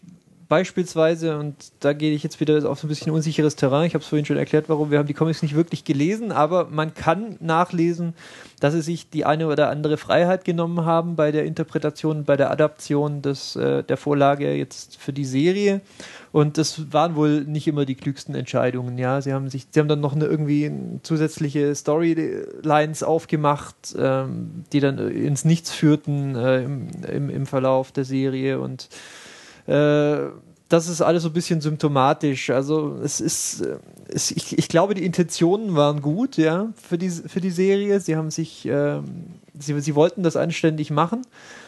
beispielsweise, 0.49 1.37
und 1.37 1.55
da 1.79 1.93
gehe 1.93 2.11
ich 2.13 2.23
jetzt 2.23 2.39
wieder 2.39 2.69
auf 2.69 2.79
so 2.79 2.87
ein 2.87 2.89
bisschen 2.89 3.11
unsicheres 3.11 3.55
Terrain, 3.55 3.85
ich 3.85 3.93
habe 3.93 4.01
es 4.01 4.09
vorhin 4.09 4.25
schon 4.25 4.35
erklärt, 4.35 4.67
warum, 4.67 4.89
wir 4.89 4.97
haben 4.97 5.07
die 5.07 5.13
Comics 5.13 5.43
nicht 5.43 5.55
wirklich 5.55 5.85
gelesen, 5.85 6.31
aber 6.31 6.65
man 6.65 6.95
kann 6.95 7.37
nachlesen, 7.39 8.15
dass 8.59 8.73
sie 8.73 8.81
sich 8.81 9.09
die 9.09 9.25
eine 9.25 9.47
oder 9.47 9.69
andere 9.69 9.97
Freiheit 9.97 10.43
genommen 10.43 10.85
haben 10.85 11.15
bei 11.15 11.31
der 11.31 11.45
Interpretation, 11.45 12.25
bei 12.25 12.35
der 12.35 12.49
Adaption 12.49 13.21
des, 13.21 13.55
äh, 13.55 13.83
der 13.83 13.95
Vorlage 13.95 14.53
jetzt 14.53 14.97
für 14.97 15.13
die 15.13 15.23
Serie. 15.23 15.81
Und 16.31 16.57
das 16.57 16.91
waren 16.91 17.15
wohl 17.15 17.41
nicht 17.41 17.67
immer 17.67 17.85
die 17.85 17.95
klügsten 17.95 18.35
Entscheidungen. 18.35 18.97
Ja, 18.97 19.21
sie 19.21 19.33
haben 19.33 19.49
sich, 19.49 19.67
sie 19.71 19.79
haben 19.79 19.87
dann 19.87 20.01
noch 20.01 20.13
eine 20.13 20.25
irgendwie 20.25 20.71
zusätzliche 21.03 21.73
Storylines 21.73 23.03
aufgemacht, 23.03 23.95
ähm, 23.97 24.65
die 24.73 24.79
dann 24.79 24.97
ins 24.97 25.45
Nichts 25.45 25.71
führten 25.71 26.35
äh, 26.35 26.63
im, 26.63 26.87
im, 27.07 27.29
im 27.29 27.45
Verlauf 27.45 27.91
der 27.91 28.05
Serie 28.05 28.59
und 28.59 28.89
das 30.69 30.87
ist 30.87 31.01
alles 31.01 31.23
so 31.23 31.29
ein 31.29 31.33
bisschen 31.33 31.61
symptomatisch. 31.61 32.51
Also 32.51 32.99
es 33.03 33.19
ist, 33.19 33.61
äh, 33.61 33.77
es, 34.07 34.31
ich, 34.31 34.57
ich 34.57 34.69
glaube, 34.69 34.93
die 34.93 35.05
Intentionen 35.05 35.75
waren 35.75 36.01
gut, 36.01 36.37
ja, 36.37 36.69
für 36.75 36.97
die, 36.97 37.09
für 37.09 37.41
die 37.41 37.49
Serie. 37.49 37.99
Sie 37.99 38.15
haben 38.15 38.29
sich, 38.29 38.65
ähm, 38.65 39.03
sie, 39.57 39.79
sie 39.81 39.95
wollten 39.95 40.23
das 40.23 40.35
anständig 40.35 40.91
machen. 40.91 41.23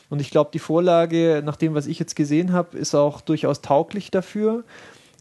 Und 0.09 0.21
ich 0.21 0.29
glaube, 0.29 0.51
die 0.53 0.59
Vorlage, 0.59 1.41
nach 1.43 1.55
dem, 1.55 1.73
was 1.73 1.87
ich 1.87 1.97
jetzt 1.97 2.15
gesehen 2.15 2.53
habe, 2.53 2.77
ist 2.77 2.93
auch 2.93 3.21
durchaus 3.21 3.61
tauglich 3.61 4.11
dafür. 4.11 4.63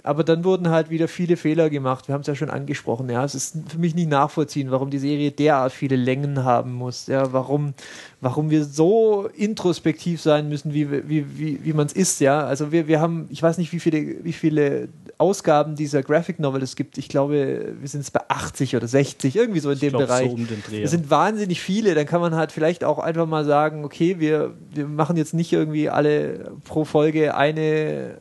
Aber 0.02 0.24
dann 0.24 0.44
wurden 0.44 0.70
halt 0.70 0.90
wieder 0.90 1.08
viele 1.08 1.36
Fehler 1.36 1.70
gemacht. 1.70 2.08
Wir 2.08 2.14
haben 2.14 2.22
es 2.22 2.26
ja 2.26 2.34
schon 2.34 2.50
angesprochen. 2.50 3.08
Ja, 3.10 3.24
es 3.24 3.34
ist 3.34 3.56
für 3.68 3.78
mich 3.78 3.94
nicht 3.94 4.08
nachvollziehen, 4.08 4.70
warum 4.70 4.90
die 4.90 4.98
Serie 4.98 5.30
derart 5.30 5.72
viele 5.72 5.96
Längen 5.96 6.44
haben 6.44 6.72
muss. 6.72 7.06
Ja, 7.06 7.32
warum, 7.32 7.74
warum 8.20 8.50
wir 8.50 8.64
so 8.64 9.28
introspektiv 9.36 10.20
sein 10.20 10.48
müssen, 10.48 10.72
wie, 10.72 10.90
wie, 11.08 11.38
wie, 11.38 11.64
wie 11.64 11.72
man 11.72 11.86
es 11.86 11.92
ist. 11.92 12.20
Ja, 12.20 12.40
also 12.44 12.72
wir, 12.72 12.88
wir 12.88 13.00
haben, 13.00 13.26
ich 13.30 13.42
weiß 13.42 13.58
nicht, 13.58 13.72
wie 13.72 13.80
viele, 13.80 14.24
wie 14.24 14.32
viele 14.32 14.88
Ausgaben 15.18 15.76
dieser 15.76 16.02
Graphic 16.02 16.38
Novel 16.38 16.62
es 16.62 16.76
gibt. 16.76 16.96
Ich 16.96 17.08
glaube, 17.08 17.74
wir 17.78 17.88
sind 17.88 18.00
es 18.00 18.10
bei 18.10 18.22
80 18.28 18.76
oder 18.76 18.88
60, 18.88 19.36
irgendwie 19.36 19.60
so 19.60 19.70
in 19.70 19.78
dem 19.78 19.90
glaub, 19.90 20.02
Bereich. 20.02 20.28
so 20.28 20.34
um 20.34 20.46
den 20.46 20.62
Dreh. 20.62 20.82
Es 20.82 20.92
sind 20.92 21.10
wahnsinnig 21.10 21.60
viele. 21.60 21.94
Dann 21.94 22.06
kann 22.06 22.22
man 22.22 22.34
halt 22.34 22.52
vielleicht 22.52 22.84
auch 22.84 22.98
einfach 22.98 23.26
mal 23.26 23.44
sagen, 23.44 23.84
okay, 23.84 24.16
wir, 24.18 24.54
wir 24.72 24.86
machen 24.86 25.18
jetzt 25.18 25.34
nicht 25.34 25.52
irgendwie 25.52 25.90
alle 25.90 26.52
pro 26.64 26.86
Folge 26.86 27.34
eine, 27.34 28.16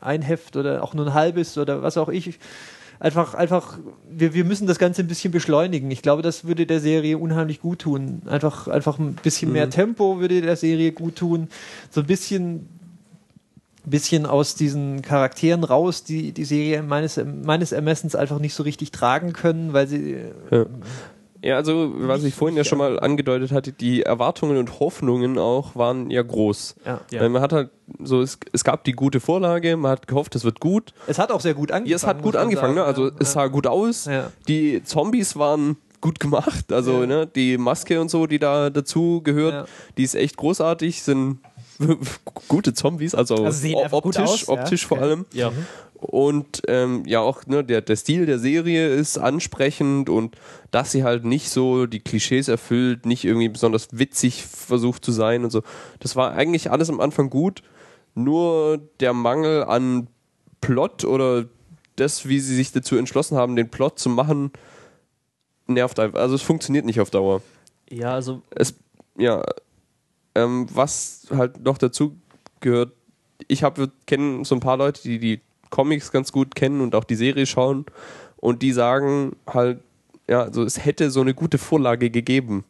ein 0.00 0.22
Heft 0.22 0.56
oder 0.56 0.82
auch 0.82 0.94
nur 0.94 1.06
ein 1.06 1.14
halbes 1.14 1.58
oder 1.58 1.82
was 1.82 1.96
auch 1.96 2.08
ich. 2.08 2.38
Einfach, 2.98 3.32
einfach, 3.32 3.78
wir, 4.10 4.34
wir 4.34 4.44
müssen 4.44 4.66
das 4.66 4.78
Ganze 4.78 5.02
ein 5.02 5.08
bisschen 5.08 5.32
beschleunigen. 5.32 5.90
Ich 5.90 6.02
glaube, 6.02 6.20
das 6.20 6.44
würde 6.44 6.66
der 6.66 6.80
Serie 6.80 7.16
unheimlich 7.16 7.60
gut 7.60 7.78
tun. 7.80 8.20
Einfach, 8.26 8.68
einfach 8.68 8.98
ein 8.98 9.14
bisschen 9.14 9.52
mehr 9.52 9.70
Tempo 9.70 10.20
würde 10.20 10.42
der 10.42 10.56
Serie 10.56 10.92
gut 10.92 11.16
tun. 11.16 11.48
So 11.90 12.02
ein 12.02 12.06
bisschen, 12.06 12.68
bisschen 13.86 14.26
aus 14.26 14.54
diesen 14.54 15.00
Charakteren 15.00 15.64
raus, 15.64 16.04
die 16.04 16.32
die 16.32 16.44
Serie 16.44 16.82
meines, 16.82 17.18
meines 17.24 17.72
Ermessens 17.72 18.14
einfach 18.14 18.38
nicht 18.38 18.52
so 18.52 18.64
richtig 18.64 18.90
tragen 18.90 19.32
können, 19.32 19.72
weil 19.72 19.86
sie 19.86 20.16
Ja, 20.50 20.66
also 21.44 21.92
was 21.96 22.24
ich 22.24 22.34
vorhin 22.34 22.56
ja 22.56 22.64
schon 22.64 22.78
mal 22.78 22.98
angedeutet 23.00 23.52
hatte, 23.52 23.72
die 23.72 24.02
Erwartungen 24.02 24.56
und 24.58 24.78
Hoffnungen 24.80 25.38
auch 25.38 25.74
waren 25.74 26.10
ja 26.10 26.22
groß. 26.22 26.76
Ja. 26.84 27.00
Ja. 27.10 27.28
Man 27.28 27.40
hat 27.42 27.52
halt 27.52 27.70
so, 28.02 28.20
es, 28.20 28.38
es 28.52 28.62
gab 28.64 28.84
die 28.84 28.92
gute 28.92 29.20
Vorlage, 29.20 29.76
man 29.76 29.92
hat 29.92 30.06
gehofft, 30.06 30.34
es 30.34 30.44
wird 30.44 30.60
gut. 30.60 30.92
Es 31.06 31.18
hat 31.18 31.32
auch 31.32 31.40
sehr 31.40 31.54
gut 31.54 31.70
angefangen. 31.72 31.90
Ja, 31.90 31.96
es 31.96 32.06
hat 32.06 32.22
gut 32.22 32.36
angefangen, 32.36 32.74
ne? 32.74 32.84
Also 32.84 33.06
Ja, 33.06 33.12
es 33.18 33.32
sah 33.32 33.46
gut 33.48 33.66
aus. 33.66 34.04
Ja. 34.06 34.30
Die 34.48 34.82
Zombies 34.84 35.36
waren 35.36 35.76
gut 36.00 36.18
gemacht. 36.20 36.72
Also 36.72 37.00
Ja. 37.00 37.06
ne, 37.06 37.26
die 37.26 37.58
Maske 37.58 38.00
und 38.00 38.10
so, 38.10 38.26
die 38.26 38.38
da 38.38 38.70
dazu 38.70 39.20
gehört, 39.22 39.52
Ja. 39.52 39.64
die 39.98 40.02
ist 40.04 40.14
echt 40.14 40.36
großartig, 40.36 41.02
sind 41.02 41.38
gute 42.48 42.74
Zombies, 42.74 43.14
also, 43.14 43.44
Also 43.44 43.68
optisch, 43.92 44.18
aus, 44.22 44.46
ja. 44.46 44.52
optisch 44.54 44.86
vor 44.86 44.98
Okay. 44.98 45.06
allem. 45.06 45.26
Ja. 45.32 45.52
Und 45.94 46.62
ähm, 46.66 47.02
ja, 47.06 47.20
auch 47.20 47.44
ne, 47.46 47.62
der, 47.62 47.82
der 47.82 47.96
Stil 47.96 48.24
der 48.24 48.38
Serie 48.38 48.88
ist 48.88 49.18
ansprechend 49.18 50.08
und 50.08 50.34
dass 50.70 50.92
sie 50.92 51.04
halt 51.04 51.24
nicht 51.26 51.50
so 51.50 51.84
die 51.86 52.00
Klischees 52.00 52.48
erfüllt, 52.48 53.04
nicht 53.04 53.24
irgendwie 53.24 53.50
besonders 53.50 53.88
witzig 53.92 54.44
versucht 54.46 55.04
zu 55.04 55.12
sein 55.12 55.44
und 55.44 55.50
so. 55.50 55.62
Das 55.98 56.16
war 56.16 56.32
eigentlich 56.32 56.70
alles 56.70 56.88
am 56.88 57.00
Anfang 57.00 57.28
gut. 57.28 57.62
Nur 58.14 58.80
der 59.00 59.12
Mangel 59.12 59.64
an 59.64 60.06
Plot 60.62 61.04
oder 61.04 61.44
das, 61.96 62.26
wie 62.26 62.40
sie 62.40 62.56
sich 62.56 62.72
dazu 62.72 62.96
entschlossen 62.96 63.36
haben, 63.36 63.54
den 63.54 63.68
Plot 63.68 63.98
zu 63.98 64.08
machen, 64.08 64.52
nervt 65.66 65.98
einfach. 66.00 66.18
Also 66.18 66.34
es 66.34 66.42
funktioniert 66.42 66.86
nicht 66.86 67.00
auf 67.00 67.10
Dauer. 67.10 67.42
Ja, 67.90 68.14
also 68.14 68.40
Es, 68.50 68.74
ja, 69.18 69.42
ähm, 70.44 70.66
was 70.72 71.26
halt 71.30 71.62
noch 71.64 71.78
dazu 71.78 72.16
gehört, 72.60 72.92
ich 73.48 73.62
habe 73.62 73.90
kenne 74.06 74.44
so 74.44 74.54
ein 74.54 74.60
paar 74.60 74.76
Leute, 74.76 75.02
die 75.02 75.18
die 75.18 75.40
Comics 75.70 76.12
ganz 76.12 76.32
gut 76.32 76.54
kennen 76.54 76.80
und 76.80 76.94
auch 76.94 77.04
die 77.04 77.14
Serie 77.14 77.46
schauen. 77.46 77.86
Und 78.36 78.62
die 78.62 78.72
sagen 78.72 79.36
halt, 79.46 79.80
ja, 80.28 80.42
also 80.42 80.62
es 80.62 80.84
hätte 80.84 81.10
so 81.10 81.20
eine 81.20 81.34
gute 81.34 81.58
Vorlage 81.58 82.10
gegeben, 82.10 82.64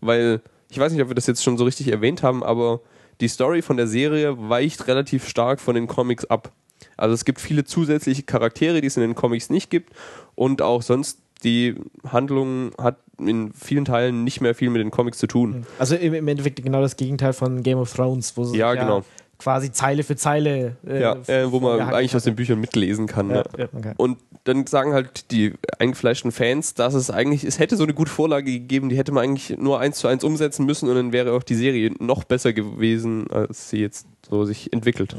weil 0.00 0.40
ich 0.70 0.78
weiß 0.78 0.92
nicht, 0.92 1.02
ob 1.02 1.08
wir 1.08 1.14
das 1.14 1.26
jetzt 1.26 1.44
schon 1.44 1.58
so 1.58 1.64
richtig 1.64 1.88
erwähnt 1.88 2.22
haben, 2.22 2.42
aber 2.42 2.80
die 3.20 3.28
Story 3.28 3.62
von 3.62 3.76
der 3.76 3.86
Serie 3.86 4.48
weicht 4.48 4.86
relativ 4.88 5.28
stark 5.28 5.60
von 5.60 5.74
den 5.74 5.86
Comics 5.86 6.24
ab. 6.24 6.52
Also 6.96 7.14
es 7.14 7.24
gibt 7.24 7.40
viele 7.40 7.64
zusätzliche 7.64 8.22
Charaktere, 8.22 8.80
die 8.80 8.86
es 8.86 8.96
in 8.96 9.02
den 9.02 9.14
Comics 9.14 9.50
nicht 9.50 9.70
gibt. 9.70 9.92
Und 10.34 10.62
auch 10.62 10.82
sonst 10.82 11.21
die 11.44 11.74
Handlung 12.08 12.72
hat 12.78 12.96
in 13.18 13.52
vielen 13.52 13.84
Teilen 13.84 14.24
nicht 14.24 14.40
mehr 14.40 14.54
viel 14.54 14.70
mit 14.70 14.80
den 14.80 14.90
Comics 14.90 15.18
zu 15.18 15.26
tun. 15.26 15.66
Also 15.78 15.94
im, 15.96 16.14
im 16.14 16.26
Endeffekt 16.28 16.62
genau 16.62 16.80
das 16.80 16.96
Gegenteil 16.96 17.32
von 17.32 17.62
Game 17.62 17.78
of 17.78 17.92
Thrones, 17.92 18.36
wo 18.36 18.44
sie 18.44 18.58
Ja, 18.58 18.72
sich 18.72 18.80
genau. 18.80 19.04
quasi 19.38 19.70
Zeile 19.72 20.02
für 20.02 20.16
Zeile 20.16 20.76
äh, 20.86 21.00
Ja, 21.00 21.16
äh, 21.26 21.50
wo 21.50 21.60
man 21.60 21.80
eigentlich 21.80 22.16
aus 22.16 22.24
den 22.24 22.34
Büchern 22.34 22.60
mitlesen 22.60 23.06
kann. 23.06 23.30
Ja, 23.30 23.36
ne? 23.36 23.44
ja, 23.58 23.68
okay. 23.72 23.94
Und 23.96 24.18
dann 24.44 24.66
sagen 24.66 24.92
halt 24.92 25.30
die 25.30 25.52
eingefleischten 25.78 26.32
Fans, 26.32 26.74
dass 26.74 26.94
es 26.94 27.10
eigentlich, 27.10 27.44
es 27.44 27.60
hätte 27.60 27.76
so 27.76 27.84
eine 27.84 27.94
gute 27.94 28.10
Vorlage 28.10 28.50
gegeben, 28.50 28.88
die 28.88 28.96
hätte 28.96 29.12
man 29.12 29.22
eigentlich 29.24 29.56
nur 29.56 29.78
eins 29.78 29.98
zu 29.98 30.08
eins 30.08 30.24
umsetzen 30.24 30.66
müssen 30.66 30.88
und 30.88 30.96
dann 30.96 31.12
wäre 31.12 31.32
auch 31.32 31.44
die 31.44 31.54
Serie 31.54 31.92
noch 32.00 32.24
besser 32.24 32.52
gewesen, 32.52 33.30
als 33.30 33.70
sie 33.70 33.78
jetzt 33.78 34.06
so 34.28 34.44
sich 34.44 34.72
entwickelt. 34.72 35.14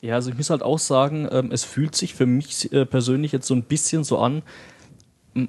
Ja, 0.00 0.14
also 0.14 0.30
ich 0.30 0.36
muss 0.36 0.50
halt 0.50 0.62
auch 0.62 0.78
sagen, 0.78 1.26
ähm, 1.32 1.50
es 1.50 1.64
fühlt 1.64 1.96
sich 1.96 2.14
für 2.14 2.26
mich 2.26 2.72
äh, 2.72 2.86
persönlich 2.86 3.32
jetzt 3.32 3.48
so 3.48 3.54
ein 3.54 3.64
bisschen 3.64 4.04
so 4.04 4.18
an, 4.18 4.42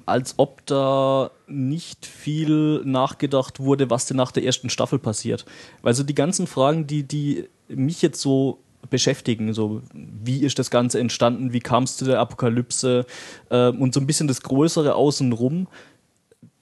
als 0.06 0.34
ob 0.36 0.64
da 0.66 1.30
nicht 1.46 2.06
viel 2.06 2.82
nachgedacht 2.84 3.58
wurde, 3.58 3.90
was 3.90 4.06
denn 4.06 4.16
nach 4.16 4.32
der 4.32 4.44
ersten 4.44 4.70
Staffel 4.70 4.98
passiert. 4.98 5.44
Weil 5.82 5.94
so 5.94 6.04
die 6.04 6.14
ganzen 6.14 6.46
Fragen, 6.46 6.86
die, 6.86 7.02
die 7.02 7.48
mich 7.68 8.02
jetzt 8.02 8.20
so 8.20 8.58
beschäftigen, 8.88 9.52
so 9.52 9.82
wie 9.92 10.40
ist 10.40 10.58
das 10.58 10.70
Ganze 10.70 11.00
entstanden, 11.00 11.52
wie 11.52 11.60
kam 11.60 11.84
es 11.84 11.96
zu 11.96 12.04
der 12.04 12.20
Apokalypse 12.20 13.04
ähm, 13.50 13.82
und 13.82 13.92
so 13.92 14.00
ein 14.00 14.06
bisschen 14.06 14.28
das 14.28 14.42
Größere 14.42 14.94
außenrum, 14.94 15.66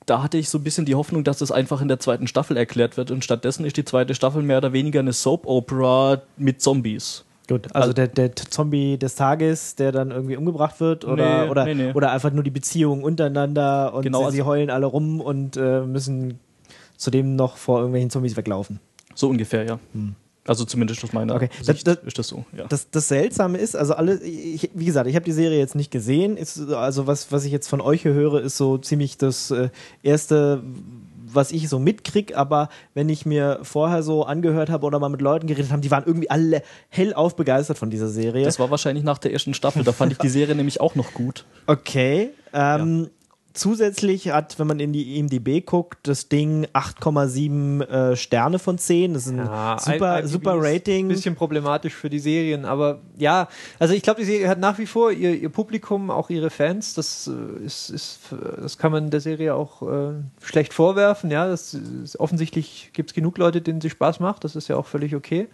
da 0.09 0.23
hatte 0.23 0.39
ich 0.39 0.49
so 0.49 0.59
ein 0.59 0.65
bisschen 0.65 0.87
die 0.87 0.95
Hoffnung, 0.95 1.23
dass 1.23 1.39
das 1.39 1.53
einfach 1.53 1.81
in 1.81 1.89
der 1.89 2.01
zweiten 2.01 2.27
Staffel 2.27 2.57
erklärt 2.57 2.97
wird 2.97 3.11
und 3.11 3.25
stattdessen 3.25 3.65
ist 3.65 3.77
die 3.77 3.85
zweite 3.85 4.15
Staffel 4.15 4.43
mehr 4.43 4.59
oder 4.59 4.73
weniger 4.73 5.01
eine 5.01 5.13
Soap-Opera 5.13 6.23
mit 6.37 6.63
Zombies. 6.63 7.25
Gut, 7.49 7.67
also, 7.75 7.81
Also- 7.81 7.93
der, 7.95 8.09
der 8.09 8.37
Zombie 8.37 8.99
des 8.99 9.15
Tages, 9.15 9.75
der 9.75 9.91
dann 9.93 10.11
irgendwie 10.11 10.37
umgebracht 10.37 10.81
wird 10.81 11.05
oder, 11.05 11.45
Nee, 11.45 11.51
oder, 11.51 11.65
nee, 11.65 11.75
nee. 11.75 11.93
oder 11.95 12.13
einfach 12.13 12.31
nur 12.33 12.45
die 12.45 12.51
Beziehungen 12.51 13.03
untereinander 13.03 13.95
und 13.95 14.03
Genau, 14.03 14.19
sie, 14.19 14.25
also- 14.27 14.37
sie 14.37 14.43
heulen 14.43 14.71
alle 14.71 14.87
rum 14.87 15.21
und 15.21 15.57
äh, 15.57 15.81
müssen 15.81 16.39
zudem 16.97 17.37
noch 17.37 17.57
vor 17.57 17.79
irgendwelchen 17.79 18.11
Zombies 18.11 18.37
weglaufen. 18.37 18.81
So 19.15 19.29
ungefähr, 19.29 19.65
ja. 19.65 19.79
Also 20.47 20.65
zumindest 20.65 21.03
aus 21.05 21.13
meiner 21.13 21.35
Okay, 21.37 21.49
Sicht 21.63 21.87
das- 21.87 21.97
das- 21.97 22.05
ist 22.07 22.19
das 22.19 22.29
so. 22.29 22.45
Ja. 22.57 22.65
Das, 22.69 22.91
das 22.91 23.09
Seltsame 23.09 23.59
ist, 23.59 23.77
also 23.77 23.95
alle, 23.95 24.19
ich, 24.23 24.71
wie 24.75 24.85
gesagt, 24.87 25.07
ich 25.09 25.15
habe 25.15 25.25
die 25.25 25.33
Serie 25.33 25.59
jetzt 25.59 25.75
nicht 25.75 25.91
gesehen. 25.91 26.37
Ist, 26.37 26.59
also 26.73 27.07
was, 27.07 27.31
was 27.33 27.45
ich 27.45 27.53
jetzt 27.53 27.69
von 27.69 27.81
euch 27.81 28.03
hier 28.03 28.15
höre, 28.15 28.41
ist 28.43 28.57
so 28.57 28.79
ziemlich 28.79 29.19
das 29.19 29.51
äh, 29.51 29.69
erste, 30.03 30.63
was 31.33 31.53
ich 31.53 31.69
so 31.69 31.79
mitkrieg. 31.79 32.37
Aber 32.37 32.69
wenn 32.95 33.09
ich 33.09 33.27
mir 33.27 33.61
vorher 33.63 34.03
so 34.03 34.25
angehört 34.25 34.71
habe 34.71 34.87
oder 34.87 34.99
mal 34.99 35.09
mit 35.09 35.21
Leuten 35.21 35.47
geredet 35.47 35.71
haben, 35.71 35.81
die 35.81 35.91
waren 35.91 36.05
irgendwie 36.07 36.31
alle 36.31 36.63
hellauf 36.89 37.37
begeistert 37.37 37.79
von 37.79 37.91
dieser 37.91 38.09
Serie. 38.09 38.45
das 38.45 38.59
war 38.59 38.71
wahrscheinlich 38.71 39.05
nach 39.05 39.19
der 39.19 39.33
ersten 39.33 39.55
Staffel. 39.55 39.85
Da 39.85 39.93
fand 39.93 40.13
ich 40.13 40.19
die 40.19 40.29
Serie 40.29 40.55
nämlich 40.57 40.81
auch 40.81 40.95
noch 40.95 41.13
gut. 41.15 41.45
Okay. 41.67 42.31
Ähm, 42.53 43.11
Zusätzlich 43.55 44.31
hat, 44.31 44.59
wenn 44.59 44.67
man 44.67 44.79
in 44.79 44.93
die 44.93 45.19
IMDb 45.19 45.65
guckt, 45.65 46.07
das 46.07 46.29
Ding 46.29 46.67
8,7 46.67 47.83
äh, 47.83 48.17
Sterne 48.17 48.59
von 48.59 48.79
10. 48.79 49.15
Das 49.15 49.27
ist 49.27 49.33
ein 49.33 49.79
super, 49.79 50.19
IMDb 50.19 50.31
super 50.31 50.55
Rating. 50.57 51.07
Ein 51.07 51.09
bisschen 51.09 51.35
problematisch 51.35 51.95
für 51.95 52.11
die 52.11 52.19
Serien, 52.19 52.65
aber 52.65 53.01
ja, 53.17 53.49
also 53.79 53.95
ich 53.95 54.03
glaube, 54.03 54.21
die 54.21 54.27
Serie 54.27 54.49
hat 54.49 54.61
nach 54.61 54.79
wie 54.79 54.87
vor 54.87 55.11
ihr, 55.11 55.35
ihr 55.35 55.49
Publikum, 55.49 56.11
auch 56.11 56.31
ihre 56.31 56.51
Fans. 56.51 56.95
Das 56.95 57.27
äh, 57.27 57.65
ist, 57.65 57.91
ist, 57.91 58.21
das 58.61 58.79
kann 58.79 58.93
man 58.93 59.11
der 59.11 59.21
Serie 59.21 59.55
auch 59.55 59.83
äh, 59.83 60.13
schlecht 60.43 60.73
vorwerfen. 60.73 61.31
Ja, 61.31 61.49
das 61.49 61.75
ist, 61.75 62.21
offensichtlich 62.21 62.91
gibt 62.93 63.11
es 63.11 63.15
genug 63.15 63.39
Leute, 63.39 63.61
denen 63.61 63.81
sie 63.81 63.91
Spaß 63.91 64.21
macht. 64.21 64.45
Das 64.45 64.57
ist 64.57 64.69
ja 64.69 64.77
auch 64.77 64.87
völlig 64.87 65.17
okay. 65.17 65.49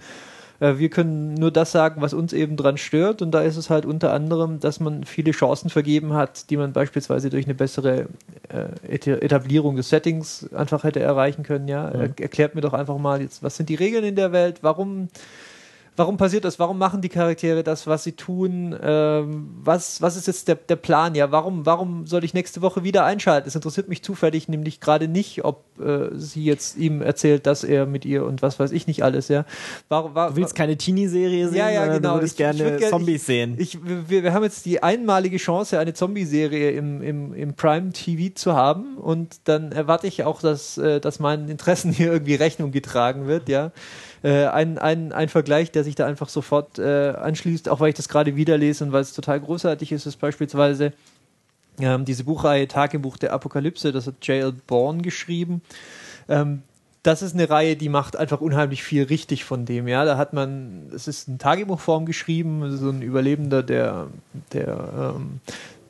Äh, 0.60 0.78
Wir 0.78 0.88
können 0.90 1.34
nur 1.34 1.50
das 1.50 1.72
sagen, 1.72 2.00
was 2.00 2.14
uns 2.14 2.32
eben 2.32 2.56
dran 2.56 2.76
stört. 2.76 3.22
Und 3.22 3.30
da 3.32 3.42
ist 3.42 3.56
es 3.56 3.70
halt 3.70 3.86
unter 3.86 4.12
anderem, 4.12 4.60
dass 4.60 4.80
man 4.80 5.04
viele 5.04 5.32
Chancen 5.32 5.70
vergeben 5.70 6.12
hat, 6.14 6.50
die 6.50 6.56
man 6.56 6.72
beispielsweise 6.72 7.30
durch 7.30 7.44
eine 7.46 7.54
bessere 7.54 8.06
äh, 8.48 8.94
Eta- 8.94 9.20
Etablierung 9.22 9.76
des 9.76 9.88
Settings 9.88 10.48
einfach 10.54 10.84
hätte 10.84 11.00
erreichen 11.00 11.42
können. 11.42 11.68
Ja, 11.68 11.88
Er- 11.90 12.10
erklärt 12.20 12.54
mir 12.54 12.60
doch 12.60 12.72
einfach 12.74 12.98
mal 12.98 13.20
jetzt, 13.20 13.42
was 13.42 13.56
sind 13.56 13.68
die 13.68 13.74
Regeln 13.74 14.04
in 14.04 14.16
der 14.16 14.32
Welt? 14.32 14.58
Warum 14.62 15.08
Warum 15.96 16.16
passiert 16.16 16.44
das? 16.44 16.58
Warum 16.58 16.76
machen 16.78 17.02
die 17.02 17.08
Charaktere 17.08 17.62
das, 17.62 17.86
was 17.86 18.02
sie 18.02 18.12
tun? 18.12 18.76
Ähm, 18.82 19.50
was, 19.62 20.02
was 20.02 20.16
ist 20.16 20.26
jetzt 20.26 20.48
der, 20.48 20.56
der 20.56 20.74
Plan? 20.74 21.14
Ja, 21.14 21.30
warum, 21.30 21.66
warum 21.66 22.06
soll 22.08 22.24
ich 22.24 22.34
nächste 22.34 22.62
Woche 22.62 22.82
wieder 22.82 23.04
einschalten? 23.04 23.46
Es 23.46 23.54
interessiert 23.54 23.88
mich 23.88 24.02
zufällig 24.02 24.48
nämlich 24.48 24.80
gerade 24.80 25.06
nicht, 25.06 25.44
ob 25.44 25.62
äh, 25.78 26.08
sie 26.14 26.44
jetzt 26.44 26.76
ihm 26.76 27.00
erzählt, 27.00 27.46
dass 27.46 27.62
er 27.62 27.86
mit 27.86 28.04
ihr 28.04 28.24
und 28.26 28.42
was 28.42 28.58
weiß 28.58 28.72
ich 28.72 28.88
nicht 28.88 29.04
alles, 29.04 29.28
ja. 29.28 29.44
Warum, 29.88 30.16
war, 30.16 30.30
Du 30.30 30.36
willst 30.36 30.56
keine 30.56 30.76
Teenie-Serie 30.76 31.48
sehen, 31.48 31.58
Ja, 31.58 31.70
ja, 31.70 31.86
genau. 31.86 32.14
du 32.14 32.14
würdest 32.16 32.40
Ich- 32.40 32.46
ich 32.46 32.56
gerne 32.56 32.70
würd 32.70 32.78
gern- 32.80 32.90
Zombies 32.90 33.26
sehen. 33.26 33.54
ich, 33.58 33.78
wir, 33.84 34.24
wir 34.24 34.32
haben 34.34 34.42
jetzt 34.42 34.66
die 34.66 34.82
einmalige 34.82 35.36
Chance, 35.36 35.78
eine 35.78 35.94
Zombie-Serie 35.94 36.72
im, 36.72 37.02
im, 37.02 37.32
im 37.34 37.54
Prime 37.54 37.92
TV 37.92 38.34
zu 38.34 38.54
haben 38.54 38.96
und 38.98 39.36
dann 39.44 39.70
erwarte 39.70 40.08
ich 40.08 40.24
auch, 40.24 40.40
dass, 40.40 40.76
äh, 40.76 41.00
dass 41.00 41.20
meinen 41.20 41.48
Interessen 41.48 41.92
hier 41.92 42.12
irgendwie 42.12 42.34
Rechnung 42.34 42.72
getragen 42.72 43.28
wird, 43.28 43.48
ja. 43.48 43.70
Äh, 44.24 44.46
ein, 44.46 44.78
ein, 44.78 45.12
ein 45.12 45.28
Vergleich, 45.28 45.70
der 45.70 45.84
sich 45.84 45.96
da 45.96 46.06
einfach 46.06 46.30
sofort 46.30 46.78
äh, 46.78 47.10
anschließt, 47.10 47.68
auch 47.68 47.80
weil 47.80 47.90
ich 47.90 47.94
das 47.94 48.08
gerade 48.08 48.36
wieder 48.36 48.56
lese 48.56 48.82
und 48.82 48.92
weil 48.92 49.02
es 49.02 49.12
total 49.12 49.38
großartig 49.38 49.92
ist, 49.92 50.06
ist 50.06 50.16
beispielsweise 50.16 50.94
ähm, 51.78 52.06
diese 52.06 52.24
Buchreihe 52.24 52.66
Tagebuch 52.66 53.18
der 53.18 53.34
Apokalypse, 53.34 53.92
das 53.92 54.06
hat 54.06 54.14
J.L. 54.22 54.54
Bourne 54.66 55.02
geschrieben. 55.02 55.60
Ähm, 56.26 56.62
das 57.02 57.20
ist 57.20 57.34
eine 57.34 57.50
Reihe, 57.50 57.76
die 57.76 57.90
macht 57.90 58.16
einfach 58.16 58.40
unheimlich 58.40 58.82
viel 58.82 59.02
richtig 59.02 59.44
von 59.44 59.66
dem, 59.66 59.88
ja. 59.88 60.06
Da 60.06 60.16
hat 60.16 60.32
man, 60.32 60.90
es 60.94 61.06
ist 61.06 61.28
in 61.28 61.38
Tagebuchform 61.38 62.06
geschrieben, 62.06 62.78
so 62.78 62.88
ein 62.88 63.02
Überlebender 63.02 63.62
der, 63.62 64.06
der, 64.54 65.14
ähm, 65.16 65.40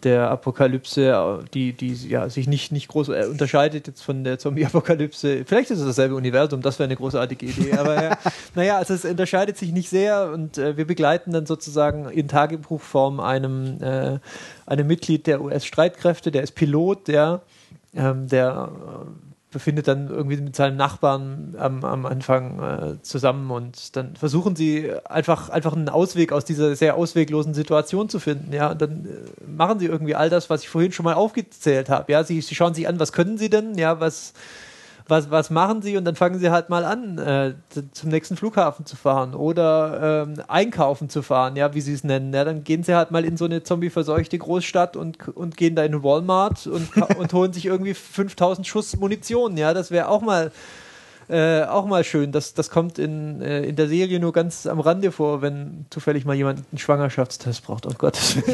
der 0.04 0.30
Apokalypse, 0.30 1.44
die, 1.52 1.72
die 1.72 1.94
ja, 2.08 2.28
sich 2.28 2.46
nicht, 2.46 2.72
nicht 2.72 2.88
groß 2.88 3.08
äh, 3.08 3.26
unterscheidet 3.30 3.86
jetzt 3.86 4.02
von 4.02 4.22
der 4.22 4.38
Zombie-Apokalypse. 4.38 5.44
Vielleicht 5.46 5.70
ist 5.70 5.80
es 5.80 5.86
dasselbe 5.86 6.14
Universum, 6.14 6.62
das 6.62 6.78
wäre 6.78 6.86
eine 6.86 6.96
großartige 6.96 7.46
Idee. 7.46 7.72
Aber 7.72 8.02
ja, 8.02 8.18
naja, 8.54 8.76
also 8.76 8.94
es 8.94 9.04
unterscheidet 9.04 9.56
sich 9.56 9.72
nicht 9.72 9.88
sehr 9.88 10.30
und 10.32 10.58
äh, 10.58 10.76
wir 10.76 10.86
begleiten 10.86 11.32
dann 11.32 11.46
sozusagen 11.46 12.08
in 12.10 12.28
Tagebuchform 12.28 13.20
einem, 13.20 13.82
äh, 13.82 14.18
einem 14.66 14.86
Mitglied 14.86 15.26
der 15.26 15.40
US-Streitkräfte, 15.40 16.30
der 16.30 16.42
ist 16.42 16.54
Pilot, 16.54 17.08
der, 17.08 17.40
ähm, 17.94 18.28
der 18.28 18.70
äh, 18.70 19.33
befindet 19.54 19.88
dann 19.88 20.08
irgendwie 20.08 20.36
mit 20.36 20.54
seinem 20.54 20.76
Nachbarn 20.76 21.54
am, 21.56 21.82
am 21.84 22.04
Anfang 22.04 22.60
äh, 22.60 23.02
zusammen 23.02 23.50
und 23.50 23.96
dann 23.96 24.16
versuchen 24.16 24.56
sie 24.56 24.92
einfach, 25.04 25.48
einfach 25.48 25.72
einen 25.72 25.88
Ausweg 25.88 26.32
aus 26.32 26.44
dieser 26.44 26.76
sehr 26.76 26.96
ausweglosen 26.96 27.54
Situation 27.54 28.10
zu 28.10 28.18
finden. 28.18 28.52
Ja, 28.52 28.72
und 28.72 28.82
dann 28.82 29.06
äh, 29.06 29.50
machen 29.50 29.78
sie 29.78 29.86
irgendwie 29.86 30.14
all 30.14 30.28
das, 30.28 30.50
was 30.50 30.62
ich 30.62 30.68
vorhin 30.68 30.92
schon 30.92 31.04
mal 31.04 31.14
aufgezählt 31.14 31.88
habe. 31.88 32.12
Ja, 32.12 32.24
sie, 32.24 32.40
sie 32.42 32.54
schauen 32.54 32.74
sich 32.74 32.86
an, 32.86 33.00
was 33.00 33.12
können 33.12 33.38
sie 33.38 33.48
denn? 33.48 33.78
Ja, 33.78 34.00
was, 34.00 34.34
was, 35.06 35.30
was 35.30 35.50
machen 35.50 35.82
sie? 35.82 35.96
Und 35.96 36.04
dann 36.04 36.16
fangen 36.16 36.38
sie 36.38 36.50
halt 36.50 36.70
mal 36.70 36.84
an, 36.84 37.18
äh, 37.18 37.54
zum 37.92 38.10
nächsten 38.10 38.36
Flughafen 38.36 38.86
zu 38.86 38.96
fahren 38.96 39.34
oder 39.34 40.24
ähm, 40.26 40.42
einkaufen 40.48 41.08
zu 41.08 41.22
fahren, 41.22 41.56
ja, 41.56 41.74
wie 41.74 41.80
sie 41.80 41.92
es 41.92 42.04
nennen. 42.04 42.32
Ja, 42.32 42.44
dann 42.44 42.64
gehen 42.64 42.82
sie 42.82 42.94
halt 42.94 43.10
mal 43.10 43.24
in 43.24 43.36
so 43.36 43.44
eine 43.44 43.62
zombie-verseuchte 43.62 44.38
Großstadt 44.38 44.96
und, 44.96 45.28
und 45.28 45.56
gehen 45.56 45.76
da 45.76 45.84
in 45.84 46.02
Walmart 46.02 46.66
und, 46.66 46.96
und 47.18 47.32
holen 47.32 47.52
sich 47.52 47.66
irgendwie 47.66 47.94
5000 47.94 48.66
Schuss 48.66 48.96
Munition. 48.96 49.56
Ja, 49.56 49.74
das 49.74 49.90
wäre 49.90 50.08
auch 50.08 50.22
mal 50.22 50.50
äh, 51.28 51.62
auch 51.64 51.86
mal 51.86 52.04
schön. 52.04 52.32
Das, 52.32 52.54
das 52.54 52.70
kommt 52.70 52.98
in, 52.98 53.40
äh, 53.40 53.62
in 53.62 53.76
der 53.76 53.88
Serie 53.88 54.20
nur 54.20 54.32
ganz 54.32 54.66
am 54.66 54.80
Rande 54.80 55.12
vor, 55.12 55.42
wenn 55.42 55.86
zufällig 55.90 56.24
mal 56.24 56.34
jemand 56.34 56.60
einen 56.70 56.78
Schwangerschaftstest 56.78 57.64
braucht. 57.64 57.86
Oh 57.86 57.92
Gott. 57.96 58.16
es 58.16 58.36
ist, 58.36 58.52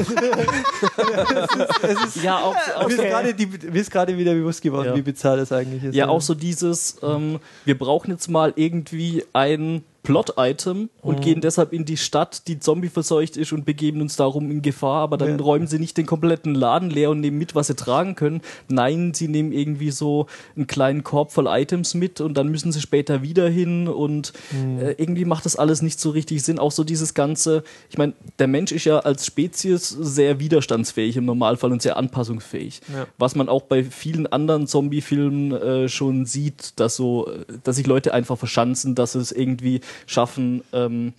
es 1.83 2.05
ist, 2.17 2.23
Ja, 2.23 2.39
auch, 2.39 2.57
auch, 2.77 2.89
mir, 2.89 2.95
ist 2.95 3.03
gerade 3.03 3.35
die, 3.35 3.47
mir 3.47 3.81
ist 3.81 3.91
gerade 3.91 4.17
wieder 4.17 4.35
bewusst 4.35 4.63
geworden, 4.63 4.89
Ja. 4.89 4.97
wie 4.97 5.03
bizarr 5.03 5.37
das 5.37 5.53
eigentlich 5.53 5.85
ist. 5.85 5.95
ja, 5.95 6.09
auch 6.09 6.21
so 6.21 6.35
dieses, 6.35 6.97
ähm, 7.03 7.41
wir 7.65 7.79
brauchen 7.79 8.11
jetzt 8.13 8.29
mal 8.29 8.53
irgendwie 8.57 9.25
einen 9.33 9.85
Plot-Item 10.11 10.91
und 11.03 11.21
gehen 11.23 11.41
deshalb 11.41 11.73
in 11.73 11.85
die 11.85 11.97
Stadt, 11.97 12.47
die 12.49 12.59
zombie-verseucht 12.59 13.37
ist 13.37 13.53
und 13.53 13.65
begeben 13.65 14.01
uns 14.01 14.17
darum 14.17 14.51
in 14.51 14.61
Gefahr, 14.63 15.03
aber 15.03 15.17
dann 15.17 15.39
Ja. 15.39 15.45
räumen 15.45 15.67
sie 15.67 15.79
nicht 15.79 15.97
den 15.97 16.07
kompletten 16.07 16.55
Laden 16.55 16.91
leer 16.91 17.11
und 17.11 17.21
nehmen 17.21 17.39
mit, 17.39 17.55
was 17.55 17.69
sie 17.69 17.75
tragen 17.77 18.15
können. 18.17 18.41
Nein, 18.69 19.15
sie 19.15 19.29
nehmen 19.29 19.53
irgendwie 19.53 19.91
so 19.91 20.27
einen 20.57 20.67
kleinen 20.67 21.05
Korb 21.05 21.33
voll 21.33 21.47
Items 21.49 21.95
mit 21.95 22.21
und 22.21 22.35
dann 22.35 22.49
müssen 22.49 22.73
sie 22.73 22.81
später 22.81 23.23
wieder 23.23 23.49
hin 23.49 23.89
und 23.89 24.33
äh, 24.81 24.93
irgendwie 24.99 25.25
macht 25.25 25.45
das 25.47 25.57
alles 25.57 25.83
nicht 25.83 26.01
so 26.01 26.11
richtig 26.11 26.43
Sinn. 26.43 26.59
Auch 26.59 26.73
so 26.73 26.85
dieses 26.85 27.15
ganze, 27.15 27.63
ich 27.89 27.97
meine, 27.99 28.13
der 28.39 28.49
Mensch 28.49 28.73
ist 28.73 28.85
ja 28.85 28.99
als 29.01 29.25
Spezies 29.27 29.89
sehr 29.89 30.41
widerstandsfähig 30.41 31.17
im 31.17 31.25
Normalfall 31.25 31.71
und 31.73 31.83
sehr 31.83 31.97
anpassungsfähig. 31.97 32.81
Ja. 32.93 33.07
Was 33.19 33.35
man 33.37 33.49
auch 33.49 33.63
bei 33.63 33.85
vielen 33.85 34.27
anderen 34.27 34.67
Zombie-Filmen 34.67 35.53
äh, 35.53 35.89
schon 35.89 36.27
sieht, 36.27 36.79
dass 36.81 36.97
so, 36.97 37.29
äh, 37.29 37.45
dass 37.63 37.77
sich 37.77 37.87
Leute 37.87 38.13
einfach 38.13 38.39
verschanzen, 38.39 38.95
dass 38.95 39.15
es 39.15 39.33
irgendwie 39.33 39.81
schaffen, 40.07 40.63
ähm, 40.73 41.13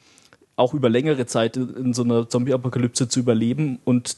auch 0.56 0.74
über 0.74 0.90
längere 0.90 1.26
Zeit 1.26 1.58
in 1.58 1.94
so 1.94 2.04
einer 2.04 2.30
Zombie-Apokalypse 2.30 3.08
zu 3.08 3.20
überleben 3.20 3.80
und 3.84 4.18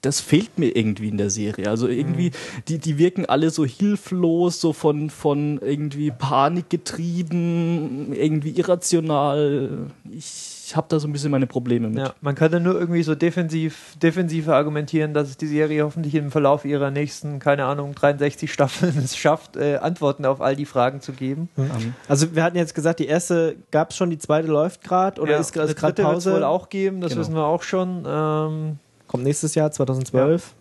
das 0.00 0.20
fehlt 0.20 0.58
mir 0.58 0.76
irgendwie 0.76 1.08
in 1.08 1.18
der 1.18 1.30
Serie. 1.30 1.68
Also 1.68 1.88
irgendwie, 1.88 2.30
die, 2.68 2.78
die 2.78 2.98
wirken 2.98 3.26
alle 3.26 3.50
so 3.50 3.64
hilflos, 3.64 4.60
so 4.60 4.72
von, 4.72 5.10
von 5.10 5.58
irgendwie 5.58 6.10
Panik 6.10 6.70
getrieben, 6.70 8.12
irgendwie 8.12 8.50
irrational. 8.50 9.90
Ich 10.10 10.57
habe 10.76 10.86
da 10.90 10.98
so 10.98 11.06
ein 11.08 11.12
bisschen 11.12 11.30
meine 11.30 11.46
Probleme 11.46 11.88
mit. 11.88 11.98
Ja, 11.98 12.14
man 12.20 12.34
kann 12.34 12.50
dann 12.52 12.62
nur 12.62 12.78
irgendwie 12.78 13.02
so 13.02 13.14
defensiv, 13.14 13.94
defensiv 14.02 14.48
argumentieren, 14.48 15.14
dass 15.14 15.28
es 15.28 15.36
die 15.36 15.46
Serie 15.46 15.84
hoffentlich 15.84 16.14
im 16.14 16.30
Verlauf 16.30 16.64
ihrer 16.64 16.90
nächsten, 16.90 17.38
keine 17.38 17.64
Ahnung, 17.64 17.94
63 17.94 18.52
Staffeln 18.52 18.96
es 18.98 19.16
schafft, 19.16 19.56
äh, 19.56 19.76
Antworten 19.76 20.24
auf 20.26 20.40
all 20.40 20.56
die 20.56 20.64
Fragen 20.66 21.00
zu 21.00 21.12
geben. 21.12 21.48
Ähm, 21.56 21.94
Also 22.08 22.34
wir 22.34 22.42
hatten 22.42 22.56
jetzt 22.56 22.74
gesagt, 22.74 22.98
die 23.00 23.06
erste 23.06 23.56
gab 23.70 23.90
es 23.90 23.96
schon, 23.96 24.10
die 24.10 24.18
zweite 24.18 24.48
läuft 24.48 24.82
gerade 24.84 25.20
oder 25.20 25.32
Ja, 25.32 25.38
ist, 25.38 25.56
eine 25.58 25.74
gerade 25.74 26.02
Pause? 26.02 26.32
wohl 26.32 26.44
auch 26.44 26.68
geben, 26.68 27.00
das 27.00 27.10
Genau. 27.10 27.20
wissen 27.22 27.34
wir 27.34 27.44
auch 27.44 27.62
schon. 27.62 28.04
Ähm, 28.06 28.78
Kommt 29.06 29.24
nächstes 29.24 29.54
Jahr, 29.54 29.70
2012. 29.70 30.42
Ja, 30.46 30.57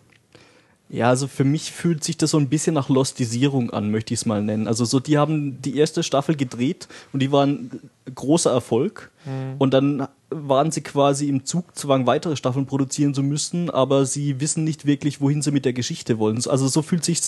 also 1.09 1.27
für 1.27 1.43
mich 1.43 1.71
fühlt 1.73 2.03
sich 2.03 2.15
das 2.15 2.31
so 2.31 2.37
ein 2.37 2.47
bisschen 2.47 2.73
nach 2.73 2.87
Lostisierung 2.87 3.71
an, 3.71 3.91
möchte 3.91 4.13
ich 4.13 4.21
es 4.21 4.25
mal 4.25 4.41
nennen. 4.41 4.67
Also 4.67 4.85
so, 4.85 4.99
die 5.01 5.17
haben 5.17 5.61
die 5.61 5.77
erste 5.77 6.01
Staffel 6.01 6.35
gedreht 6.37 6.87
und 7.11 7.21
die 7.21 7.31
waren 7.31 7.81
großer 8.15 8.51
Erfolg. 8.51 9.11
Und 9.59 9.73
dann 9.73 10.07
waren 10.29 10.71
sie 10.71 10.81
quasi 10.81 11.27
im 11.27 11.43
Zugzwang, 11.45 12.07
weitere 12.07 12.37
Staffeln 12.37 12.65
produzieren 12.65 13.13
zu 13.13 13.21
müssen, 13.23 13.69
aber 13.69 14.05
sie 14.05 14.39
wissen 14.39 14.63
nicht 14.63 14.85
wirklich, 14.85 15.19
wohin 15.19 15.41
sie 15.41 15.51
mit 15.51 15.65
der 15.65 15.73
Geschichte 15.73 16.19
wollen. 16.19 16.37
Also 16.47 16.67
so 16.69 16.81
fühlt 16.81 17.03
sich 17.03 17.19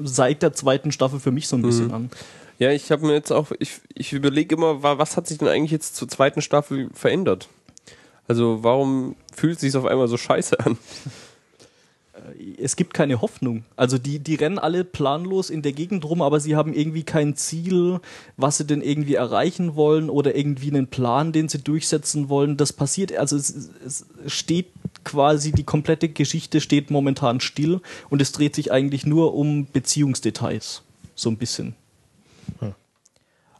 seit 0.00 0.42
der 0.42 0.52
zweiten 0.52 0.90
Staffel 0.90 1.20
für 1.20 1.30
mich 1.30 1.46
so 1.46 1.54
ein 1.56 1.62
bisschen 1.62 1.92
an. 1.92 2.10
Ja, 2.58 2.70
ich 2.72 2.90
habe 2.90 3.06
mir 3.06 3.12
jetzt 3.14 3.32
auch, 3.32 3.52
ich, 3.60 3.80
ich 3.94 4.12
überlege 4.12 4.56
immer, 4.56 4.82
wa- 4.82 4.98
was 4.98 5.16
hat 5.16 5.26
sich 5.28 5.38
denn 5.38 5.48
eigentlich 5.48 5.70
jetzt 5.72 5.94
zur 5.96 6.08
zweiten 6.08 6.42
Staffel 6.42 6.88
verändert? 6.94 7.48
Also 8.26 8.62
warum 8.62 9.16
fühlt 9.34 9.54
es 9.56 9.60
sich 9.60 9.76
auf 9.76 9.84
einmal 9.84 10.08
so 10.08 10.16
scheiße 10.16 10.58
an? 10.60 10.78
Es 12.58 12.76
gibt 12.76 12.94
keine 12.94 13.20
Hoffnung. 13.20 13.64
Also 13.76 13.98
die, 13.98 14.18
die 14.18 14.34
rennen 14.34 14.58
alle 14.58 14.84
planlos 14.84 15.50
in 15.50 15.62
der 15.62 15.72
Gegend 15.72 16.04
rum, 16.04 16.22
aber 16.22 16.40
sie 16.40 16.56
haben 16.56 16.72
irgendwie 16.72 17.02
kein 17.02 17.36
Ziel, 17.36 18.00
was 18.36 18.58
sie 18.58 18.64
denn 18.64 18.82
irgendwie 18.82 19.14
erreichen 19.14 19.74
wollen 19.76 20.10
oder 20.10 20.34
irgendwie 20.34 20.70
einen 20.70 20.86
Plan, 20.86 21.32
den 21.32 21.48
sie 21.48 21.58
durchsetzen 21.58 22.28
wollen. 22.28 22.56
Das 22.56 22.72
passiert, 22.72 23.16
also 23.16 23.36
es, 23.36 23.70
es 23.84 24.06
steht 24.26 24.66
quasi, 25.04 25.52
die 25.52 25.64
komplette 25.64 26.08
Geschichte 26.08 26.60
steht 26.60 26.90
momentan 26.90 27.40
still 27.40 27.80
und 28.10 28.22
es 28.22 28.32
dreht 28.32 28.54
sich 28.54 28.72
eigentlich 28.72 29.06
nur 29.06 29.34
um 29.34 29.66
Beziehungsdetails. 29.72 30.82
So 31.14 31.30
ein 31.30 31.36
bisschen. 31.36 31.74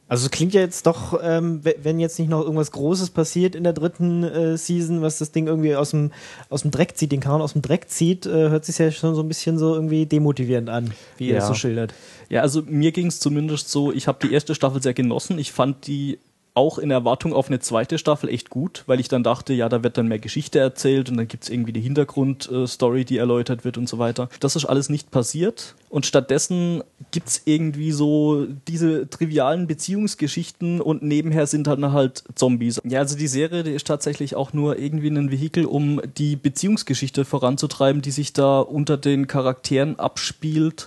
Also 0.06 0.26
es 0.26 0.30
klingt 0.30 0.52
ja 0.52 0.60
jetzt 0.60 0.86
doch, 0.86 1.18
ähm, 1.22 1.64
we- 1.64 1.76
wenn 1.82 1.98
jetzt 1.98 2.18
nicht 2.18 2.28
noch 2.28 2.42
irgendwas 2.42 2.70
Großes 2.72 3.10
passiert 3.10 3.54
in 3.54 3.64
der 3.64 3.72
dritten 3.72 4.22
äh, 4.22 4.56
Season, 4.58 5.00
was 5.00 5.18
das 5.18 5.32
Ding 5.32 5.46
irgendwie 5.46 5.74
aus 5.76 5.90
dem, 5.90 6.12
aus 6.50 6.62
dem 6.62 6.70
Dreck 6.70 6.96
zieht, 6.96 7.10
den 7.10 7.20
Karren 7.20 7.40
aus 7.40 7.54
dem 7.54 7.62
Dreck 7.62 7.88
zieht, 7.88 8.26
äh, 8.26 8.50
hört 8.50 8.66
sich 8.66 8.76
ja 8.78 8.90
schon 8.90 9.14
so 9.14 9.22
ein 9.22 9.28
bisschen 9.28 9.58
so 9.58 9.74
irgendwie 9.74 10.04
demotivierend 10.04 10.68
an, 10.68 10.92
wie 11.16 11.28
ihr 11.28 11.34
Ja. 11.34 11.38
das 11.40 11.48
so 11.48 11.54
schildert. 11.54 11.94
Ja, 12.28 12.42
also 12.42 12.62
mir 12.66 12.92
ging 12.92 13.06
es 13.06 13.18
zumindest 13.18 13.70
so, 13.70 13.92
ich 13.92 14.06
habe 14.06 14.18
die 14.26 14.32
erste 14.34 14.54
Staffel 14.54 14.82
sehr 14.82 14.94
genossen. 14.94 15.38
Ich 15.38 15.52
fand 15.52 15.86
die 15.86 16.18
auch 16.54 16.78
in 16.78 16.92
Erwartung 16.92 17.32
auf 17.32 17.48
eine 17.48 17.58
zweite 17.58 17.98
Staffel 17.98 18.28
echt 18.28 18.48
gut, 18.48 18.84
weil 18.86 19.00
ich 19.00 19.08
dann 19.08 19.24
dachte, 19.24 19.52
ja, 19.52 19.68
da 19.68 19.82
wird 19.82 19.98
dann 19.98 20.06
mehr 20.06 20.20
Geschichte 20.20 20.60
erzählt 20.60 21.10
und 21.10 21.16
dann 21.16 21.26
gibt's 21.26 21.48
irgendwie 21.48 21.72
die 21.72 21.80
Hintergrundstory, 21.80 23.04
die 23.04 23.18
erläutert 23.18 23.64
wird 23.64 23.76
und 23.76 23.88
so 23.88 23.98
weiter. 23.98 24.28
Das 24.38 24.54
ist 24.54 24.64
alles 24.64 24.88
nicht 24.88 25.10
passiert 25.10 25.74
und 25.90 26.06
stattdessen 26.06 26.84
gibt's 27.10 27.42
irgendwie 27.44 27.90
so 27.90 28.46
diese 28.68 29.10
trivialen 29.10 29.66
Beziehungsgeschichten 29.66 30.80
und 30.80 31.02
nebenher 31.02 31.48
sind 31.48 31.66
dann 31.66 31.92
halt 31.92 32.22
Zombies. 32.36 32.80
Ja, 32.84 33.00
also 33.00 33.18
die 33.18 33.26
Serie, 33.26 33.64
die 33.64 33.72
ist 33.72 33.88
tatsächlich 33.88 34.36
auch 34.36 34.52
nur 34.52 34.78
irgendwie 34.78 35.08
ein 35.08 35.32
Vehikel, 35.32 35.64
um 35.64 36.00
die 36.16 36.36
Beziehungsgeschichte 36.36 37.24
voranzutreiben, 37.24 38.00
die 38.00 38.12
sich 38.12 38.32
da 38.32 38.60
unter 38.60 38.96
den 38.96 39.26
Charakteren 39.26 39.98
abspielt. 39.98 40.86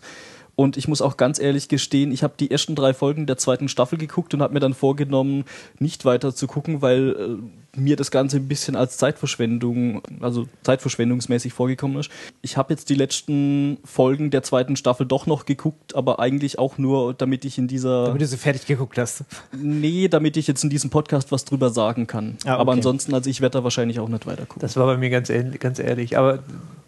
Und 0.60 0.76
ich 0.76 0.88
muss 0.88 1.04
auch 1.04 1.18
ganz 1.18 1.38
ehrlich 1.38 1.70
gestehen, 1.70 2.12
ich 2.12 2.24
habe 2.24 2.34
die 2.40 2.50
ersten 2.50 2.74
drei 2.74 2.92
Folgen 2.96 3.28
der 3.28 3.38
zweiten 3.38 3.70
Staffel 3.70 4.00
geguckt 4.00 4.34
und 4.34 4.42
habe 4.42 4.56
mir 4.56 4.60
dann 4.60 4.74
vorgenommen, 4.74 5.46
nicht 5.78 6.04
weiter 6.04 6.34
zu 6.34 6.48
gucken, 6.48 6.82
weil 6.82 7.10
äh, 7.12 7.67
mir 7.78 7.96
das 7.96 8.12
Ganze 8.12 8.38
ein 8.38 8.48
bisschen 8.48 8.76
als 8.76 8.98
Zeitverschwendung, 8.98 10.02
also 10.22 10.48
zeitverschwendungsmäßig 10.64 11.54
vorgekommen 11.54 11.98
ist. 12.00 12.10
Ich 12.42 12.58
habe 12.58 12.74
jetzt 12.74 12.90
die 12.90 12.96
letzten 12.96 13.78
Folgen 13.86 14.32
der 14.32 14.44
zweiten 14.44 14.76
Staffel 14.76 15.06
doch 15.06 15.26
noch 15.28 15.46
geguckt, 15.46 15.96
aber 15.96 16.20
eigentlich 16.20 16.60
auch 16.60 16.78
nur, 16.78 17.14
damit 17.14 17.46
ich 17.46 17.58
in 17.58 17.68
dieser, 17.68 18.06
Damit 18.08 18.22
du 18.22 18.28
so 18.28 18.38
fertig 18.38 18.66
geguckt 18.66 18.98
hast. 18.98 19.24
nee, 19.52 20.08
damit 20.08 20.38
ich 20.38 20.48
jetzt 20.48 20.64
in 20.64 20.70
diesem 20.70 20.90
Podcast 20.90 21.32
was 21.32 21.46
drüber 21.46 21.70
sagen 21.70 22.08
kann. 22.08 22.38
Ah, 22.46 22.54
okay. 22.54 22.62
Aber 22.62 22.72
ansonsten, 22.74 23.14
also 23.14 23.30
ich 23.30 23.42
werde 23.42 23.60
da 23.60 23.64
wahrscheinlich 23.64 24.00
auch 24.00 24.10
nicht 24.10 24.26
weiter 24.26 24.46
gucken. 24.46 24.62
das 24.62 24.76
war 24.76 24.86
bei 24.86 24.98
mir 24.98 25.10
ganz, 25.10 25.32
ganz 25.60 25.80
ehrlich. 25.80 26.18
Aber 26.18 26.40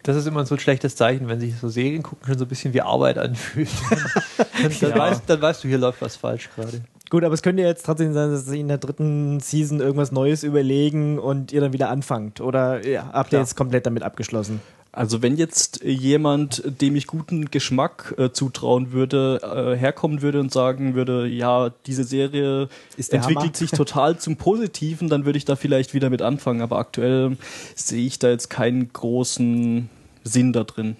das 0.02 0.16
ist 0.16 0.26
immer 0.26 0.46
so 0.46 0.54
ein 0.54 0.58
schlechtes 0.60 0.96
Zeichen, 0.96 1.28
wenn 1.28 1.40
sich 1.40 1.54
so 1.60 1.68
Serien 1.68 2.02
gucken 2.02 2.26
schon 2.26 2.38
so 2.38 2.44
ein 2.44 2.48
bisschen 2.48 2.72
wie 2.74 2.80
Arbeit 2.80 3.18
anfühlt. 3.18 3.68
dann, 4.38 4.72
dann, 4.80 4.90
Ja. 4.90 4.98
weißt, 4.98 5.22
dann 5.26 5.40
weißt 5.42 5.62
du, 5.64 5.68
hier 5.68 5.78
läuft 5.78 6.00
was 6.02 6.16
falsch 6.16 6.48
gerade. 6.54 6.80
Gut, 7.10 7.24
aber 7.24 7.34
es 7.34 7.42
könnte 7.42 7.62
jetzt 7.62 7.84
trotzdem 7.84 8.12
sein, 8.12 8.30
dass 8.30 8.46
sie 8.46 8.60
in 8.60 8.68
der 8.68 8.78
dritten 8.78 9.40
Season 9.40 9.80
irgendwas 9.80 10.12
Neues 10.12 10.44
überlegen 10.44 11.18
und 11.18 11.52
ihr 11.52 11.60
dann 11.60 11.72
wieder 11.72 11.90
anfangt. 11.90 12.40
Oder 12.40 12.86
ja, 12.86 13.10
habt 13.12 13.32
ihr 13.32 13.40
jetzt 13.40 13.56
komplett 13.56 13.84
damit 13.84 14.04
abgeschlossen? 14.04 14.60
Also 14.92 15.20
wenn 15.22 15.36
jetzt 15.36 15.82
jemand, 15.84 16.62
dem 16.80 16.96
ich 16.96 17.06
guten 17.06 17.50
Geschmack 17.50 18.14
äh, 18.16 18.30
zutrauen 18.30 18.92
würde, 18.92 19.40
äh, 19.42 19.76
herkommen 19.76 20.22
würde 20.22 20.40
und 20.40 20.52
sagen 20.52 20.94
würde, 20.94 21.26
ja, 21.26 21.70
diese 21.86 22.04
Serie 22.04 22.68
entwickelt 22.96 23.36
Hammer. 23.36 23.54
sich 23.54 23.70
total 23.70 24.18
zum 24.18 24.36
Positiven, 24.36 25.08
dann 25.08 25.24
würde 25.24 25.36
ich 25.36 25.44
da 25.44 25.54
vielleicht 25.54 25.94
wieder 25.94 26.10
mit 26.10 26.22
anfangen. 26.22 26.60
Aber 26.60 26.78
aktuell 26.78 27.36
sehe 27.74 28.06
ich 28.06 28.18
da 28.20 28.30
jetzt 28.30 28.50
keinen 28.50 28.92
großen 28.92 29.88
Sinn 30.24 30.52
da 30.52 30.64
drin. 30.64 30.96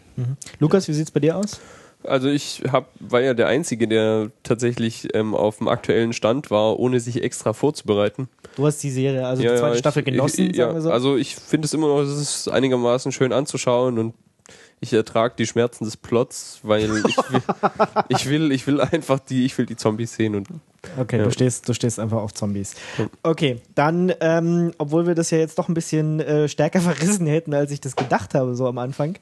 Lukas, 0.58 0.86
wie 0.88 0.92
sieht's 0.92 1.10
bei 1.10 1.20
dir 1.20 1.36
aus? 1.36 1.60
Also 2.04 2.28
ich 2.28 2.62
hab, 2.72 2.88
war 2.98 3.20
ja 3.20 3.34
der 3.34 3.46
Einzige, 3.48 3.86
der 3.86 4.30
tatsächlich 4.42 5.08
ähm, 5.14 5.34
auf 5.34 5.58
dem 5.58 5.68
aktuellen 5.68 6.12
Stand 6.12 6.50
war, 6.50 6.78
ohne 6.78 6.98
sich 7.00 7.22
extra 7.22 7.52
vorzubereiten. 7.52 8.28
Du 8.56 8.66
hast 8.66 8.82
die 8.82 8.90
Serie, 8.90 9.26
also 9.26 9.42
Ja, 9.42 9.50
die 9.50 9.54
ja, 9.54 9.60
zweite 9.60 9.74
ich- 9.74 9.78
Staffel 9.80 10.02
genossen, 10.02 10.50
ich, 10.50 10.56
ja, 10.56 10.64
sagen 10.66 10.74
wir 10.76 10.80
so. 10.82 10.90
Also 10.90 11.16
ich 11.16 11.36
finde 11.36 11.66
es 11.66 11.74
immer 11.74 11.88
noch, 11.88 12.00
es 12.00 12.18
ist 12.18 12.48
einigermaßen 12.48 13.12
schön 13.12 13.32
anzuschauen 13.32 13.98
und 13.98 14.14
ich 14.82 14.94
ertrage 14.94 15.34
die 15.36 15.46
Schmerzen 15.46 15.84
des 15.84 15.98
Plots, 15.98 16.60
weil 16.62 16.84
ich 16.84 17.16
will, 17.30 17.42
ich 18.08 18.28
will, 18.30 18.50
ich 18.52 18.66
will 18.66 18.80
einfach 18.80 19.18
die, 19.20 19.44
ich 19.44 19.56
will 19.58 19.66
die 19.66 19.76
Zombies 19.76 20.14
sehen 20.14 20.34
und 20.34 20.48
Okay, 20.98 21.18
Ja. 21.18 21.24
du, 21.24 21.30
stehst, 21.30 21.68
du 21.68 21.74
stehst 21.74 22.00
einfach 22.00 22.16
auf 22.22 22.32
Zombies. 22.32 22.74
Ja. 22.96 23.06
Okay, 23.22 23.60
dann, 23.74 24.10
ähm, 24.20 24.72
obwohl 24.78 25.06
wir 25.06 25.14
das 25.14 25.30
ja 25.30 25.36
jetzt 25.36 25.58
doch 25.58 25.68
ein 25.68 25.74
bisschen 25.74 26.20
äh, 26.20 26.48
stärker 26.48 26.80
verrissen 26.80 27.26
hätten, 27.26 27.52
als 27.52 27.70
ich 27.70 27.82
das 27.82 27.94
gedacht 27.94 28.32
habe, 28.34 28.54
so 28.54 28.66
am 28.66 28.78
Anfang. 28.78 29.16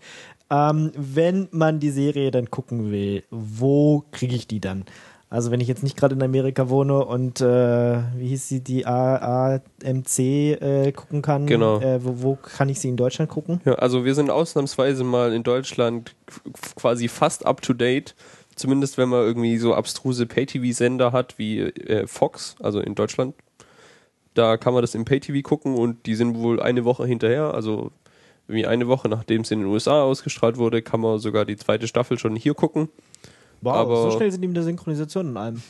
Ähm, 0.50 0.92
wenn 0.96 1.48
man 1.50 1.78
die 1.80 1.90
Serie 1.90 2.30
dann 2.30 2.50
gucken 2.50 2.90
will, 2.90 3.22
wo 3.30 4.04
kriege 4.12 4.34
ich 4.34 4.46
die 4.46 4.60
dann? 4.60 4.84
Also 5.30 5.50
wenn 5.50 5.60
ich 5.60 5.68
jetzt 5.68 5.82
nicht 5.82 5.94
gerade 5.98 6.14
in 6.14 6.22
Amerika 6.22 6.70
wohne 6.70 7.04
und 7.04 7.42
äh, 7.42 7.98
wie 8.16 8.28
hieß 8.28 8.48
sie, 8.48 8.60
die 8.60 8.86
AMC 8.86 10.18
äh, 10.18 10.92
gucken 10.92 11.20
kann, 11.20 11.46
Genau. 11.46 11.80
äh, 11.80 12.02
wo, 12.02 12.22
wo 12.22 12.34
kann 12.36 12.70
ich 12.70 12.80
sie 12.80 12.88
in 12.88 12.96
Deutschland 12.96 13.30
gucken? 13.30 13.60
Ja, 13.66 13.74
also 13.74 14.06
wir 14.06 14.14
sind 14.14 14.30
ausnahmsweise 14.30 15.04
mal 15.04 15.34
in 15.34 15.42
Deutschland 15.42 16.14
quasi 16.76 17.08
fast 17.08 17.44
up 17.44 17.60
to 17.60 17.74
date. 17.74 18.14
Zumindest 18.56 18.96
wenn 18.96 19.10
man 19.10 19.20
irgendwie 19.22 19.58
so 19.58 19.74
abstruse 19.74 20.24
Pay-TV-Sender 20.26 21.12
hat 21.12 21.38
wie 21.38 21.60
äh, 21.60 22.06
Fox, 22.06 22.56
also 22.60 22.80
in 22.80 22.94
Deutschland. 22.94 23.34
Da 24.32 24.56
kann 24.56 24.72
man 24.72 24.82
das 24.82 24.94
im 24.94 25.04
Pay-TV 25.04 25.46
gucken 25.46 25.74
und 25.74 26.06
die 26.06 26.14
sind 26.14 26.38
wohl 26.38 26.58
eine 26.60 26.84
Woche 26.86 27.06
hinterher. 27.06 27.52
Also 27.54 27.90
wie 28.48 28.66
eine 28.66 28.88
Woche 28.88 29.08
nachdem 29.08 29.42
es 29.42 29.50
in 29.50 29.60
den 29.60 29.68
USA 29.68 30.02
ausgestrahlt 30.02 30.56
wurde, 30.56 30.82
kann 30.82 31.00
man 31.00 31.18
sogar 31.18 31.44
die 31.44 31.56
zweite 31.56 31.86
Staffel 31.86 32.18
schon 32.18 32.34
hier 32.34 32.54
gucken. 32.54 32.88
Wow, 33.60 33.74
Aber- 33.74 34.10
so 34.10 34.16
schnell 34.16 34.30
sind 34.32 34.40
die 34.42 34.48
mit 34.48 34.56
der 34.56 34.64
Synchronisation 34.64 35.28
in 35.28 35.36
allem. 35.36 35.62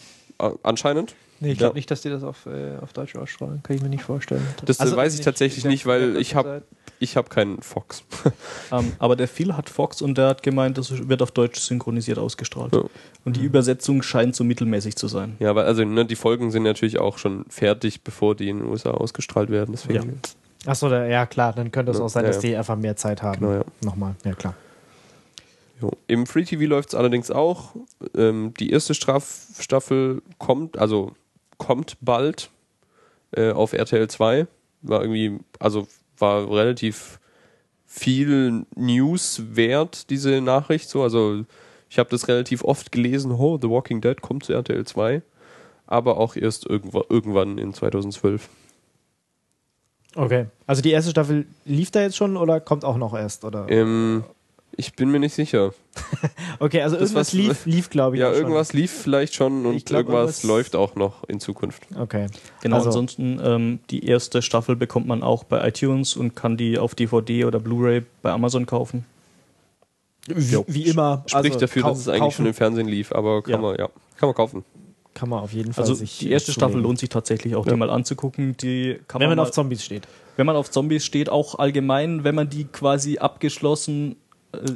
Anscheinend. 0.62 1.14
Nee, 1.40 1.48
ich 1.52 1.54
Ja. 1.54 1.66
glaube 1.66 1.76
nicht, 1.76 1.90
dass 1.90 2.00
die 2.02 2.10
das 2.10 2.22
auf, 2.24 2.46
äh, 2.46 2.76
auf 2.82 2.92
Deutsch 2.92 3.14
ausstrahlen. 3.16 3.60
Kann 3.62 3.76
ich 3.76 3.82
mir 3.82 3.88
nicht 3.88 4.02
vorstellen. 4.02 4.44
Das 4.64 4.80
Also 4.80 4.96
weiß 4.96 5.14
ich 5.14 5.20
tatsächlich 5.24 5.64
nicht, 5.64 5.86
weil 5.86 6.16
ich 6.16 6.34
habe 6.34 6.62
ich 7.00 7.16
habe 7.16 7.28
keinen 7.28 7.62
Fox. 7.62 8.02
Ähm, 8.72 8.92
aber 8.98 9.16
der 9.16 9.28
Phil 9.28 9.56
hat 9.56 9.70
Fox 9.70 10.02
und 10.02 10.18
der 10.18 10.26
hat 10.28 10.42
gemeint, 10.42 10.76
das 10.78 11.08
wird 11.08 11.22
auf 11.22 11.30
Deutsch 11.30 11.58
synchronisiert 11.60 12.18
ausgestrahlt. 12.18 12.74
Ja. 12.74 12.82
Und 13.24 13.36
die 13.36 13.42
Übersetzung 13.44 14.02
scheint 14.02 14.36
so 14.36 14.44
mittelmäßig 14.44 14.96
zu 14.96 15.08
sein. 15.08 15.36
Ja, 15.38 15.54
weil 15.54 15.64
also 15.64 15.84
ne, 15.84 16.04
die 16.04 16.16
Folgen 16.16 16.50
sind 16.50 16.64
natürlich 16.64 16.98
auch 16.98 17.16
schon 17.18 17.44
fertig, 17.48 18.02
bevor 18.02 18.34
die 18.34 18.48
in 18.50 18.58
den 18.58 18.66
USA 18.68 18.90
ausgestrahlt 18.90 19.48
werden. 19.48 19.70
Deswegen. 19.72 20.08
Ja. 20.10 20.16
Achso, 20.66 20.88
ja 20.92 21.26
klar, 21.26 21.52
dann 21.52 21.70
könnte 21.70 21.92
es 21.92 21.98
Ja, 21.98 22.04
auch 22.04 22.08
sein, 22.08 22.24
ja, 22.24 22.30
dass 22.30 22.40
die 22.40 22.56
einfach 22.56 22.76
mehr 22.76 22.96
Zeit 22.96 23.22
haben. 23.22 23.40
Genau, 23.40 23.52
ja. 23.52 23.64
Nochmal, 23.82 24.16
ja 24.24 24.34
klar. 24.34 24.54
Jo. 25.80 25.92
Im 26.08 26.26
Free 26.26 26.44
TV 26.44 26.64
läuft 26.64 26.90
es 26.90 26.94
allerdings 26.94 27.30
auch. 27.30 27.74
Ähm, 28.16 28.52
die 28.58 28.70
erste 28.70 28.94
Straf 28.94 29.46
Staffel 29.58 30.22
kommt, 30.38 30.76
also 30.76 31.12
kommt 31.56 31.96
bald 32.00 32.50
äh, 33.32 33.52
auf 33.52 33.72
RTL 33.72 34.08
2. 34.08 34.46
War 34.82 35.02
irgendwie, 35.02 35.38
also 35.60 35.86
war 36.18 36.50
relativ 36.50 37.20
viel 37.86 38.66
News 38.74 39.42
wert, 39.50 40.10
diese 40.10 40.40
Nachricht. 40.40 40.88
So, 40.88 41.02
also 41.02 41.44
ich 41.88 41.98
habe 41.98 42.10
das 42.10 42.28
relativ 42.28 42.64
oft 42.64 42.92
gelesen, 42.92 43.32
oh, 43.32 43.58
The 43.60 43.70
Walking 43.70 44.00
Dead 44.00 44.20
kommt 44.20 44.44
zu 44.44 44.52
RTL 44.52 44.84
2. 44.84 45.22
Aber 45.86 46.18
auch 46.18 46.36
erst 46.36 46.66
irgendwann 46.66 47.56
in 47.56 47.72
2012. 47.72 48.48
Okay. 50.14 50.46
Also 50.66 50.82
die 50.82 50.90
erste 50.90 51.10
Staffel 51.10 51.46
lief 51.64 51.90
da 51.90 52.00
jetzt 52.02 52.16
schon 52.16 52.36
oder 52.36 52.60
kommt 52.60 52.84
auch 52.84 52.96
noch 52.96 53.14
erst? 53.14 53.44
Oder? 53.44 53.66
Ähm, 53.68 54.24
ich 54.76 54.94
bin 54.94 55.10
mir 55.10 55.20
nicht 55.20 55.34
sicher. 55.34 55.72
Okay, 56.60 56.82
also 56.82 56.96
das, 56.96 57.10
irgendwas 57.10 57.28
was- 57.28 57.32
lief, 57.34 57.66
lief 57.66 57.90
glaube 57.90 58.16
ich. 58.16 58.20
Ja, 58.20 58.28
auch 58.28 58.32
schon. 58.32 58.42
irgendwas 58.42 58.72
lief 58.72 58.90
vielleicht 58.90 59.32
schon 59.34 59.64
und 59.64 59.86
glaub, 59.86 60.00
irgendwas 60.08 60.42
irgendwas- 60.42 60.42
läuft 60.44 60.74
auch 60.76 60.96
noch 60.96 61.22
in 61.28 61.38
Zukunft. 61.38 61.82
Okay. 61.96 62.26
Genau, 62.62 62.76
Also- 62.76 62.88
ansonsten 62.88 63.40
ähm, 63.44 63.78
die 63.90 64.04
erste 64.06 64.42
Staffel 64.42 64.74
bekommt 64.74 65.06
man 65.06 65.22
auch 65.22 65.44
bei 65.44 65.66
iTunes 65.68 66.16
und 66.16 66.34
kann 66.34 66.56
die 66.56 66.78
auf 66.78 66.96
DVD 66.96 67.44
oder 67.44 67.60
Blu-ray 67.60 68.02
bei 68.22 68.32
Amazon 68.32 68.66
kaufen. 68.66 69.04
Wie, 70.26 70.58
wie 70.66 70.82
immer. 70.86 71.22
Spricht 71.26 71.46
also 71.54 71.58
dafür, 71.60 71.82
kau- 71.82 71.88
dass 71.90 71.98
es 72.00 72.08
eigentlich 72.08 72.20
kaufen 72.20 72.32
schon 72.36 72.46
im 72.46 72.54
Fernsehen 72.54 72.88
lief, 72.88 73.12
aber 73.12 73.42
kann 73.42 73.52
Ja. 73.52 73.58
man, 73.58 73.76
ja, 73.78 73.88
kann 74.16 74.28
man 74.28 74.34
kaufen. 74.34 74.64
Kann 75.18 75.28
man 75.28 75.40
auf 75.40 75.52
jeden 75.52 75.72
Fall 75.72 75.82
Also 75.82 75.94
sich 75.94 76.18
die 76.18 76.30
erste 76.30 76.50
äh, 76.50 76.54
Staffel 76.54 76.72
zulegen. 76.72 76.88
lohnt 76.88 76.98
sich 77.00 77.08
tatsächlich 77.08 77.54
auch, 77.56 77.66
Ja. 77.66 77.72
die 77.72 77.78
mal 77.78 77.90
anzugucken. 77.90 78.56
Die 78.58 78.98
kann 79.08 79.20
Wenn 79.20 79.28
man 79.28 79.36
mal, 79.38 79.42
auf 79.42 79.50
Zombies 79.50 79.84
steht. 79.84 80.06
wenn 80.36 80.46
man 80.46 80.54
auf 80.56 80.70
Zombies 80.70 81.04
steht, 81.04 81.28
auch 81.28 81.56
allgemein, 81.58 82.22
wenn 82.24 82.34
man 82.34 82.48
die 82.48 82.64
quasi 82.64 83.18
abgeschlossen 83.18 84.16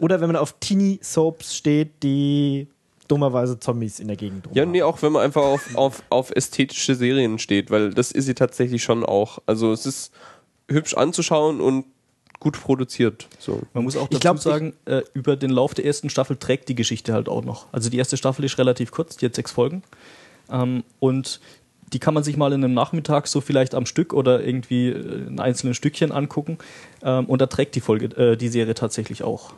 Oder 0.01 0.21
wenn 0.21 0.27
man 0.29 0.37
auf 0.37 0.55
Teenie 0.61 0.99
Soaps 1.03 1.55
steht, 1.57 2.03
die 2.03 2.67
dummerweise 3.09 3.59
Zombies 3.59 4.01
in 4.01 4.09
der 4.09 4.17
Gegend 4.17 4.47
rum 4.47 4.55
Ja, 4.55 4.63
haben. 4.63 4.71
nee, 4.73 4.83
auch 4.83 5.01
wenn 5.03 5.13
man 5.13 5.23
einfach 5.23 5.43
auf, 5.43 5.75
auf, 5.77 6.03
auf 6.11 6.31
ästhetische 6.31 6.95
Serien 6.95 7.39
steht, 7.39 7.71
weil 7.71 7.91
das 7.95 8.11
ist 8.13 8.27
sie 8.27 8.35
tatsächlich 8.35 8.83
schon 8.83 9.05
auch. 9.05 9.39
Also 9.47 9.73
es 9.73 9.87
ist 9.87 10.13
hübsch 10.71 10.95
anzuschauen 10.95 11.61
und 11.61 11.85
gut 12.41 12.61
produziert. 12.61 13.29
So. 13.39 13.61
Man 13.73 13.85
muss 13.85 13.97
auch 13.97 14.05
dazu 14.09 14.15
Ich 14.17 14.21
glaub, 14.21 14.39
sagen, 14.41 14.73
äh, 14.87 15.03
über 15.15 15.37
den 15.37 15.51
Lauf 15.51 15.75
der 15.75 15.85
ersten 15.85 16.11
Staffel 16.11 16.37
trägt 16.37 16.69
die 16.69 16.75
Geschichte 16.75 17.13
halt 17.13 17.29
auch 17.29 17.45
noch. 17.45 17.67
Also 17.73 17.89
die 17.89 17.99
erste 17.99 18.17
Staffel 18.17 18.45
ist 18.45 18.59
relativ 18.59 18.91
kurz, 18.91 19.17
die 19.17 19.27
hat 19.27 19.35
sechs 19.35 19.53
Folgen. 19.53 19.83
Ähm, 20.51 20.85
und 21.01 21.41
die 21.93 21.99
kann 21.99 22.15
man 22.15 22.23
sich 22.23 22.37
mal 22.39 22.53
in 22.53 22.65
einem 22.65 22.73
Nachmittag 22.75 23.27
so 23.29 23.41
vielleicht 23.43 23.75
am 23.75 23.85
Stück 23.87 24.15
oder 24.15 24.43
irgendwie 24.43 24.89
äh, 24.89 25.27
in 25.29 25.41
einzelnen 25.41 25.75
Stückchen 25.75 26.11
angucken. 26.13 26.59
Ähm, 27.03 27.27
und 27.27 27.41
da 27.43 27.47
trägt 27.47 27.75
die 27.75 27.81
Folge, 27.81 28.07
äh, 28.17 28.37
die 28.37 28.49
Serie 28.49 28.75
tatsächlich 28.75 29.23
auch. 29.23 29.53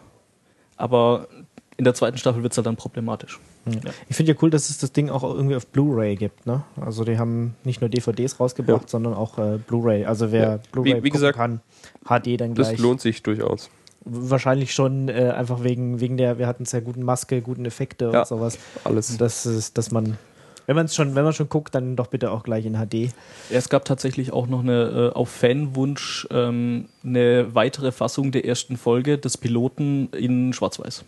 Aber 0.76 1.28
in 1.76 1.84
der 1.84 1.94
zweiten 1.94 2.18
Staffel 2.18 2.42
wird 2.42 2.52
es 2.52 2.58
halt 2.58 2.66
dann 2.66 2.76
problematisch. 2.76 3.40
Ja. 3.66 3.90
Ich 4.08 4.16
finde 4.16 4.32
ja 4.32 4.38
cool, 4.42 4.50
dass 4.50 4.68
es 4.68 4.78
das 4.78 4.92
Ding 4.92 5.08
auch 5.10 5.22
irgendwie 5.22 5.56
auf 5.56 5.66
Blu-ray 5.66 6.16
gibt. 6.16 6.46
Ne? 6.46 6.62
Also 6.80 7.04
die 7.04 7.18
haben 7.18 7.54
nicht 7.64 7.80
nur 7.80 7.88
DVDs 7.88 8.38
rausgebracht, 8.38 8.82
Ja. 8.82 8.88
sondern 8.88 9.14
auch 9.14 9.38
äh, 9.38 9.58
Blu-ray. 9.58 10.04
Also 10.04 10.30
wer 10.32 10.42
Ja. 10.42 10.58
Blu-ray 10.72 10.90
Wie- 10.90 10.96
wie 10.96 11.08
gucken 11.08 11.12
gesagt, 11.12 11.36
kann, 11.38 11.60
HD 12.04 12.36
dann 12.40 12.54
Das 12.54 12.68
gleich. 12.68 12.78
lohnt 12.80 13.00
sich 13.00 13.22
durchaus. 13.22 13.70
Wahrscheinlich 14.04 14.74
schon 14.74 15.08
äh, 15.08 15.32
einfach 15.34 15.64
wegen, 15.64 15.98
wegen 16.00 16.16
der, 16.18 16.38
wir 16.38 16.46
hatten 16.46 16.64
es 16.64 16.72
ja 16.72 16.80
guten 16.80 17.02
Maske, 17.04 17.40
guten 17.40 17.64
Effekte 17.64 18.10
Ja. 18.12 18.20
und 18.20 18.26
sowas. 18.26 18.58
Alles. 18.84 19.16
Das 19.16 19.46
ist, 19.46 19.78
dass 19.78 19.90
man, 19.90 20.18
wenn 20.66 20.76
man 20.76 20.86
es 20.86 20.94
schon, 20.94 21.14
wenn 21.14 21.24
man 21.24 21.32
schon 21.32 21.48
guckt, 21.48 21.74
dann 21.74 21.96
doch 21.96 22.06
bitte 22.08 22.30
auch 22.30 22.42
gleich 22.42 22.66
in 22.66 22.74
HD. 22.74 22.94
Ja, 22.94 23.08
Es 23.50 23.68
gab 23.68 23.84
tatsächlich 23.84 24.32
auch 24.32 24.46
noch 24.46 24.60
eine, 24.60 25.10
äh, 25.12 25.16
auf 25.16 25.30
Fanwunsch 25.30 26.26
ähm, 26.30 26.86
eine 27.04 27.54
weitere 27.54 27.92
Fassung 27.92 28.32
der 28.32 28.44
ersten 28.44 28.76
Folge 28.76 29.18
des 29.18 29.38
Piloten 29.38 30.08
in 30.12 30.52
Schwarz-Weiß. 30.52 31.04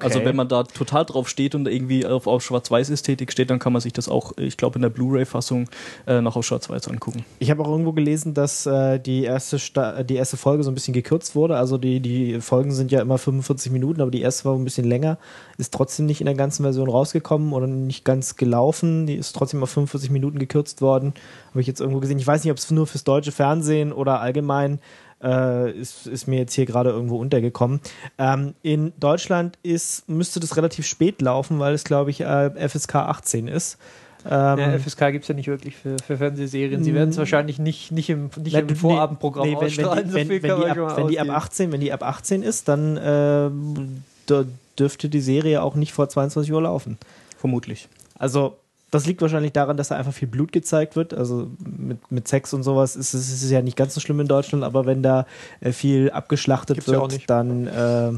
Also 0.00 0.22
wenn 0.22 0.36
man 0.36 0.48
da 0.48 0.64
total 0.64 1.06
drauf 1.06 1.30
steht 1.30 1.54
und 1.54 1.66
irgendwie 1.66 2.04
auf, 2.04 2.26
auf 2.26 2.42
Schwarz-Weiß-Ästhetik 2.44 3.32
steht, 3.32 3.48
dann 3.48 3.58
kann 3.58 3.72
man 3.72 3.80
sich 3.80 3.94
das 3.94 4.06
auch, 4.08 4.36
ich 4.36 4.58
glaube, 4.58 4.76
in 4.76 4.82
der 4.82 4.90
Blu-ray-Fassung 4.90 5.70
äh, 6.06 6.20
noch 6.20 6.36
auf 6.36 6.44
Schwarz-Weiß 6.44 6.88
angucken. 6.88 7.24
Ich 7.38 7.50
habe 7.50 7.62
auch 7.62 7.68
irgendwo 7.68 7.92
gelesen, 7.92 8.34
dass 8.34 8.66
äh, 8.66 9.00
die, 9.00 9.24
erste 9.24 9.58
Sta 9.58 10.02
die 10.02 10.16
erste 10.16 10.36
Folge 10.36 10.62
so 10.62 10.70
ein 10.70 10.74
bisschen 10.74 10.92
gekürzt 10.92 11.34
wurde. 11.34 11.56
Also 11.56 11.78
die, 11.78 12.00
die 12.00 12.40
Folgen 12.42 12.72
sind 12.72 12.92
ja 12.92 13.00
immer 13.00 13.16
45 13.16 13.72
Minuten, 13.72 14.02
aber 14.02 14.10
die 14.10 14.20
erste 14.20 14.44
war 14.44 14.54
ein 14.54 14.64
bisschen 14.64 14.86
länger. 14.86 15.16
Ist 15.56 15.72
trotzdem 15.72 16.04
nicht 16.04 16.20
in 16.20 16.26
der 16.26 16.34
ganzen 16.34 16.64
Version 16.64 16.90
rausgekommen 16.90 17.54
oder 17.54 17.66
nicht 17.66 18.04
ganz 18.04 18.36
gelaufen. 18.36 19.06
Die 19.06 19.14
ist 19.14 19.32
trotzdem 19.32 19.62
auf 19.62 19.70
45 19.70 20.10
Minuten 20.10 20.38
gekürzt 20.38 20.82
worden. 20.82 21.14
Habe 21.50 21.62
ich 21.62 21.66
jetzt 21.66 21.80
irgendwo 21.80 22.00
gesehen. 22.00 22.18
Ich 22.18 22.26
weiß 22.26 22.44
nicht, 22.44 22.52
ob 22.52 22.58
es 22.58 22.70
nur 22.70 22.86
fürs 22.86 23.04
deutsche 23.04 23.32
Fernsehen 23.32 23.92
oder 23.92 24.20
allgemein 24.20 24.80
äh, 25.22 25.70
ist, 25.72 26.06
ist 26.06 26.26
mir 26.26 26.38
jetzt 26.38 26.54
hier 26.54 26.66
gerade 26.66 26.90
irgendwo 26.90 27.16
untergekommen. 27.16 27.80
Ähm, 28.18 28.54
in 28.62 28.92
Deutschland 28.98 29.58
ist, 29.62 30.08
müsste 30.08 30.40
das 30.40 30.56
relativ 30.56 30.86
spät 30.86 31.20
laufen, 31.22 31.58
weil 31.58 31.74
es, 31.74 31.84
glaube 31.84 32.10
ich, 32.10 32.20
äh, 32.20 32.68
FSK 32.68 32.96
18 32.96 33.48
ist. 33.48 33.78
Ähm, 34.24 34.58
Ja, 34.58 34.78
FSK 34.78 35.12
gibt 35.12 35.24
es 35.24 35.28
ja 35.28 35.34
nicht 35.34 35.46
wirklich 35.46 35.76
für, 35.76 35.96
für 36.04 36.16
Fernsehserien. 36.16 36.82
Sie 36.82 36.94
werden 36.94 37.10
es 37.10 37.18
wahrscheinlich 37.18 37.58
nicht, 37.58 37.92
nicht 37.92 38.10
im, 38.10 38.30
nicht 38.42 38.52
Na, 38.54 38.60
im 38.60 38.76
Vorabendprogramm 38.76 39.48
nee, 39.48 39.54
wenn, 39.54 39.60
wenn, 39.60 39.68
die, 39.68 39.74
so 39.74 40.14
wenn, 40.14 40.28
wenn, 40.28 40.42
die 40.42 40.50
ab, 40.50 40.96
wenn, 40.96 41.08
die 41.08 41.20
ab 41.20 41.28
ausgeben. 41.28 41.30
18, 41.30 41.72
wenn 41.72 41.80
die 41.80 41.92
ab 41.92 42.02
18 42.02 42.42
ist, 42.42 42.68
dann 42.68 42.96
äh, 42.96 44.44
dürfte 44.78 45.08
die 45.08 45.20
Serie 45.20 45.62
auch 45.62 45.74
nicht 45.74 45.92
vor 45.92 46.08
22 46.08 46.52
Uhr 46.52 46.62
laufen. 46.62 46.98
Vermutlich. 47.36 47.88
Also 48.18 48.56
das 48.90 49.06
liegt 49.06 49.20
wahrscheinlich 49.20 49.52
daran, 49.52 49.76
dass 49.76 49.88
da 49.88 49.96
einfach 49.96 50.12
viel 50.14 50.28
Blut 50.28 50.50
gezeigt 50.52 50.96
wird. 50.96 51.12
Also 51.14 51.50
mit, 51.58 52.10
mit 52.10 52.26
Sex 52.28 52.54
und 52.54 52.62
sowas 52.62 52.96
ist 52.96 53.14
es 53.14 53.28
ist 53.30 53.42
es 53.42 53.50
ja 53.50 53.60
nicht 53.62 53.76
ganz 53.76 53.94
so 53.94 54.00
schlimm 54.00 54.20
in 54.20 54.28
Deutschland, 54.28 54.64
aber 54.64 54.86
wenn 54.86 55.02
da 55.02 55.26
äh, 55.60 55.72
viel 55.72 56.10
abgeschlachtet 56.10 56.76
Gibt's 56.76 56.90
ja 56.90 57.00
wird, 57.00 57.12
nicht. 57.12 57.28
dann 57.30 57.66
äh, 57.66 58.12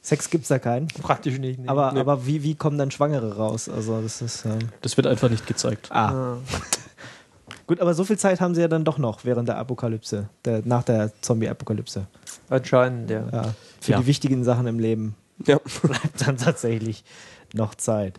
Sex 0.00 0.30
gibt's 0.30 0.48
da 0.48 0.58
keinen. 0.58 0.88
Praktisch 0.88 1.38
nicht. 1.38 1.58
nee. 1.60 1.68
Aber, 1.68 1.92
Nee. 1.92 2.00
aber 2.00 2.26
wie, 2.26 2.42
wie 2.42 2.54
kommen 2.54 2.78
dann 2.78 2.90
Schwangere 2.90 3.36
raus? 3.36 3.68
Also 3.68 4.00
das 4.00 4.22
ist 4.22 4.44
ähm, 4.46 4.58
Das 4.80 4.96
wird 4.96 5.06
einfach 5.06 5.28
nicht 5.28 5.46
gezeigt. 5.46 5.88
ah. 5.90 6.08
Ah. 6.34 6.36
gut, 7.66 7.80
aber 7.80 7.92
so 7.92 8.04
viel 8.04 8.16
Zeit 8.18 8.40
haben 8.40 8.54
sie 8.54 8.62
ja 8.62 8.68
dann 8.68 8.84
doch 8.84 8.96
noch 8.98 9.24
während 9.26 9.48
der 9.48 9.58
Apokalypse, 9.58 10.28
der, 10.46 10.62
nach 10.64 10.84
der 10.84 11.10
Zombie-Apokalypse. 11.20 12.06
Anscheinend, 12.48 13.10
ja. 13.10 13.24
Ja, 13.30 13.54
für 13.80 13.92
Ja. 13.92 13.98
die 14.00 14.06
wichtigen 14.06 14.44
Sachen 14.44 14.66
im 14.66 14.78
Leben 14.78 15.14
Ja. 15.44 15.58
bleibt 15.82 16.26
dann 16.26 16.38
tatsächlich 16.38 17.04
noch 17.52 17.74
Zeit. 17.74 18.18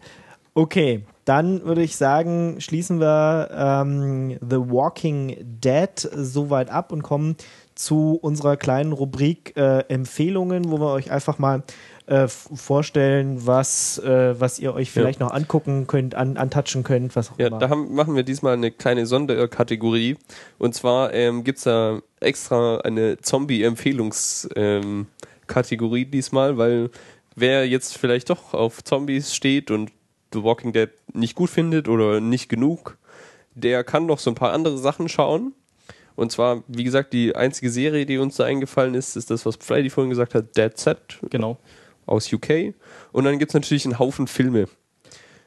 Okay, 0.54 1.04
dann 1.30 1.64
würde 1.64 1.84
ich 1.84 1.96
sagen, 1.96 2.60
schließen 2.60 3.00
wir 3.00 3.50
ähm, 3.54 4.40
The 4.42 4.58
Walking 4.58 5.38
Dead 5.40 5.92
soweit 5.96 6.72
ab 6.72 6.92
und 6.92 7.04
kommen 7.04 7.36
zu 7.76 8.18
unserer 8.20 8.58
kleinen 8.58 8.94
Rubrik 8.94 9.56
äh, 9.56 9.82
Empfehlungen, 9.90 10.72
wo 10.72 10.80
wir 10.80 10.92
euch 10.92 11.12
einfach 11.12 11.38
mal 11.38 11.62
äh, 12.08 12.28
vorstellen, 12.28 13.46
was, 13.46 14.00
äh, 14.00 14.40
was 14.40 14.58
ihr 14.58 14.74
euch 14.74 14.90
vielleicht 14.90 15.20
noch 15.20 15.32
angucken 15.32 15.86
könnt, 15.86 16.16
an, 16.16 16.36
antatschen 16.36 16.82
könnt, 16.82 17.16
was 17.16 17.32
auch 17.32 17.38
Ja, 17.38 17.46
immer. 17.48 17.60
da 17.60 17.70
haben, 17.70 17.94
machen 17.94 18.16
wir 18.16 18.24
diesmal 18.24 18.54
eine 18.54 18.72
kleine 18.72 19.06
Sonderkategorie. 19.06 20.18
Und 20.58 20.74
zwar 20.74 21.14
ähm, 21.14 21.44
gibt 21.44 21.60
es 21.60 21.66
da 21.66 22.00
extra 22.20 22.80
eine 22.80 23.20
Zombie-Empfehlungskategorie 23.20 26.02
ähm, 26.02 26.12
diesmal, 26.12 26.58
weil 26.58 26.90
wer 27.36 27.68
jetzt 27.68 28.00
vielleicht 28.00 28.32
doch 28.32 28.56
auf 28.56 28.84
Zombies 28.84 29.36
steht 29.36 29.70
und 29.70 29.92
The 30.34 30.44
Walking 30.44 30.74
Dead 30.74 30.90
nicht 31.14 31.36
gut 31.36 31.50
findet 31.50 31.88
oder 31.88 32.20
nicht 32.22 32.50
genug, 32.50 32.98
der 33.56 33.84
kann 33.84 34.06
noch 34.06 34.20
so 34.20 34.32
ein 34.32 34.36
paar 34.36 34.54
andere 34.54 34.78
Sachen 34.78 35.10
schauen. 35.10 35.54
Und 36.16 36.32
zwar, 36.32 36.64
wie 36.68 36.84
gesagt, 36.84 37.14
die 37.14 37.36
einzige 37.36 37.70
Serie, 37.70 38.06
die 38.06 38.18
uns 38.18 38.36
da 38.36 38.44
eingefallen 38.44 38.94
ist, 38.94 39.16
ist 39.16 39.32
das, 39.32 39.46
was 39.46 39.56
Freddy 39.56 39.90
vorhin 39.90 40.10
gesagt 40.10 40.36
hat, 40.36 40.58
Dead 40.58 40.78
Set 40.78 41.20
Genau. 41.30 41.58
aus 42.06 42.32
UK. 42.32 42.74
Und 43.14 43.24
dann 43.24 43.40
gibt 43.40 43.52
es 43.52 43.54
natürlich 43.54 43.86
einen 43.86 44.00
Haufen 44.00 44.28
Filme. 44.28 44.68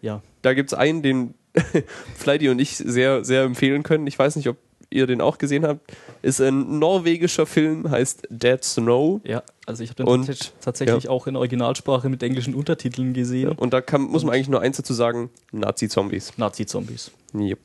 Ja. 0.01 0.23
Da 0.41 0.55
gibt 0.55 0.73
es 0.73 0.79
einen, 0.79 1.03
den 1.03 1.35
Flighty 2.17 2.49
und 2.49 2.59
ich 2.59 2.77
sehr, 2.77 3.25
sehr 3.25 3.43
empfehlen 3.43 3.83
können. 3.83 4.07
Ich 4.07 4.19
weiß 4.19 4.37
nicht, 4.37 4.49
ob 4.49 4.57
ihr 4.93 5.07
den 5.07 5.21
auch 5.21 5.39
gesehen 5.39 5.67
habt. 5.67 5.81
Ist 6.23 6.41
ein 6.41 6.79
norwegischer 6.79 7.47
Film, 7.47 7.91
heißt 7.91 8.29
Dead 8.31 8.63
Snow. 8.63 9.21
Ja, 9.25 9.43
also 9.67 9.83
ich 9.83 9.91
habe 9.91 10.05
den 10.05 10.07
Und- 10.09 10.27
tatsächlich, 10.27 10.53
tatsächlich 10.61 11.09
auch 11.09 11.27
in 11.27 11.37
Originalsprache 11.37 12.09
mit 12.09 12.23
englischen 12.23 12.55
Untertiteln 12.55 13.13
gesehen. 13.15 13.53
Und 13.53 13.73
da 13.73 13.81
kann, 13.81 14.03
muss 14.03 14.25
man 14.25 14.35
eigentlich 14.35 14.49
nur 14.49 14.61
eins 14.61 14.77
dazu 14.77 14.95
sagen: 14.95 15.31
Nazi-Zombies. 15.53 16.33
Nazi-Zombies. 16.37 17.11
Yep. 17.35 17.59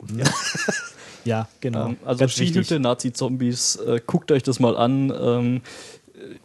ja, 1.25 1.47
genau. 1.61 1.87
Ähm, 1.89 1.97
also 2.05 2.27
Skihütte, 2.27 2.59
wichtig. 2.59 2.79
Nazi-Zombies, 2.79 3.75
äh, 3.77 4.01
guckt 4.05 4.31
euch 4.31 4.43
das 4.43 4.59
mal 4.59 4.77
an. 4.77 5.13
Ähm, 5.19 5.61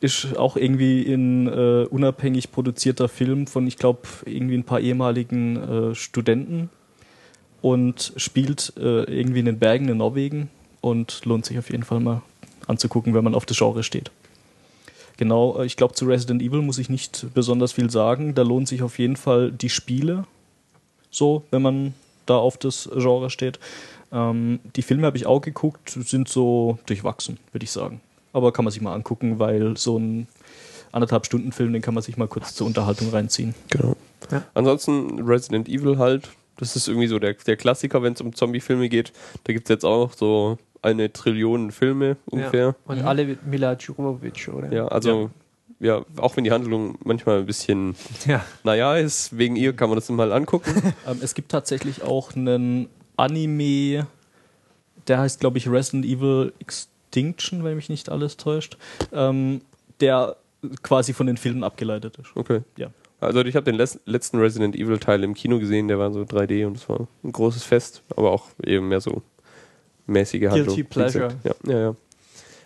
ist 0.00 0.36
auch 0.36 0.56
irgendwie 0.56 1.12
ein 1.12 1.48
äh, 1.48 1.86
unabhängig 1.88 2.52
produzierter 2.52 3.08
Film 3.08 3.46
von, 3.46 3.66
ich 3.66 3.78
glaube, 3.78 4.02
irgendwie 4.26 4.56
ein 4.56 4.64
paar 4.64 4.80
ehemaligen 4.80 5.56
äh, 5.90 5.94
Studenten 5.94 6.68
und 7.62 8.12
spielt 8.16 8.74
äh, 8.76 9.04
irgendwie 9.04 9.40
in 9.40 9.46
den 9.46 9.58
Bergen 9.58 9.88
in 9.88 9.96
Norwegen 9.98 10.50
und 10.82 11.24
lohnt 11.24 11.46
sich 11.46 11.58
auf 11.58 11.70
jeden 11.70 11.84
Fall 11.84 12.00
mal 12.00 12.20
anzugucken, 12.66 13.14
wenn 13.14 13.24
man 13.24 13.34
auf 13.34 13.46
das 13.46 13.56
Genre 13.56 13.82
steht. 13.82 14.10
Genau, 15.16 15.60
äh, 15.60 15.66
ich 15.66 15.76
glaube, 15.76 15.94
zu 15.94 16.04
Resident 16.04 16.42
Evil 16.42 16.60
muss 16.60 16.78
ich 16.78 16.90
nicht 16.90 17.26
besonders 17.32 17.72
viel 17.72 17.88
sagen. 17.90 18.34
Da 18.34 18.42
lohnt 18.42 18.68
sich 18.68 18.82
auf 18.82 18.98
jeden 18.98 19.16
Fall 19.16 19.50
die 19.50 19.70
Spiele, 19.70 20.26
so, 21.10 21.44
wenn 21.50 21.62
man 21.62 21.94
da 22.26 22.36
auf 22.36 22.58
das 22.58 22.90
Genre 22.94 23.30
steht. 23.30 23.58
Ähm, 24.12 24.60
die 24.76 24.82
Filme 24.82 25.06
habe 25.06 25.16
ich 25.16 25.26
auch 25.26 25.40
geguckt, 25.40 25.90
sind 25.90 26.28
so 26.28 26.78
durchwachsen, 26.86 27.38
würde 27.52 27.64
ich 27.64 27.70
sagen. 27.70 28.00
Aber 28.32 28.52
kann 28.52 28.64
man 28.64 28.72
sich 28.72 28.82
mal 28.82 28.94
angucken, 28.94 29.38
weil 29.38 29.76
so 29.76 29.98
ein 29.98 30.26
anderthalb 30.90 31.26
Stunden 31.26 31.52
Film, 31.52 31.72
den 31.72 31.82
kann 31.82 31.94
man 31.94 32.02
sich 32.02 32.16
mal 32.16 32.28
kurz 32.28 32.54
zur 32.54 32.66
Unterhaltung 32.66 33.10
reinziehen. 33.10 33.54
Genau. 33.70 33.96
Ja. 34.30 34.42
Ansonsten 34.54 35.22
Resident 35.22 35.68
Evil 35.68 35.98
halt. 35.98 36.30
Das 36.58 36.76
ist 36.76 36.86
irgendwie 36.86 37.08
so 37.08 37.18
der, 37.18 37.34
der 37.34 37.56
Klassiker, 37.56 38.02
wenn 38.02 38.12
es 38.12 38.20
um 38.20 38.34
Zombie-Filme 38.34 38.88
geht. 38.88 39.12
Da 39.44 39.52
gibt 39.52 39.66
es 39.66 39.70
jetzt 39.70 39.84
auch 39.84 40.12
so 40.12 40.58
eine 40.82 41.12
Trillion 41.12 41.70
Filme 41.70 42.16
ungefähr. 42.26 42.66
Ja. 42.66 42.74
Und 42.84 43.02
alle 43.02 43.24
mit 43.24 43.46
Mila 43.46 43.74
Jovovich, 43.74 44.48
oder? 44.48 44.72
Ja, 44.72 44.88
also 44.88 45.30
ja. 45.80 46.04
auch 46.16 46.36
wenn 46.36 46.44
die 46.44 46.52
Handlung 46.52 46.98
manchmal 47.04 47.38
ein 47.38 47.46
bisschen, 47.46 47.94
Ja. 48.26 48.44
naja, 48.64 48.96
ist, 48.96 49.36
wegen 49.38 49.56
ihr 49.56 49.72
kann 49.72 49.88
man 49.88 49.96
das 49.96 50.08
mal 50.10 50.32
angucken. 50.32 50.70
Ähm, 51.06 51.18
es 51.20 51.34
gibt 51.34 51.50
tatsächlich 51.50 52.02
auch 52.02 52.34
einen 52.36 52.88
Anime, 53.16 54.06
der 55.08 55.18
heißt, 55.18 55.40
glaube 55.40 55.58
ich, 55.58 55.68
Resident 55.68 56.04
Evil 56.04 56.52
Extinction, 56.60 57.64
wenn 57.64 57.76
mich 57.76 57.88
nicht 57.88 58.08
alles 58.08 58.36
täuscht, 58.36 58.76
ähm, 59.12 59.62
der 60.00 60.36
quasi 60.82 61.12
von 61.12 61.26
den 61.26 61.36
Filmen 61.36 61.64
abgeleitet 61.64 62.18
ist. 62.18 62.30
Okay. 62.36 62.60
Ja. 62.76 62.90
Also 63.20 63.40
ich 63.42 63.54
habe 63.54 63.64
den 63.64 63.76
letzten 63.76 64.38
Resident 64.38 64.74
Evil 64.74 64.98
Teil 64.98 65.22
im 65.22 65.34
Kino 65.34 65.58
gesehen, 65.60 65.86
der 65.86 65.98
war 65.98 66.12
so 66.12 66.22
3D 66.22 66.66
und 66.66 66.76
es 66.76 66.88
war 66.88 67.06
ein 67.22 67.30
großes 67.32 67.62
Fest, 67.62 68.02
aber 68.16 68.32
auch 68.32 68.48
eben 68.64 68.88
mehr 68.88 69.00
so 69.00 69.22
mäßige 70.06 70.48
Handlung. 70.48 70.66
Guilty 70.66 70.84
pleasure. 70.84 71.28
Ja, 71.44 71.54
ja, 71.66 71.78
ja. 71.80 71.96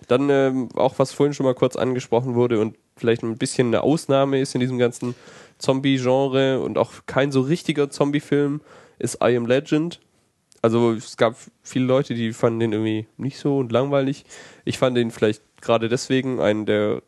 Dann 0.09 0.31
ähm, 0.31 0.69
auch, 0.75 0.99
was 0.99 1.13
vorhin 1.13 1.35
schon 1.35 1.47
mal 1.47 1.55
kurz 1.55 1.77
angesprochen 1.77 2.35
wurde 2.35 2.61
und 2.61 2.77
vielleicht 2.97 3.23
ein 3.23 3.39
bisschen 3.39 3.69
eine 3.69 3.83
Ausnahme 3.83 4.41
ist 4.41 4.55
in 4.55 4.61
diesem 4.61 4.79
ganzen 4.79 5.15
Zombie-Genre 5.59 6.61
und 6.61 6.79
auch 6.79 6.93
kein 7.07 7.33
so 7.33 7.41
richtiger 7.41 7.91
Zombie-Film, 7.91 8.61
ist 8.99 9.19
I 9.23 9.37
Am 9.37 9.47
Legend. 9.47 10.01
Also 10.63 10.93
es 10.93 11.17
gab 11.17 11.37
viele 11.63 11.85
Leute, 11.85 12.15
die 12.15 12.33
fanden 12.33 12.61
den 12.61 12.73
irgendwie 12.73 13.07
nicht 13.17 13.39
so 13.39 13.59
und 13.59 13.73
langweilig. 13.73 14.25
Ich 14.65 14.79
fand 14.79 14.97
den 14.97 15.11
vielleicht 15.11 15.43
gerade 15.61 15.89
deswegen 15.89 16.41
einen 16.41 16.67
der 16.67 17.03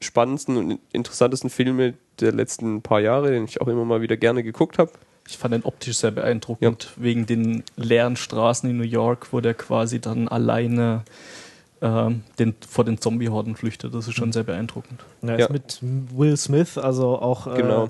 spannendsten 0.00 0.56
und 0.56 0.80
interessantesten 0.92 1.50
Filme 1.50 1.94
der 2.20 2.32
letzten 2.32 2.82
paar 2.82 3.00
Jahre, 3.00 3.30
den 3.30 3.44
ich 3.44 3.60
auch 3.60 3.68
immer 3.68 3.84
mal 3.84 4.00
wieder 4.00 4.16
gerne 4.16 4.42
geguckt 4.42 4.78
habe. 4.78 4.90
Ich 5.28 5.38
fand 5.38 5.54
den 5.54 5.62
optisch 5.64 5.96
sehr 5.98 6.10
beeindruckend, 6.10 6.90
wegen 6.96 7.26
den 7.26 7.62
leeren 7.76 8.16
Straßen 8.16 8.68
in 8.68 8.76
New 8.76 8.82
York, 8.84 9.28
wo 9.32 9.40
der 9.40 9.54
quasi 9.54 10.00
dann 10.00 10.28
alleine 10.28 11.02
ähm, 11.80 12.22
den, 12.38 12.54
vor 12.68 12.84
den 12.84 13.00
Zombie-Horden 13.00 13.56
flüchtet. 13.56 13.94
Das 13.94 14.06
ist 14.08 14.14
schon 14.14 14.32
sehr 14.32 14.42
beeindruckend. 14.44 15.00
Ja, 15.22 15.30
Ja. 15.38 15.46
ist 15.46 15.50
mit 15.50 15.78
Will 15.82 16.36
Smith, 16.36 16.76
also 16.78 17.18
auch 17.18 17.46
äh, 17.46 17.56
Genau. 17.56 17.88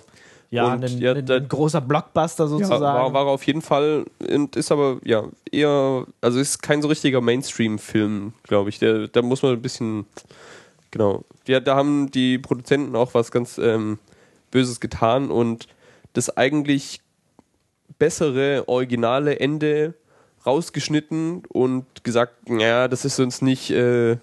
ja, 0.51 0.69
ein, 0.73 0.83
ja, 0.99 1.13
ein, 1.15 1.31
ein 1.31 1.49
großer 1.49 1.81
Blockbuster 1.81 2.45
Ja, 2.45 2.49
sozusagen. 2.49 2.83
war, 2.83 3.13
war 3.13 3.27
auf 3.27 3.47
jeden 3.47 3.63
Fall 3.63 4.05
und 4.31 4.55
ist 4.57 4.71
aber 4.71 4.99
ja 5.05 5.25
eher, 5.51 6.07
also 6.21 6.39
ist 6.39 6.63
kein 6.63 6.81
so 6.83 6.89
richtiger 6.89 7.21
Mainstream-Film, 7.21 8.35
glaube 8.45 8.69
ich. 8.71 8.79
Der, 8.79 9.09
da 9.09 9.21
muss 9.23 9.43
man 9.43 9.53
ein 9.53 9.63
bisschen, 9.63 10.07
genau. 10.91 11.25
Ja, 11.47 11.61
da 11.61 11.77
haben 11.77 12.11
die 12.11 12.39
Produzenten 12.39 12.95
auch 12.95 13.15
was 13.15 13.31
ganz 13.31 13.59
ähm, 13.59 13.99
Böses 14.51 14.81
getan 14.81 15.31
und 15.31 15.67
das 16.13 16.35
eigentlich 16.37 17.01
bessere, 17.99 18.65
originale 18.69 19.41
Ende 19.41 19.95
rausgeschnitten 20.47 21.43
und 21.49 22.05
gesagt, 22.05 22.49
naja, 22.49 22.89
das 22.89 23.05
ist 23.05 23.21
uns 23.21 23.43
nicht, 23.43 23.71
äh, 23.71 24.17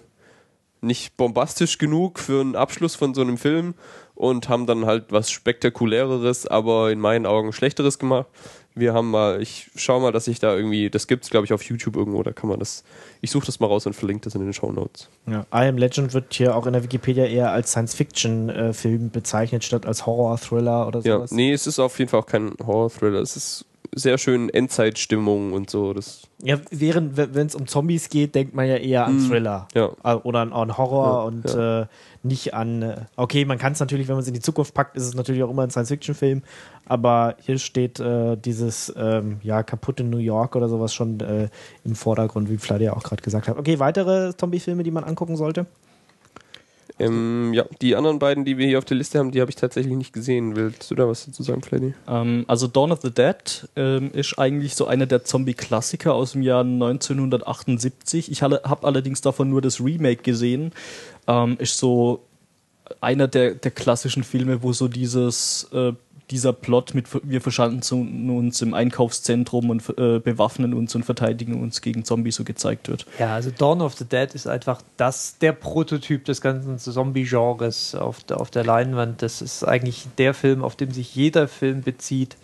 nicht 0.80 1.16
bombastisch 1.16 1.78
genug 1.78 2.18
für 2.18 2.40
einen 2.40 2.56
Abschluss 2.56 2.94
von 2.94 3.14
so 3.14 3.22
einem 3.22 3.38
Film 3.38 3.74
und 4.14 4.48
haben 4.48 4.66
dann 4.66 4.86
halt 4.86 5.06
was 5.12 5.30
spektakuläreres, 5.30 6.46
aber 6.46 6.90
in 6.90 7.00
meinen 7.00 7.26
Augen 7.26 7.52
schlechteres 7.52 7.98
gemacht. 7.98 8.26
Wir 8.74 8.94
haben 8.94 9.10
mal, 9.10 9.42
ich 9.42 9.68
schau 9.74 9.98
mal, 10.00 10.12
dass 10.12 10.28
ich 10.28 10.38
da 10.38 10.54
irgendwie, 10.54 10.90
das 10.90 11.06
gibt's 11.08 11.28
glaube 11.28 11.44
ich 11.44 11.52
auf 11.52 11.62
YouTube 11.64 11.96
irgendwo, 11.96 12.22
da 12.22 12.30
kann 12.32 12.48
man 12.48 12.58
das, 12.60 12.84
ich 13.20 13.30
suche 13.30 13.46
das 13.46 13.58
mal 13.60 13.66
raus 13.66 13.84
und 13.86 13.94
verlinke 13.94 14.22
das 14.24 14.34
in 14.36 14.42
den 14.42 14.52
Show 14.52 14.70
Notes. 14.70 15.08
Ja, 15.26 15.40
I 15.52 15.66
Am 15.68 15.76
Legend 15.76 16.14
wird 16.14 16.32
hier 16.32 16.54
auch 16.56 16.66
in 16.66 16.72
der 16.72 16.82
Wikipedia 16.84 17.24
eher 17.24 17.50
als 17.50 17.72
Science-Fiction-Film 17.72 19.10
bezeichnet, 19.10 19.64
statt 19.64 19.86
als 19.86 20.06
Horror-Thriller 20.06 20.86
oder 20.86 21.00
Ja, 21.00 21.16
sowas. 21.16 21.32
nee, 21.32 21.52
es 21.52 21.66
ist 21.66 21.78
auf 21.78 21.98
jeden 21.98 22.10
Fall 22.10 22.20
auch 22.20 22.26
kein 22.26 22.52
Horror-Thriller, 22.64 23.20
es 23.20 23.36
ist 23.36 23.64
sehr 23.94 24.18
schön 24.18 24.48
Endzeitstimmung 24.50 25.52
und 25.52 25.68
so, 25.70 25.92
das, 25.92 26.22
Ja, 26.42 26.58
während, 26.70 27.16
wenn 27.16 27.46
es 27.46 27.54
um 27.54 27.66
Zombies 27.66 28.08
geht, 28.08 28.34
denkt 28.34 28.54
man 28.54 28.66
ja 28.68 28.76
eher 28.76 29.04
an 29.06 29.16
Mm, 29.16 29.28
Thriller. 29.28 29.68
ja. 29.74 29.90
Äh, 30.04 30.14
Oder 30.14 30.40
an, 30.40 30.52
an 30.52 30.76
Horror 30.78 31.06
Ja, 31.06 31.22
und 31.22 31.44
ja. 31.44 31.82
Äh, 31.82 31.86
nicht 32.22 32.54
an. 32.54 32.82
Äh, 32.82 32.96
okay, 33.16 33.44
man 33.44 33.58
kann 33.58 33.72
es 33.72 33.80
natürlich, 33.80 34.06
wenn 34.08 34.14
man 34.14 34.22
es 34.22 34.28
in 34.28 34.34
die 34.34 34.40
Zukunft 34.40 34.74
packt, 34.74 34.96
ist 34.96 35.04
es 35.06 35.14
natürlich 35.14 35.42
auch 35.42 35.50
immer 35.50 35.62
ein 35.62 35.70
Science-Fiction-Film. 35.70 36.42
Aber 36.86 37.36
hier 37.40 37.58
steht 37.58 37.98
äh, 38.00 38.36
dieses 38.36 38.92
ähm, 38.96 39.38
ja, 39.42 39.62
kaputte 39.62 40.04
New 40.04 40.18
York 40.18 40.54
oder 40.56 40.68
sowas 40.68 40.92
schon 40.94 41.18
äh, 41.20 41.48
im 41.84 41.94
Vordergrund, 41.94 42.50
wie 42.50 42.58
Vlad 42.58 42.80
ja 42.80 42.94
auch 42.94 43.02
gerade 43.02 43.22
gesagt 43.22 43.48
hat. 43.48 43.58
Okay, 43.58 43.78
weitere 43.78 44.36
Zombie-Filme, 44.36 44.82
die 44.82 44.90
man 44.90 45.04
angucken 45.04 45.36
sollte? 45.36 45.66
Ähm, 47.00 47.52
ja, 47.54 47.64
die 47.80 47.96
anderen 47.96 48.18
beiden, 48.18 48.44
die 48.44 48.58
wir 48.58 48.66
hier 48.66 48.78
auf 48.78 48.84
der 48.84 48.96
Liste 48.96 49.18
haben, 49.18 49.30
die 49.30 49.40
habe 49.40 49.50
ich 49.50 49.56
tatsächlich 49.56 49.96
nicht 49.96 50.12
gesehen. 50.12 50.54
Willst 50.56 50.90
du 50.90 50.94
da 50.94 51.08
was 51.08 51.26
dazu 51.26 51.42
sagen, 51.42 51.62
Freddy? 51.62 51.94
Ähm, 52.06 52.44
also 52.46 52.66
Dawn 52.66 52.92
of 52.92 53.00
the 53.02 53.10
Dead 53.10 53.68
ähm, 53.76 54.10
ist 54.12 54.38
eigentlich 54.38 54.74
so 54.74 54.86
einer 54.86 55.06
der 55.06 55.24
Zombie-Klassiker 55.24 56.14
aus 56.14 56.32
dem 56.32 56.42
Jahr 56.42 56.62
1978. 56.62 58.30
Ich 58.30 58.42
habe 58.42 58.60
allerdings 58.82 59.20
davon 59.20 59.48
nur 59.48 59.62
das 59.62 59.80
Remake 59.80 60.22
gesehen. 60.22 60.72
Ähm, 61.26 61.56
ist 61.58 61.78
so 61.78 62.22
einer 63.00 63.28
der, 63.28 63.54
der 63.54 63.70
klassischen 63.70 64.24
Filme, 64.24 64.62
wo 64.62 64.72
so 64.72 64.88
dieses 64.88 65.68
äh, 65.72 65.92
dieser 66.30 66.52
Plot 66.52 66.94
mit 66.94 67.06
wir 67.22 67.40
verschanzen 67.40 68.30
uns 68.30 68.62
im 68.62 68.74
Einkaufszentrum 68.74 69.70
und 69.70 69.82
äh, 69.98 70.20
bewaffnen 70.20 70.74
uns 70.74 70.94
und 70.94 71.04
verteidigen 71.04 71.60
uns 71.60 71.80
gegen 71.80 72.04
Zombies 72.04 72.36
so 72.36 72.44
gezeigt 72.44 72.88
wird. 72.88 73.06
Ja, 73.18 73.34
also 73.34 73.50
Dawn 73.50 73.80
of 73.80 73.94
the 73.96 74.04
Dead 74.04 74.32
ist 74.34 74.46
einfach 74.46 74.80
das, 74.96 75.38
der 75.38 75.52
Prototyp 75.52 76.24
des 76.24 76.40
ganzen 76.40 76.78
Zombie-Genres 76.78 77.94
auf 77.94 78.22
der, 78.24 78.40
auf 78.40 78.50
der 78.50 78.64
Leinwand. 78.64 79.22
Das 79.22 79.42
ist 79.42 79.64
eigentlich 79.64 80.06
der 80.18 80.34
Film, 80.34 80.62
auf 80.62 80.76
dem 80.76 80.92
sich 80.92 81.14
jeder 81.14 81.48
Film 81.48 81.82
bezieht, 81.82 82.36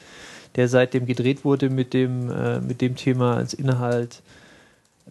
der 0.57 0.69
seitdem 0.69 1.07
gedreht 1.07 1.45
wurde 1.45 1.71
mit 1.71 1.95
dem, 1.95 2.31
äh, 2.31 2.61
mit 2.61 2.81
dem 2.81 2.97
Thema 2.97 3.37
als 3.37 3.55
Inhalt. 3.55 4.23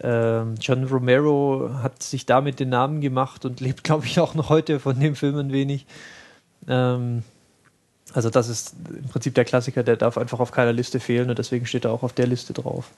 Ähm, 0.02 0.56
John 0.60 0.84
Romero 0.84 1.70
hat 1.82 2.02
sich 2.02 2.26
damit 2.26 2.60
den 2.60 2.68
Namen 2.68 3.00
gemacht 3.00 3.46
und 3.46 3.60
lebt, 3.60 3.84
glaube 3.84 4.04
ich, 4.04 4.20
auch 4.20 4.34
noch 4.34 4.50
heute 4.50 4.80
von 4.80 5.00
dem 5.00 5.14
Film 5.14 5.38
ein 5.38 5.52
wenig. 5.52 5.86
Ähm, 6.68 7.22
also 8.14 8.30
das 8.30 8.48
ist 8.48 8.74
im 8.88 9.08
Prinzip 9.08 9.34
der 9.34 9.44
Klassiker, 9.44 9.82
der 9.82 9.96
darf 9.96 10.16
einfach 10.18 10.40
auf 10.40 10.52
keiner 10.52 10.72
Liste 10.72 11.00
fehlen 11.00 11.28
und 11.28 11.38
deswegen 11.38 11.66
steht 11.66 11.84
er 11.84 11.92
auch 11.92 12.02
auf 12.02 12.12
der 12.12 12.26
Liste 12.26 12.52
drauf. 12.52 12.90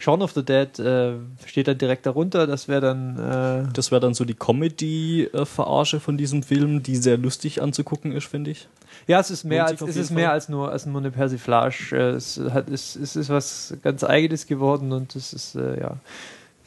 Shaun 0.00 0.22
of 0.22 0.30
the 0.32 0.44
Dead 0.44 0.78
äh, 0.78 1.14
steht 1.44 1.66
dann 1.66 1.76
direkt 1.76 2.06
darunter, 2.06 2.46
das 2.46 2.68
wäre 2.68 2.80
dann 2.80 3.18
äh, 3.18 3.72
Das 3.72 3.90
wäre 3.90 4.00
dann 4.00 4.14
so 4.14 4.24
die 4.24 4.34
Comedy-Verarsche 4.34 5.98
von 5.98 6.16
diesem 6.16 6.42
Film, 6.44 6.82
die 6.84 6.96
sehr 6.96 7.18
lustig 7.18 7.60
anzugucken 7.60 8.12
ist, 8.12 8.26
finde 8.26 8.52
ich. 8.52 8.68
ja, 9.08 9.18
es 9.18 9.30
ist 9.30 9.44
mehr 9.44 9.66
als 9.66 9.80
es 9.82 9.96
ist 9.96 10.10
mehr 10.10 10.30
als 10.32 10.48
nur 10.48 10.70
als 10.70 10.86
nur 10.86 11.00
eine 11.00 11.10
Persiflage. 11.10 11.96
Äh, 11.96 12.10
Es 12.14 12.40
hat 12.52 12.68
es, 12.70 12.94
es 12.94 13.16
ist 13.16 13.28
was 13.28 13.74
ganz 13.82 14.04
eigenes 14.04 14.46
geworden 14.46 14.92
und 14.92 15.16
es 15.16 15.32
ist 15.32 15.56
äh, 15.56 15.80
ja, 15.80 15.96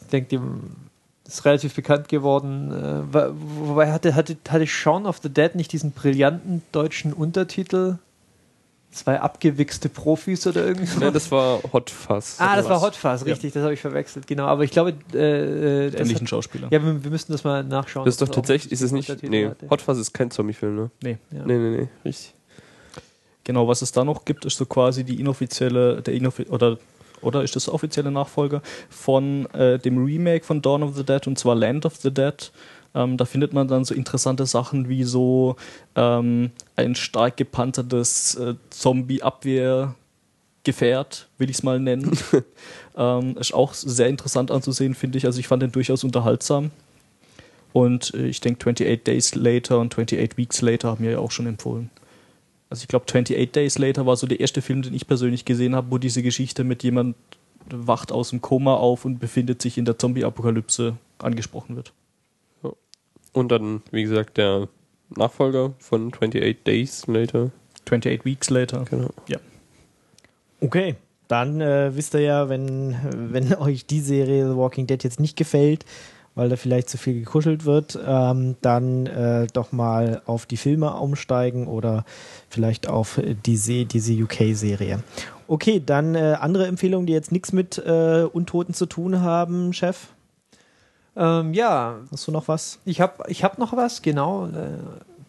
ich 0.01 0.07
denke, 0.07 0.29
dem 0.29 0.61
ist 1.33 1.45
relativ 1.45 1.75
bekannt 1.75 2.09
geworden. 2.09 2.71
Äh, 2.71 3.13
wobei 3.13 3.91
hatte 3.91 4.15
hatte 4.15 4.37
hatte 4.47 4.67
Shaun 4.67 5.05
of 5.05 5.19
the 5.21 5.29
Dead 5.29 5.55
nicht 5.55 5.71
diesen 5.71 5.91
brillanten 5.91 6.61
deutschen 6.71 7.13
Untertitel? 7.13 7.97
Zwei 8.91 9.21
abgewichste 9.21 9.87
Profis 9.87 10.45
oder 10.45 10.65
irgendwas? 10.65 10.97
Nein, 10.97 11.13
das 11.13 11.31
war 11.31 11.61
Hot 11.71 11.89
Fuzz. 11.89 12.35
Ah, 12.39 12.57
das 12.57 12.67
war? 12.67 12.81
Hot 12.81 12.97
Fuzz, 12.97 13.23
richtig, 13.23 13.53
das 13.53 13.63
habe 13.63 13.73
ich 13.73 13.79
verwechselt, 13.79 14.27
genau. 14.27 14.47
Aber 14.47 14.65
ich 14.65 14.71
glaube, 14.71 14.93
äh, 15.13 15.17
äh, 15.17 15.95
Ähnlichen 15.95 16.23
hat, 16.23 16.29
Schauspieler. 16.29 16.67
ja, 16.69 16.83
wir, 16.83 17.01
wir 17.01 17.09
müssten 17.09 17.31
das 17.31 17.45
mal 17.45 17.63
nachschauen. 17.63 18.03
Das 18.03 18.15
ist 18.15 18.21
doch 18.21 18.27
tatsächlich, 18.27 18.73
ist 18.73 18.81
es 18.81 18.91
nicht, 18.91 19.09
Untertitel 19.09 19.31
nee, 19.31 19.47
hatte. 19.47 19.69
Hot 19.69 19.81
Fuzz 19.81 19.97
ist 19.97 20.11
kein 20.11 20.29
Zombie-Film, 20.29 20.75
ne? 20.75 20.91
Nee. 21.01 21.17
Ja. 21.31 21.45
Nee, 21.45 21.57
nee, 21.57 21.77
nee, 21.77 21.87
richtig. 22.03 22.33
Genau, 23.45 23.65
was 23.67 23.81
es 23.81 23.93
da 23.93 24.03
noch 24.03 24.25
gibt, 24.25 24.43
ist 24.43 24.57
so 24.57 24.65
quasi 24.65 25.05
die 25.05 25.21
inoffizielle, 25.21 26.01
der 26.01 26.13
inoffi 26.13 26.47
oder 26.49 26.77
oder 27.21 27.43
ist 27.43 27.55
das 27.55 27.65
der 27.65 27.73
offizielle 27.73 28.11
Nachfolger 28.11 28.61
von 28.89 29.47
äh, 29.53 29.79
dem 29.79 30.03
Remake 30.03 30.45
von 30.45 30.61
Dawn 30.61 30.83
of 30.83 30.95
the 30.95 31.03
Dead 31.03 31.25
und 31.27 31.39
zwar 31.39 31.55
Land 31.55 31.85
of 31.85 31.95
the 31.97 32.13
Dead. 32.13 32.51
Ähm, 32.93 33.15
da 33.17 33.25
findet 33.25 33.53
man 33.53 33.67
dann 33.67 33.83
so 33.85 33.95
interessante 33.95 34.45
Sachen 34.45 34.87
wie 34.89 35.03
so 35.03 35.55
ähm, 35.95 36.51
ein 36.75 36.93
stark 36.95 37.37
gepanzertes 37.37 38.35
äh, 38.35 38.55
Zombie-Abwehrgefährt, 38.69 41.29
will 41.37 41.49
ich 41.49 41.55
es 41.57 41.63
mal 41.63 41.79
nennen. 41.79 42.17
ähm, 42.97 43.37
ist 43.37 43.53
auch 43.53 43.73
sehr 43.73 44.09
interessant 44.09 44.51
anzusehen, 44.51 44.93
finde 44.93 45.17
ich. 45.17 45.25
Also 45.25 45.39
ich 45.39 45.47
fand 45.47 45.63
den 45.63 45.71
durchaus 45.71 46.03
unterhaltsam. 46.03 46.71
Und 47.71 48.13
äh, 48.13 48.27
ich 48.27 48.41
denke, 48.41 48.59
28 48.59 49.03
Days 49.03 49.35
Later 49.35 49.79
und 49.79 49.93
28 49.93 50.37
Weeks 50.37 50.61
Later 50.61 50.89
haben 50.89 51.05
wir 51.05 51.11
ja 51.11 51.19
auch 51.19 51.31
schon 51.31 51.47
empfohlen. 51.47 51.89
Also 52.71 52.83
ich 52.83 52.87
glaube, 52.87 53.03
28 53.03 53.51
Days 53.51 53.77
Later 53.77 54.05
war 54.05 54.15
so 54.15 54.25
der 54.25 54.39
erste 54.39 54.61
Film, 54.61 54.81
den 54.81 54.93
ich 54.93 55.05
persönlich 55.05 55.43
gesehen 55.43 55.75
habe, 55.75 55.91
wo 55.91 55.97
diese 55.97 56.23
Geschichte 56.23 56.63
mit 56.63 56.83
jemand 56.83 57.17
wacht 57.69 58.13
aus 58.13 58.29
dem 58.29 58.39
Koma 58.39 58.75
auf 58.75 59.03
und 59.03 59.19
befindet 59.19 59.61
sich 59.61 59.77
in 59.77 59.83
der 59.83 59.99
Zombie-Apokalypse 59.99 60.95
angesprochen 61.17 61.75
wird. 61.75 61.91
Und 63.33 63.51
dann, 63.51 63.81
wie 63.91 64.03
gesagt, 64.03 64.37
der 64.37 64.69
Nachfolger 65.09 65.73
von 65.79 66.13
28 66.13 66.63
Days 66.63 67.07
Later. 67.07 67.51
28 67.83 68.23
Weeks 68.23 68.49
Later. 68.49 68.85
Genau. 68.89 69.09
Okay, 70.61 70.95
dann 71.27 71.59
äh, 71.59 71.93
wisst 71.93 72.13
ihr 72.13 72.21
ja, 72.21 72.47
wenn, 72.47 72.95
wenn 73.13 73.53
euch 73.59 73.85
die 73.85 73.99
Serie 73.99 74.49
The 74.49 74.55
Walking 74.55 74.87
Dead 74.87 75.03
jetzt 75.03 75.19
nicht 75.19 75.35
gefällt, 75.35 75.85
weil 76.35 76.49
da 76.49 76.55
vielleicht 76.55 76.89
zu 76.89 76.97
viel 76.97 77.19
gekuschelt 77.19 77.65
wird, 77.65 77.99
ähm, 78.05 78.55
dann 78.61 79.05
äh, 79.05 79.47
doch 79.53 79.71
mal 79.71 80.21
auf 80.25 80.45
die 80.45 80.57
Filme 80.57 80.93
umsteigen 80.93 81.67
oder 81.67 82.05
vielleicht 82.49 82.87
auf 82.87 83.19
die 83.45 83.57
Se 83.57 83.85
diese 83.85 84.13
UK-Serie. 84.13 85.03
Okay, 85.47 85.81
dann 85.85 86.15
äh, 86.15 86.37
andere 86.39 86.67
Empfehlungen, 86.67 87.05
die 87.07 87.13
jetzt 87.13 87.31
nichts 87.31 87.51
mit 87.51 87.77
äh, 87.77 88.23
Untoten 88.31 88.73
zu 88.73 88.85
tun 88.85 89.21
haben, 89.21 89.73
Chef. 89.73 90.07
Ähm, 91.15 91.53
ja, 91.53 91.97
Hast 92.11 92.27
du 92.27 92.31
noch 92.31 92.47
was? 92.47 92.79
ich 92.85 93.01
habe 93.01 93.23
ich 93.27 93.43
hab 93.43 93.57
noch 93.57 93.75
was, 93.75 94.01
genau. 94.01 94.47
Äh, 94.47 94.77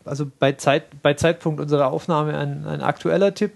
also 0.05 0.31
bei, 0.39 0.53
Zeit, 0.53 0.85
bei 1.03 1.15
Zeitpunkt 1.15 1.61
unserer 1.61 1.91
Aufnahme 1.91 2.37
ein, 2.37 2.67
ein 2.67 2.81
aktueller 2.81 3.35
Tipp. 3.35 3.53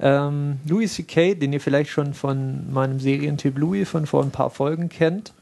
Ähm, 0.00 0.58
Louis 0.66 0.94
C.K., 0.94 1.34
den 1.34 1.52
ihr 1.52 1.60
vielleicht 1.60 1.90
schon 1.90 2.12
von 2.12 2.72
meinem 2.72 2.98
Serientipp 2.98 3.56
Louis 3.56 3.88
von 3.88 4.06
vor 4.06 4.22
ein 4.22 4.30
paar 4.30 4.50
Folgen 4.50 4.88
kennt, 4.88 5.32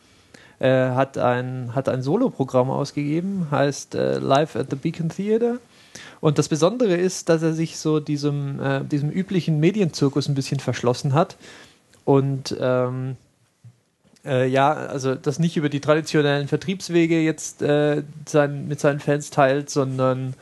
äh, 0.60 0.90
hat 0.90 1.18
ein, 1.18 1.74
hat 1.74 1.88
ein 1.88 2.02
Soloprogramm 2.02 2.70
ausgegeben, 2.70 3.48
heißt 3.50 3.94
äh, 3.96 4.18
Live 4.18 4.56
at 4.56 4.70
the 4.70 4.76
Beacon 4.76 5.08
Theater. 5.08 5.58
Und 6.20 6.38
das 6.38 6.48
Besondere 6.48 6.94
ist, 6.94 7.28
dass 7.28 7.42
er 7.42 7.54
sich 7.54 7.78
so 7.78 7.98
diesem, 7.98 8.60
äh, 8.60 8.84
diesem 8.84 9.10
üblichen 9.10 9.58
Medienzirkus 9.58 10.28
ein 10.28 10.34
bisschen 10.34 10.60
verschlossen 10.60 11.14
hat 11.14 11.36
und 12.04 12.56
ähm, 12.60 13.16
äh, 14.24 14.46
ja, 14.46 14.72
also 14.72 15.14
das 15.14 15.38
nicht 15.38 15.56
über 15.56 15.68
die 15.68 15.80
traditionellen 15.80 16.46
Vertriebswege 16.46 17.20
jetzt 17.20 17.62
äh, 17.62 18.02
sein, 18.28 18.68
mit 18.68 18.80
seinen 18.80 19.00
Fans 19.00 19.30
teilt, 19.30 19.70
sondern 19.70 20.34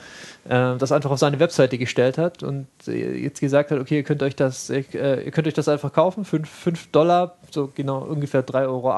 äh, 0.49 0.77
das 0.77 0.91
einfach 0.91 1.11
auf 1.11 1.19
seine 1.19 1.39
Webseite 1.39 1.79
gestellt 1.79 2.19
hat 2.19 2.43
und 2.43 2.67
jetzt 2.87 3.41
gesagt 3.41 3.71
hat, 3.71 3.79
okay, 3.79 3.99
ihr 3.99 4.03
könnt 4.03 4.23
euch 4.23 4.35
das, 4.35 4.69
ihr 4.71 4.83
könnt 4.83 5.47
euch 5.47 5.55
das 5.55 5.69
einfach 5.69 5.93
kaufen, 5.93 6.25
5 6.25 6.89
Dollar, 6.91 7.37
so 7.51 7.71
genau 7.73 8.01
ungefähr 8.01 8.45
3,80 8.45 8.67
Euro 8.67 8.93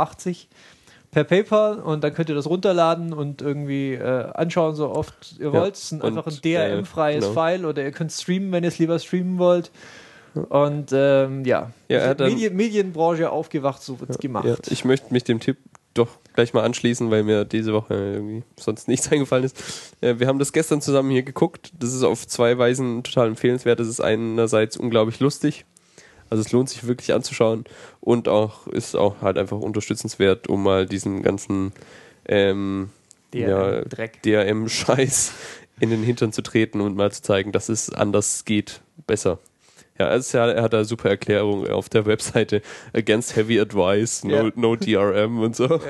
per 1.11 1.25
PayPal 1.25 1.81
und 1.81 2.05
dann 2.05 2.15
könnt 2.15 2.29
ihr 2.29 2.35
das 2.35 2.49
runterladen 2.49 3.13
und 3.13 3.43
irgendwie 3.43 3.95
äh, 3.95 4.31
anschauen, 4.33 4.75
so 4.75 4.91
oft 4.91 5.37
ihr 5.39 5.47
Ja, 5.47 5.53
wollt. 5.53 5.75
Es 5.75 5.93
ist 5.93 6.03
einfach 6.05 6.27
ein 6.27 6.39
DRM-freies 6.43 7.25
äh, 7.25 7.29
genau. 7.29 7.41
File 7.41 7.65
oder 7.67 7.83
ihr 7.83 7.91
könnt 7.91 8.13
streamen, 8.13 8.53
wenn 8.53 8.63
ihr 8.63 8.69
es 8.69 8.79
lieber 8.79 8.99
streamen 8.99 9.39
wollt. 9.39 9.71
Und 10.35 10.91
ähm, 10.93 11.45
ja, 11.45 11.73
Ja, 11.89 12.15
Medien, 12.15 12.55
Medienbranche 12.55 13.31
aufgewacht, 13.31 13.83
so 13.83 13.99
wird's 13.99 14.19
gemacht. 14.19 14.45
Ja, 14.47 14.57
ich 14.71 14.85
möchte 14.85 15.13
mich 15.13 15.25
dem 15.25 15.41
Tipp 15.41 15.57
doch 15.95 16.09
gleich 16.35 16.55
mal 16.55 16.63
anschließen, 16.63 17.11
weil 17.11 17.25
mir 17.25 17.45
diese 17.45 17.73
Woche 17.73 17.95
irgendwie 17.95 18.45
sonst 18.59 18.87
nichts 18.87 19.11
eingefallen 19.13 19.45
ist. 19.45 19.57
Äh, 20.01 20.21
wir 20.21 20.29
haben 20.29 20.39
das 20.39 20.53
gestern 20.53 20.81
zusammen 20.81 21.11
hier 21.11 21.25
geguckt. 21.25 21.73
Das 21.79 21.93
ist 21.93 22.05
auf 22.05 22.27
zwei 22.29 22.57
Weisen 22.59 23.03
total 23.03 23.27
empfehlenswert. 23.27 23.81
Das 23.81 23.89
ist 23.89 24.01
einerseits 24.01 24.77
unglaublich 24.77 25.19
lustig. 25.19 25.65
Also 26.31 26.43
es 26.43 26.53
lohnt 26.53 26.69
sich 26.69 26.87
wirklich 26.87 27.13
anzuschauen 27.13 27.65
und 28.01 28.29
auch 28.29 28.67
ist 28.69 28.95
auch 28.97 29.21
halt 29.21 29.37
einfach 29.37 29.59
unterstützenswert, 29.59 30.49
um 30.49 30.63
mal 30.63 30.87
diesen 30.87 31.23
ganzen 31.23 31.73
ähm, 32.27 32.91
ja. 33.35 33.83
DRM-Scheiß 34.25 35.33
in 35.81 35.91
den 35.91 36.03
Hintern 36.03 36.33
zu 36.33 36.43
treten 36.43 36.81
und 36.81 36.97
mal 36.97 37.11
zu 37.11 37.23
zeigen, 37.23 37.53
dass 37.53 37.69
es 37.69 37.93
anders 37.93 38.45
geht, 38.45 38.81
besser. 39.07 39.39
Ja, 39.99 40.09
also 40.09 40.39
ja, 40.39 40.49
er 40.49 40.63
hat 40.63 40.73
da 40.73 40.85
super 40.85 41.11
Erklärung 41.11 41.67
auf 41.67 41.89
der 41.89 42.07
Webseite 42.07 42.63
Against 42.95 43.37
Heavy 43.37 43.61
Advice, 43.61 44.25
no, 44.25 44.35
Ja. 44.35 44.53
no 44.55 44.77
DRM 44.77 45.41
und 45.41 45.57
so. 45.57 45.67
Ja. 45.67 45.81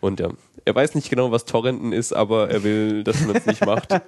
Und 0.00 0.18
ja, 0.18 0.30
er 0.64 0.74
weiß 0.74 0.94
nicht 0.94 1.08
genau, 1.08 1.30
was 1.30 1.44
Torrenten 1.44 1.92
ist, 1.92 2.12
aber 2.12 2.50
er 2.50 2.64
will, 2.64 3.04
dass 3.04 3.20
man 3.26 3.36
es 3.36 3.46
nicht 3.46 3.64
macht. 3.64 3.90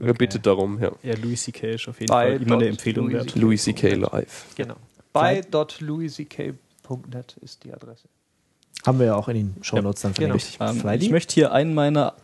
Er 0.00 0.14
bittet 0.14 0.46
darum, 0.46 0.80
ja. 0.80 0.92
Ja, 1.02 1.14
Louis 1.16 1.42
C.K. 1.42 1.74
ist 1.74 1.88
auf 1.88 2.00
jeden 2.00 2.10
Bei 2.10 2.30
Fall 2.30 2.42
immer 2.42 2.56
eine 2.56 2.68
Empfehlung 2.68 3.10
Louis 3.10 3.24
wert. 3.24 3.36
Louis 3.36 3.64
C.K. 3.64 3.94
Live. 3.94 4.46
Genau. 4.54 4.76
Bei.louisk.net 5.12 7.36
ist 7.40 7.64
die 7.64 7.72
Adresse. 7.72 8.08
Haben 8.86 9.00
wir 9.00 9.06
ja 9.06 9.16
auch 9.16 9.28
in 9.28 9.36
den 9.36 9.56
Shownotes 9.62 10.02
dann 10.02 10.14
genau. 10.14 10.38
verlinkt. 10.38 10.58
Ähm, 10.60 10.80
Fleidy? 10.80 11.06
ich 11.06 11.10
möchte 11.10 11.34
hier 11.34 11.52
einen 11.52 11.74
meiner 11.74 12.14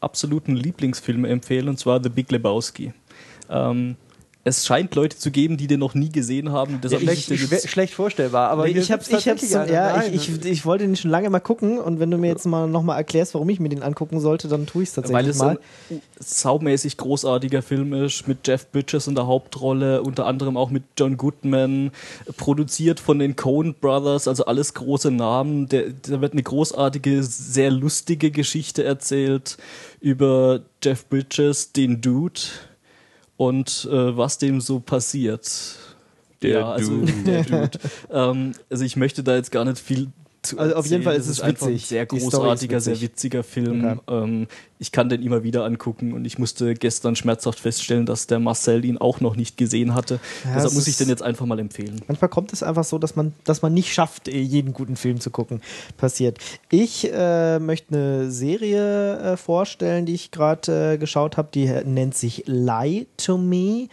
absoluten 0.00 0.56
Lieblingsfilme 0.56 1.28
empfehlen, 1.28 1.68
und 1.68 1.78
zwar 1.78 2.02
The 2.02 2.08
Big 2.08 2.30
Lebowski. 2.30 2.92
Ähm, 3.48 3.96
es 4.44 4.66
scheint 4.66 4.94
Leute 4.96 5.16
zu 5.16 5.30
geben, 5.30 5.56
die 5.56 5.68
den 5.68 5.78
noch 5.78 5.94
nie 5.94 6.10
gesehen 6.10 6.50
haben. 6.50 6.72
Ja, 6.72 6.78
Deshalb 6.82 7.02
schlecht, 7.02 7.30
möchte 7.30 7.34
ich 7.44 7.50
schwe- 7.50 7.68
schlecht 7.68 7.94
vorstellbar, 7.94 8.50
aber 8.50 8.64
Nee, 8.64 8.72
ich 8.78 8.90
hab's, 8.90 9.08
ich 9.08 9.28
hab's, 9.28 9.54
einer. 9.54 9.72
ja, 9.72 10.02
ich, 10.04 10.28
ich, 10.28 10.44
ich 10.44 10.66
wollte 10.66 10.84
den 10.84 10.96
schon 10.96 11.12
lange 11.12 11.30
mal 11.30 11.38
gucken 11.38 11.78
und 11.78 12.00
wenn 12.00 12.10
du 12.10 12.18
mir 12.18 12.26
jetzt 12.26 12.44
mal 12.46 12.66
nochmal 12.66 12.98
erklärst, 12.98 13.34
warum 13.34 13.48
ich 13.50 13.60
mir 13.60 13.68
den 13.68 13.84
angucken 13.84 14.18
sollte, 14.18 14.48
dann 14.48 14.66
tue 14.66 14.82
ich 14.82 14.88
es 14.88 14.96
weil 14.96 15.02
tatsächlich 15.04 15.28
es 15.30 15.38
mal. 15.38 15.58
ein 15.90 16.02
saumäßig 16.18 16.96
großartiger 16.96 17.62
Film 17.62 17.92
ist, 17.94 18.26
mit 18.26 18.46
Jeff 18.48 18.66
Bridges 18.72 19.06
in 19.06 19.14
der 19.14 19.28
Hauptrolle, 19.28 20.02
unter 20.02 20.26
anderem 20.26 20.56
auch 20.56 20.70
mit 20.70 20.82
John 20.98 21.16
Goodman, 21.16 21.92
produziert 22.36 22.98
von 22.98 23.20
den 23.20 23.36
Coen 23.36 23.74
Brothers, 23.80 24.26
also 24.26 24.44
alles 24.46 24.74
große 24.74 25.12
Namen. 25.12 25.68
Der, 25.68 25.84
da 25.90 26.20
wird 26.20 26.32
eine 26.32 26.42
großartige, 26.42 27.22
sehr 27.22 27.70
lustige 27.70 28.30
Geschichte 28.32 28.82
erzählt 28.82 29.56
über 30.00 30.62
Jeff 30.82 31.06
Bridges, 31.06 31.70
den 31.72 32.00
Dude, 32.00 32.40
und 33.48 33.88
äh, 33.90 34.16
was 34.16 34.38
dem 34.38 34.60
so 34.60 34.78
passiert. 34.78 35.50
Der 36.42 36.60
ja, 36.60 36.70
also 36.70 36.92
Dude. 36.92 37.12
der 37.26 37.42
Dude. 37.42 37.78
ähm, 38.10 38.52
also 38.70 38.84
ich 38.84 38.96
möchte 38.96 39.24
da 39.24 39.34
jetzt 39.34 39.50
gar 39.50 39.64
nicht 39.64 39.78
viel 39.78 40.08
zu 40.42 40.58
Also 40.58 40.74
auf 40.74 40.86
jeden. 40.86 41.02
Fall 41.04 41.16
ist 41.16 41.28
es 41.28 41.40
ein 41.40 41.52
witzig. 41.52 41.86
sehr 41.86 42.04
Story 42.04 42.18
ist 42.20 42.30
großartiger, 42.32 42.80
sehr 42.80 42.94
witzig. 42.94 43.10
witziger 43.10 43.42
Film. 43.44 43.84
Okay. 43.84 44.24
Ähm, 44.24 44.46
ich 44.80 44.90
kann 44.90 45.08
den 45.08 45.22
immer 45.22 45.44
wieder 45.44 45.64
angucken 45.64 46.12
und 46.12 46.24
ich 46.24 46.38
musste 46.40 46.74
gestern 46.74 47.14
schmerzhaft 47.14 47.60
feststellen, 47.60 48.04
dass 48.04 48.26
der 48.26 48.40
Marcel 48.40 48.84
ihn 48.84 48.98
auch 48.98 49.20
noch 49.20 49.36
nicht 49.36 49.56
gesehen 49.56 49.94
hatte. 49.94 50.14
Ja, 50.44 50.54
Deshalb 50.54 50.66
es 50.66 50.74
muss 50.74 50.82
ich 50.88 50.94
ist- 50.94 51.00
den 51.00 51.08
jetzt 51.08 51.22
einfach 51.22 51.46
mal 51.46 51.60
empfehlen. 51.60 52.00
Manchmal 52.08 52.28
kommt 52.28 52.52
es 52.52 52.64
einfach 52.64 52.82
so, 52.82 52.98
dass 52.98 53.14
man, 53.14 53.32
dass 53.44 53.62
man 53.62 53.72
nicht 53.72 53.92
schafft, 53.94 54.26
eh 54.26 54.40
jeden 54.40 54.72
guten 54.72 54.96
Film 54.96 55.20
zu 55.20 55.30
gucken. 55.30 55.60
Passiert. 55.96 56.38
Ich 56.70 57.08
äh, 57.12 57.60
möchte 57.60 57.94
eine 57.94 58.30
Serie 58.32 59.18
äh, 59.20 59.36
vorstellen, 59.36 60.06
die 60.06 60.14
ich 60.14 60.32
gerade 60.32 60.94
äh, 60.94 60.98
geschaut 60.98 61.36
habe. 61.36 61.48
Die 61.54 61.66
äh, 61.66 61.84
nennt 61.84 62.16
sich 62.16 62.42
Lie 62.46 63.06
to 63.16 63.38
Me. 63.38 63.86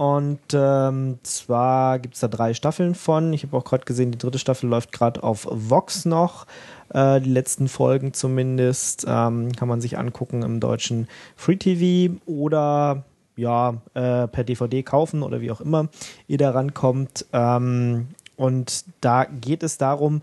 Und 0.00 0.40
ähm, 0.54 1.18
zwar 1.24 1.98
gibt 1.98 2.14
es 2.14 2.20
da 2.20 2.28
drei 2.28 2.54
Staffeln 2.54 2.94
von. 2.94 3.34
Ich 3.34 3.42
habe 3.42 3.54
auch 3.54 3.64
gerade 3.64 3.84
gesehen, 3.84 4.10
die 4.10 4.16
dritte 4.16 4.38
Staffel 4.38 4.66
läuft 4.66 4.92
gerade 4.92 5.22
auf 5.22 5.46
Vox 5.50 6.06
noch. 6.06 6.46
Äh, 6.88 7.20
die 7.20 7.28
letzten 7.28 7.68
Folgen 7.68 8.14
zumindest 8.14 9.04
ähm, 9.06 9.52
kann 9.52 9.68
man 9.68 9.82
sich 9.82 9.98
angucken 9.98 10.40
im 10.40 10.58
deutschen 10.58 11.06
Free 11.36 11.56
TV 11.56 12.14
oder 12.24 13.04
ja, 13.36 13.74
äh, 13.92 14.26
per 14.26 14.42
DVD 14.42 14.82
kaufen 14.82 15.22
oder 15.22 15.42
wie 15.42 15.50
auch 15.50 15.60
immer 15.60 15.88
ihr 16.28 16.38
da 16.38 16.52
rankommt. 16.52 17.26
Ähm, 17.34 18.08
und 18.36 18.86
da 19.02 19.26
geht 19.26 19.62
es 19.62 19.76
darum, 19.76 20.22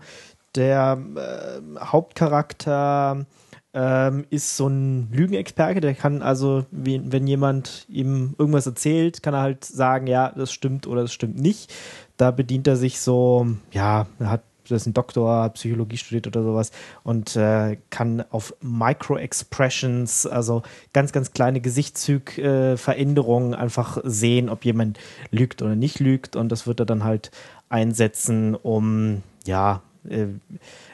der 0.56 0.98
äh, 1.14 1.78
Hauptcharakter 1.78 3.26
ähm, 3.74 4.24
ist 4.30 4.56
so 4.56 4.68
ein 4.68 5.08
Lügenexperte, 5.12 5.80
der 5.80 5.94
kann 5.94 6.22
also, 6.22 6.64
wie, 6.70 7.00
wenn 7.04 7.26
jemand 7.26 7.86
ihm 7.88 8.34
irgendwas 8.38 8.66
erzählt, 8.66 9.22
kann 9.22 9.34
er 9.34 9.42
halt 9.42 9.64
sagen, 9.64 10.06
ja, 10.06 10.32
das 10.34 10.52
stimmt 10.52 10.86
oder 10.86 11.02
das 11.02 11.12
stimmt 11.12 11.38
nicht. 11.38 11.72
Da 12.16 12.30
bedient 12.30 12.66
er 12.66 12.76
sich 12.76 13.00
so, 13.00 13.46
ja, 13.70 14.06
er 14.18 14.30
hat 14.30 14.42
das 14.68 14.82
ist 14.82 14.86
ein 14.86 14.94
Doktor, 14.94 15.48
Psychologie 15.50 15.96
studiert 15.96 16.26
oder 16.26 16.42
sowas 16.42 16.70
und 17.02 17.36
äh, 17.36 17.78
kann 17.90 18.24
auf 18.30 18.54
Micro-Expressions, 18.60 20.26
also 20.26 20.62
ganz, 20.92 21.12
ganz 21.12 21.32
kleine 21.32 21.60
Gesichtszugveränderungen 21.60 23.54
einfach 23.54 23.98
sehen, 24.04 24.48
ob 24.48 24.64
jemand 24.64 24.98
lügt 25.30 25.62
oder 25.62 25.74
nicht 25.74 26.00
lügt 26.00 26.36
und 26.36 26.50
das 26.50 26.66
wird 26.66 26.80
er 26.80 26.86
dann 26.86 27.04
halt 27.04 27.30
einsetzen, 27.68 28.54
um 28.54 29.22
ja, 29.46 29.82
äh, 30.08 30.26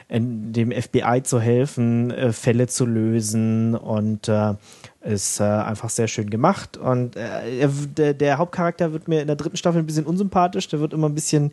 dem 0.09 0.71
FBI 0.71 1.23
zu 1.23 1.39
helfen, 1.39 2.11
äh, 2.11 2.31
Fälle 2.31 2.67
zu 2.67 2.85
lösen 2.85 3.75
und 3.75 4.27
äh, 4.27 4.53
ist 5.01 5.39
äh, 5.39 5.43
einfach 5.43 5.89
sehr 5.89 6.07
schön 6.07 6.29
gemacht. 6.29 6.77
Und 6.77 7.15
äh, 7.15 7.59
er, 7.59 7.69
der, 7.69 8.13
der 8.13 8.37
Hauptcharakter 8.37 8.93
wird 8.93 9.07
mir 9.07 9.21
in 9.21 9.27
der 9.27 9.35
dritten 9.35 9.57
Staffel 9.57 9.79
ein 9.79 9.85
bisschen 9.85 10.05
unsympathisch, 10.05 10.67
der 10.67 10.79
wird 10.79 10.93
immer 10.93 11.09
ein 11.09 11.15
bisschen 11.15 11.51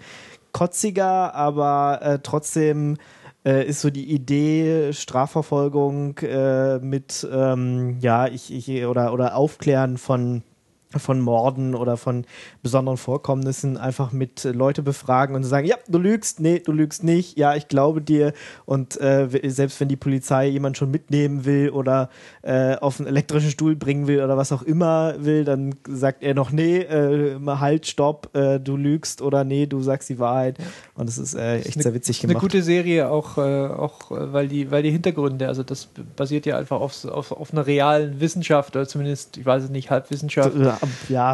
kotziger, 0.53 1.34
aber 1.34 2.00
äh, 2.03 2.18
trotzdem 2.22 2.98
äh, 3.44 3.66
ist 3.66 3.80
so 3.80 3.90
die 3.90 4.11
Idee 4.12 4.92
Strafverfolgung 4.92 6.18
äh, 6.18 6.78
mit 6.78 7.26
ähm, 7.32 7.98
ja 8.00 8.28
ich, 8.28 8.53
ich 8.53 8.84
oder 8.84 9.12
oder 9.12 9.34
Aufklären 9.34 9.96
von 9.96 10.42
von 10.99 11.20
Morden 11.20 11.74
oder 11.74 11.97
von 11.97 12.24
besonderen 12.62 12.97
Vorkommnissen 12.99 13.76
einfach 13.76 14.12
mit 14.12 14.45
äh, 14.45 14.51
Leute 14.53 14.82
befragen 14.82 15.34
und 15.34 15.45
sagen, 15.45 15.66
ja, 15.66 15.76
du 15.88 15.99
lügst, 15.99 16.40
nee, 16.40 16.59
du 16.59 16.72
lügst 16.72 17.05
nicht, 17.05 17.38
ja, 17.38 17.55
ich 17.55 17.68
glaube 17.68 18.01
dir. 18.03 18.32
Und 18.66 19.01
äh, 19.01 19.28
selbst 19.51 19.80
wenn 19.80 19.88
die 19.88 19.97
Polizei 19.97 20.49
jemanden 20.49 20.76
schon 20.76 20.90
mitnehmen 20.90 21.45
will 21.45 21.70
oder 21.70 22.11
äh, 22.43 22.76
auf 22.76 22.99
einen 22.99 23.07
elektrischen 23.09 23.51
Stuhl 23.51 23.76
bringen 23.76 24.07
will 24.07 24.22
oder 24.22 24.36
was 24.36 24.53
auch 24.53 24.62
immer 24.62 25.14
will, 25.18 25.45
dann 25.45 25.74
sagt 25.88 26.22
er 26.22 26.34
noch, 26.34 26.51
nee, 26.53 26.78
äh, 26.78 27.36
halt, 27.47 27.86
stopp, 27.86 28.34
äh, 28.34 28.59
du 28.61 28.76
lügst 28.76 29.22
oder 29.22 29.45
nee, 29.45 29.66
du 29.66 29.80
sagst 29.82 30.09
die 30.09 30.18
Wahrheit. 30.18 30.57
Und 30.95 31.09
das 31.09 31.18
ist 31.18 31.34
äh, 31.34 31.59
echt 31.59 31.76
eine- 31.76 31.82
sehr 31.82 31.95
witzig 31.95 32.22
Eine 32.22 32.28
gemacht. 32.34 32.43
gute 32.43 32.62
Serie, 32.62 33.11
auch, 33.11 33.38
äh, 33.38 33.40
auch 33.66 34.11
äh, 34.11 34.32
weil, 34.32 34.49
die, 34.49 34.70
weil 34.70 34.82
die 34.82 34.90
Hintergründe, 34.90 35.49
also 35.49 35.62
das 35.62 35.88
basiert 36.16 36.47
ja 36.47 36.59
einfach 36.59 36.80
auf, 36.80 37.05
auf, 37.05 37.32
auf 37.32 37.53
einer 37.53 37.66
realen 37.66 38.20
Wissenschaft 38.20 38.76
oder 38.76 38.86
zumindest, 38.86 39.36
ich 39.36 39.47
weiß 39.47 39.64
es 39.64 39.70
nicht, 39.70 39.90
Halbwissenschaft. 39.90 40.57
ja, 40.57 40.78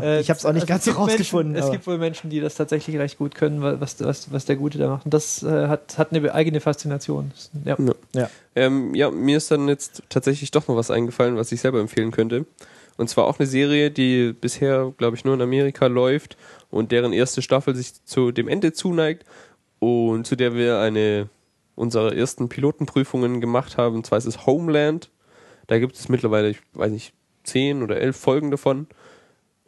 Äh, 0.01 0.21
ich 0.21 0.31
habe 0.31 0.39
es 0.39 0.45
auch 0.45 0.53
nicht 0.53 0.63
also 0.63 0.67
ganz 0.73 0.85
gibt 0.85 0.99
rausgefunden. 0.99 1.53
Menschen, 1.53 1.67
es 1.69 1.73
gibt 1.73 1.87
wohl 1.87 1.99
Menschen, 1.99 2.31
die 2.31 2.41
das 2.41 2.55
tatsächlich 2.55 2.97
recht 2.99 3.19
gut 3.19 3.35
können, 3.35 3.63
wa- 3.63 3.77
was, 3.81 3.99
was, 4.05 4.33
was 4.33 4.45
der 4.45 4.57
Gute 4.57 4.79
da 4.79 4.89
macht. 4.89 5.05
Und 5.05 5.15
das 5.15 5.43
äh, 5.43 5.69
hat, 5.69 5.99
hat 5.99 6.13
eine 6.13 6.33
eigene 6.35 6.61
Faszination. 6.61 7.33
Ja. 7.65 7.77
Ja. 7.79 7.95
ja. 8.15 8.31
Ähm, 8.55 8.95
ja, 8.95 9.11
mir 9.11 9.37
ist 9.37 9.51
dann 9.51 9.69
jetzt 9.69 10.03
tatsächlich 10.09 10.51
doch 10.51 10.69
noch 10.69 10.77
was 10.77 10.91
eingefallen, 10.91 11.37
was 11.37 11.53
ich 11.53 11.61
selber 11.61 11.81
empfehlen 11.81 12.11
könnte. 12.11 12.47
Und 12.97 13.09
zwar 13.09 13.27
auch 13.27 13.39
eine 13.39 13.47
Serie, 13.47 13.91
die 13.91 14.33
bisher, 14.33 14.93
glaube 14.99 15.17
ich, 15.17 15.25
nur 15.25 15.35
in 15.35 15.41
Amerika 15.43 15.87
läuft 15.87 16.37
und 16.71 16.91
deren 16.91 17.13
erste 17.13 17.43
Staffel 17.43 17.75
sich 17.77 18.05
zu 18.05 18.33
dem 18.33 18.49
Ende 18.49 18.73
zuneigt 18.73 19.25
und 19.79 20.27
zu 20.27 20.35
der 20.35 20.55
wir 20.55 20.81
eine 20.81 21.29
unserer 21.77 22.13
ersten 22.13 22.49
Pilotenprüfungen 22.49 23.41
gemacht 23.41 23.77
haben. 23.79 23.95
Und 23.95 24.07
zwar 24.07 24.19
ist 24.19 24.25
es 24.27 24.47
Homeland. 24.47 25.11
Da 25.69 25.79
gibt 25.79 25.95
es 25.95 26.09
mittlerweile, 26.09 26.51
ich 26.51 26.59
weiß 26.73 26.91
nicht, 26.91 27.13
zehn 27.45 27.85
oder 27.85 27.99
elf 28.01 28.17
Folgen 28.17 28.51
davon. 28.51 28.89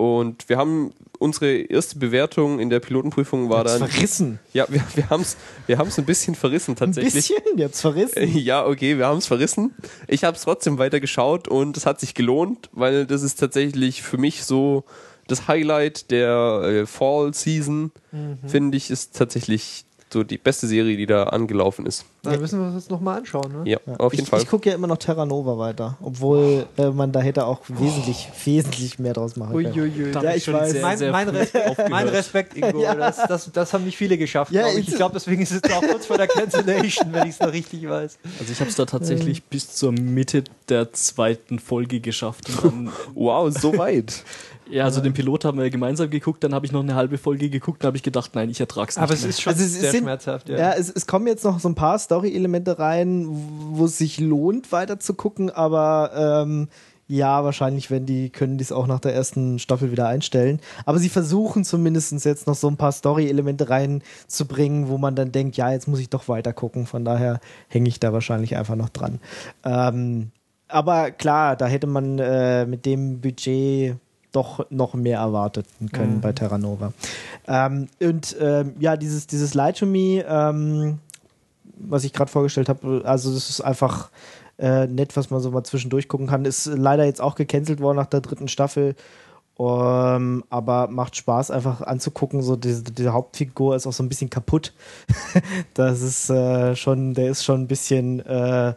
Und 0.00 0.48
wir 0.48 0.56
haben 0.56 0.92
unsere 1.18 1.50
erste 1.52 1.98
Bewertung 1.98 2.58
in 2.58 2.70
der 2.70 2.80
Pilotenprüfung 2.80 3.50
war 3.50 3.64
dann. 3.64 3.86
verrissen. 3.86 4.38
Ja, 4.54 4.64
wir, 4.70 4.82
wir 4.94 5.10
haben 5.10 5.20
es 5.20 5.36
wir 5.66 5.76
haben's 5.76 5.98
ein 5.98 6.06
bisschen 6.06 6.34
verrissen 6.34 6.72
Ein 6.72 6.76
tatsächlich. 6.76 7.12
bisschen, 7.28 7.58
jetzt 7.58 7.82
verrissen. 7.82 8.16
Äh, 8.16 8.24
Ja, 8.24 8.64
okay, 8.66 8.96
wir 8.96 9.06
haben 9.06 9.18
es 9.18 9.26
verrissen. 9.26 9.74
Ich 10.08 10.24
habe 10.24 10.38
es 10.38 10.42
trotzdem 10.44 10.78
weiter 10.78 11.00
geschaut 11.00 11.48
und 11.48 11.76
es 11.76 11.84
hat 11.84 12.00
sich 12.00 12.14
gelohnt, 12.14 12.70
weil 12.72 13.04
das 13.04 13.22
ist 13.22 13.38
tatsächlich 13.38 14.02
für 14.02 14.16
mich 14.16 14.42
so 14.44 14.84
das 15.28 15.46
Highlight 15.48 16.10
der 16.10 16.62
äh, 16.64 16.86
Fall 16.86 17.34
Season. 17.34 17.92
Finde 18.46 18.76
ich, 18.78 18.90
ist 18.90 19.14
tatsächlich 19.16 19.84
so 20.12 20.24
die 20.24 20.38
beste 20.38 20.66
Serie, 20.66 20.96
die 20.96 21.06
da 21.06 21.24
angelaufen 21.24 21.86
ist. 21.86 22.04
Da 22.22 22.36
müssen 22.36 22.58
wir 22.60 22.66
uns 22.66 22.74
jetzt 22.74 22.90
nochmal 22.90 23.18
anschauen. 23.18 23.52
Ne? 23.52 23.70
Ja, 23.70 23.78
auf 23.98 24.12
jeden 24.12 24.24
ich, 24.24 24.28
Fall. 24.30 24.42
Ich 24.42 24.48
gucke 24.48 24.68
ja 24.68 24.74
immer 24.74 24.86
noch 24.86 24.98
Terra 24.98 25.24
Nova 25.24 25.56
weiter, 25.56 25.96
obwohl 26.02 26.66
äh, 26.76 26.90
man 26.90 27.12
da 27.12 27.20
hätte 27.20 27.46
auch 27.46 27.60
wesentlich, 27.68 28.28
wesentlich 28.44 28.98
mehr 28.98 29.14
draus 29.14 29.36
machen 29.36 29.52
können. 29.54 29.72
Uiuiui. 29.72 30.12
Ja, 30.12 30.34
ich 30.34 30.44
schon 30.44 30.54
weiß. 30.54 30.72
sehr, 30.72 30.82
Mein, 30.82 30.98
sehr 30.98 31.12
mein, 31.12 31.28
Respekt, 31.28 31.88
mein 31.88 32.08
Respekt, 32.08 32.56
Ingo. 32.56 32.80
Ja. 32.82 32.94
Das, 32.94 33.16
das, 33.28 33.50
das 33.52 33.72
haben 33.72 33.84
nicht 33.84 33.96
viele 33.96 34.18
geschafft. 34.18 34.52
Ja, 34.52 34.62
glaub 34.62 34.76
ich 34.78 34.88
ich- 34.88 34.96
glaube, 34.96 35.12
deswegen 35.14 35.42
ist 35.42 35.52
es 35.52 35.62
auch 35.70 35.80
kurz 35.82 36.06
vor 36.06 36.18
der 36.18 36.26
Cancellation, 36.28 37.12
wenn 37.12 37.26
ich 37.26 37.34
es 37.34 37.40
noch 37.40 37.52
richtig 37.52 37.88
weiß. 37.88 38.18
Also 38.38 38.52
ich 38.52 38.60
habe 38.60 38.70
es 38.70 38.76
da 38.76 38.86
tatsächlich 38.86 39.44
bis 39.44 39.74
zur 39.74 39.92
Mitte 39.92 40.44
der 40.68 40.92
zweiten 40.92 41.58
Folge 41.58 42.00
geschafft. 42.00 42.50
Wow, 43.14 43.52
so 43.56 43.76
weit. 43.76 44.24
ja, 44.70 44.84
also 44.84 45.00
den 45.00 45.12
Pilot 45.12 45.44
haben 45.44 45.58
wir 45.58 45.68
gemeinsam 45.70 46.08
geguckt, 46.10 46.42
dann 46.44 46.54
habe 46.54 46.64
ich 46.66 46.72
noch 46.72 46.80
eine 46.80 46.94
halbe 46.94 47.18
Folge 47.18 47.50
geguckt, 47.50 47.82
dann 47.82 47.88
habe 47.88 47.96
ich 47.96 48.02
gedacht, 48.02 48.30
nein, 48.34 48.50
ich 48.50 48.60
ertrag's 48.60 48.96
nicht 48.96 49.02
Aber 49.02 49.12
es 49.14 49.20
mehr. 49.22 49.30
ist 49.30 49.40
schon 49.42 49.52
Also 49.52 49.64
es 49.64 49.80
sehr 49.80 49.90
sind- 49.90 50.02
schmerzhaft. 50.02 50.48
Ja. 50.48 50.58
Ja, 50.58 50.72
es, 50.72 50.90
es 50.90 51.06
kommen 51.06 51.26
jetzt 51.26 51.44
noch 51.44 51.58
so 51.60 51.68
ein 51.68 51.74
paar 51.74 51.98
Story-Elemente 51.98 52.78
rein, 52.78 53.26
wo 53.72 53.84
es 53.86 53.98
sich 53.98 54.20
lohnt, 54.20 54.72
weiter 54.72 54.98
zu 55.00 55.14
gucken, 55.14 55.50
aber 55.50 56.44
ähm, 56.46 56.68
ja, 57.08 57.42
wahrscheinlich 57.42 57.90
werden 57.90 58.06
die, 58.06 58.30
können 58.30 58.56
die 58.56 58.62
es 58.62 58.70
auch 58.70 58.86
nach 58.86 59.00
der 59.00 59.12
ersten 59.12 59.58
Staffel 59.58 59.90
wieder 59.90 60.06
einstellen. 60.06 60.60
Aber 60.86 61.00
sie 61.00 61.08
versuchen 61.08 61.64
zumindest 61.64 62.12
jetzt 62.24 62.46
noch 62.46 62.54
so 62.54 62.68
ein 62.68 62.76
paar 62.76 62.92
Story-Elemente 62.92 63.68
reinzubringen, 63.68 64.88
wo 64.88 64.96
man 64.96 65.16
dann 65.16 65.32
denkt, 65.32 65.56
ja, 65.56 65.72
jetzt 65.72 65.88
muss 65.88 65.98
ich 65.98 66.08
doch 66.08 66.28
weiter 66.28 66.52
gucken. 66.52 66.86
Von 66.86 67.04
daher 67.04 67.40
hänge 67.66 67.88
ich 67.88 67.98
da 67.98 68.12
wahrscheinlich 68.12 68.56
einfach 68.56 68.76
noch 68.76 68.90
dran. 68.90 69.18
Ähm, 69.64 70.30
aber 70.68 71.10
klar, 71.10 71.56
da 71.56 71.66
hätte 71.66 71.88
man 71.88 72.20
äh, 72.20 72.64
mit 72.66 72.86
dem 72.86 73.20
Budget 73.20 73.96
doch 74.32 74.70
noch 74.70 74.94
mehr 74.94 75.18
erwartet 75.18 75.66
können 75.92 76.20
bei 76.20 76.32
Terra 76.32 76.58
Nova. 76.58 76.92
Ähm, 77.46 77.88
und 78.00 78.36
ähm, 78.40 78.74
ja, 78.78 78.96
dieses, 78.96 79.26
dieses 79.26 79.54
Lie 79.54 79.72
to 79.72 79.86
Me, 79.86 80.24
ähm, 80.28 80.98
was 81.78 82.04
ich 82.04 82.12
gerade 82.12 82.30
vorgestellt 82.30 82.68
habe, 82.68 83.02
also 83.04 83.32
das 83.32 83.50
ist 83.50 83.60
einfach 83.60 84.10
äh, 84.58 84.86
nett, 84.86 85.16
was 85.16 85.30
man 85.30 85.40
so 85.40 85.50
mal 85.50 85.64
zwischendurch 85.64 86.08
gucken 86.08 86.26
kann. 86.26 86.44
Ist 86.44 86.66
leider 86.66 87.04
jetzt 87.04 87.20
auch 87.20 87.34
gecancelt 87.34 87.80
worden 87.80 87.96
nach 87.96 88.06
der 88.06 88.20
dritten 88.20 88.48
Staffel. 88.48 88.94
Ähm, 89.58 90.44
aber 90.48 90.88
macht 90.88 91.16
Spaß 91.16 91.50
einfach 91.50 91.82
anzugucken. 91.82 92.42
So 92.42 92.56
diese, 92.56 92.82
diese 92.82 93.12
Hauptfigur 93.12 93.76
ist 93.76 93.86
auch 93.86 93.92
so 93.92 94.02
ein 94.02 94.08
bisschen 94.08 94.30
kaputt. 94.30 94.72
das 95.74 96.00
ist 96.02 96.30
äh, 96.30 96.74
schon, 96.76 97.14
der 97.14 97.30
ist 97.30 97.44
schon 97.44 97.62
ein 97.62 97.66
bisschen 97.66 98.20
äh, 98.20 98.74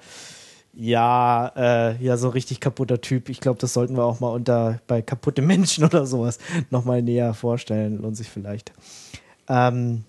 ja, 0.76 1.52
äh, 1.56 2.04
ja, 2.04 2.18
so 2.18 2.30
richtig 2.30 2.60
kaputter 2.60 3.00
Typ. 3.02 3.30
Ich 3.30 3.40
glaube, 3.40 3.60
das 3.60 3.74
sollten 3.74 3.96
wir 3.96 4.04
auch 4.04 4.20
mal 4.20 4.30
unter 4.30 4.80
bei 4.88 5.02
kaputte 5.02 5.42
Menschen 5.42 5.84
oder 5.86 6.06
sowas 6.06 6.40
nochmal 6.70 7.02
näher 7.02 7.34
vorstellen. 7.34 8.02
Lohnt 8.02 8.18
sich 8.18 8.30
vielleicht. 8.30 8.72
Ähm, 9.48 10.04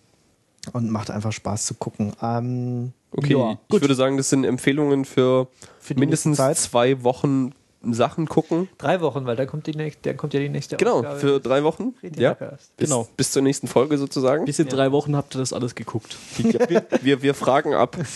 und 0.72 0.90
macht 0.90 1.10
einfach 1.10 1.32
Spaß 1.32 1.66
zu 1.66 1.74
gucken. 1.74 2.12
Ähm, 2.22 2.92
Okay, 3.16 3.34
ja, 3.34 3.58
ich 3.72 3.80
würde 3.80 3.94
sagen, 3.94 4.16
das 4.16 4.28
sind 4.28 4.42
Empfehlungen 4.44 5.04
für, 5.04 5.46
Für 5.78 5.94
mindestens 5.94 6.38
zwei 6.38 7.04
Wochen 7.04 7.52
Sachen 7.82 8.26
gucken. 8.26 8.68
Drei 8.78 9.00
Wochen, 9.02 9.24
weil 9.24 9.36
da 9.36 9.46
kommt, 9.46 9.66
die 9.68 9.74
nächste, 9.76 10.08
dann 10.08 10.16
kommt 10.16 10.34
ja 10.34 10.40
die 10.40 10.48
nächste 10.48 10.76
Genau, 10.76 10.96
Ausgabe. 10.96 11.20
für 11.20 11.38
drei 11.40 11.62
Wochen. 11.62 11.94
Ja, 12.16 12.34
bis, 12.34 12.70
Genau. 12.76 13.06
bis 13.16 13.30
zur 13.30 13.42
nächsten 13.42 13.68
Folge 13.68 13.98
sozusagen. 13.98 14.46
Bis 14.46 14.58
in 14.58 14.68
drei 14.68 14.90
Wochen 14.90 15.14
habt 15.14 15.36
ihr 15.36 15.38
das 15.38 15.52
alles 15.52 15.74
geguckt. 15.76 16.16
wir, 16.38 16.84
wir, 17.02 17.22
wir 17.22 17.34
fragen 17.34 17.74
ab. 17.74 17.96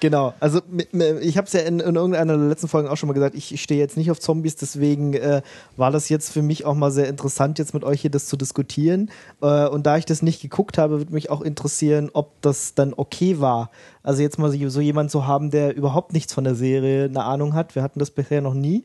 Genau, 0.00 0.32
also 0.38 0.60
ich 1.20 1.36
habe 1.36 1.46
es 1.46 1.52
ja 1.52 1.60
in, 1.60 1.80
in 1.80 1.96
irgendeiner 1.96 2.36
der 2.36 2.46
letzten 2.46 2.68
Folgen 2.68 2.88
auch 2.88 2.96
schon 2.96 3.08
mal 3.08 3.14
gesagt, 3.14 3.34
ich, 3.34 3.52
ich 3.52 3.62
stehe 3.62 3.80
jetzt 3.80 3.96
nicht 3.96 4.10
auf 4.12 4.20
Zombies, 4.20 4.54
deswegen 4.54 5.14
äh, 5.14 5.42
war 5.76 5.90
das 5.90 6.08
jetzt 6.08 6.32
für 6.32 6.42
mich 6.42 6.64
auch 6.64 6.74
mal 6.74 6.92
sehr 6.92 7.08
interessant, 7.08 7.58
jetzt 7.58 7.74
mit 7.74 7.82
euch 7.82 8.02
hier 8.02 8.10
das 8.10 8.26
zu 8.26 8.36
diskutieren. 8.36 9.10
Äh, 9.42 9.66
und 9.66 9.86
da 9.86 9.96
ich 9.96 10.04
das 10.04 10.22
nicht 10.22 10.40
geguckt 10.40 10.78
habe, 10.78 10.98
würde 10.98 11.12
mich 11.12 11.30
auch 11.30 11.40
interessieren, 11.40 12.10
ob 12.12 12.40
das 12.42 12.74
dann 12.74 12.94
okay 12.94 13.40
war. 13.40 13.70
Also 14.04 14.22
jetzt 14.22 14.38
mal 14.38 14.52
so, 14.52 14.68
so 14.68 14.80
jemand 14.80 15.10
zu 15.10 15.26
haben, 15.26 15.50
der 15.50 15.74
überhaupt 15.74 16.12
nichts 16.12 16.32
von 16.32 16.44
der 16.44 16.54
Serie 16.54 17.06
eine 17.06 17.24
Ahnung 17.24 17.54
hat. 17.54 17.74
Wir 17.74 17.82
hatten 17.82 17.98
das 17.98 18.10
bisher 18.12 18.40
noch 18.40 18.54
nie. 18.54 18.84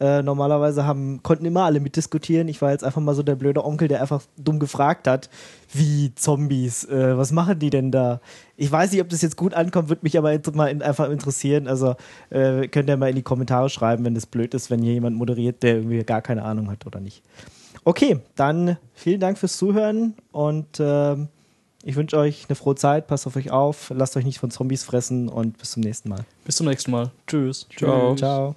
Äh, 0.00 0.22
normalerweise 0.22 0.86
haben, 0.86 1.22
konnten 1.22 1.44
immer 1.44 1.64
alle 1.64 1.78
mitdiskutieren. 1.78 2.48
Ich 2.48 2.62
war 2.62 2.70
jetzt 2.70 2.84
einfach 2.84 3.02
mal 3.02 3.14
so 3.14 3.22
der 3.22 3.34
blöde 3.34 3.62
Onkel, 3.62 3.86
der 3.86 4.00
einfach 4.00 4.22
dumm 4.38 4.58
gefragt 4.58 5.06
hat, 5.06 5.28
wie 5.74 6.14
Zombies, 6.14 6.84
äh, 6.84 7.18
was 7.18 7.32
machen 7.32 7.58
die 7.58 7.68
denn 7.68 7.92
da? 7.92 8.22
Ich 8.56 8.72
weiß 8.72 8.92
nicht, 8.92 9.02
ob 9.02 9.10
das 9.10 9.20
jetzt 9.20 9.36
gut 9.36 9.52
ankommt, 9.52 9.90
würde 9.90 10.00
mich 10.02 10.16
aber 10.16 10.38
mal 10.54 10.68
in, 10.68 10.80
einfach 10.80 11.10
interessieren. 11.10 11.68
Also 11.68 11.96
äh, 12.30 12.66
könnt 12.68 12.88
ihr 12.88 12.96
mal 12.96 13.10
in 13.10 13.16
die 13.16 13.22
Kommentare 13.22 13.68
schreiben, 13.68 14.04
wenn 14.06 14.14
das 14.14 14.24
blöd 14.24 14.54
ist, 14.54 14.70
wenn 14.70 14.82
hier 14.82 14.94
jemand 14.94 15.16
moderiert, 15.16 15.62
der 15.62 15.76
irgendwie 15.76 16.02
gar 16.02 16.22
keine 16.22 16.44
Ahnung 16.44 16.70
hat 16.70 16.86
oder 16.86 16.98
nicht. 17.00 17.22
Okay, 17.84 18.20
dann 18.36 18.78
vielen 18.94 19.20
Dank 19.20 19.36
fürs 19.36 19.58
Zuhören 19.58 20.14
und 20.32 20.78
ähm, 20.80 21.28
ich 21.82 21.96
wünsche 21.96 22.16
euch 22.16 22.46
eine 22.48 22.56
frohe 22.56 22.74
Zeit, 22.74 23.06
passt 23.06 23.26
auf 23.26 23.36
euch 23.36 23.50
auf, 23.50 23.92
lasst 23.94 24.16
euch 24.16 24.24
nicht 24.24 24.38
von 24.38 24.50
Zombies 24.50 24.84
fressen 24.84 25.28
und 25.28 25.58
bis 25.58 25.72
zum 25.72 25.82
nächsten 25.82 26.08
Mal. 26.08 26.24
Bis 26.44 26.56
zum 26.56 26.66
nächsten 26.66 26.90
Mal. 26.90 27.10
Tschüss. 27.26 27.66
Ciao. 27.76 28.14
Ciao. 28.16 28.56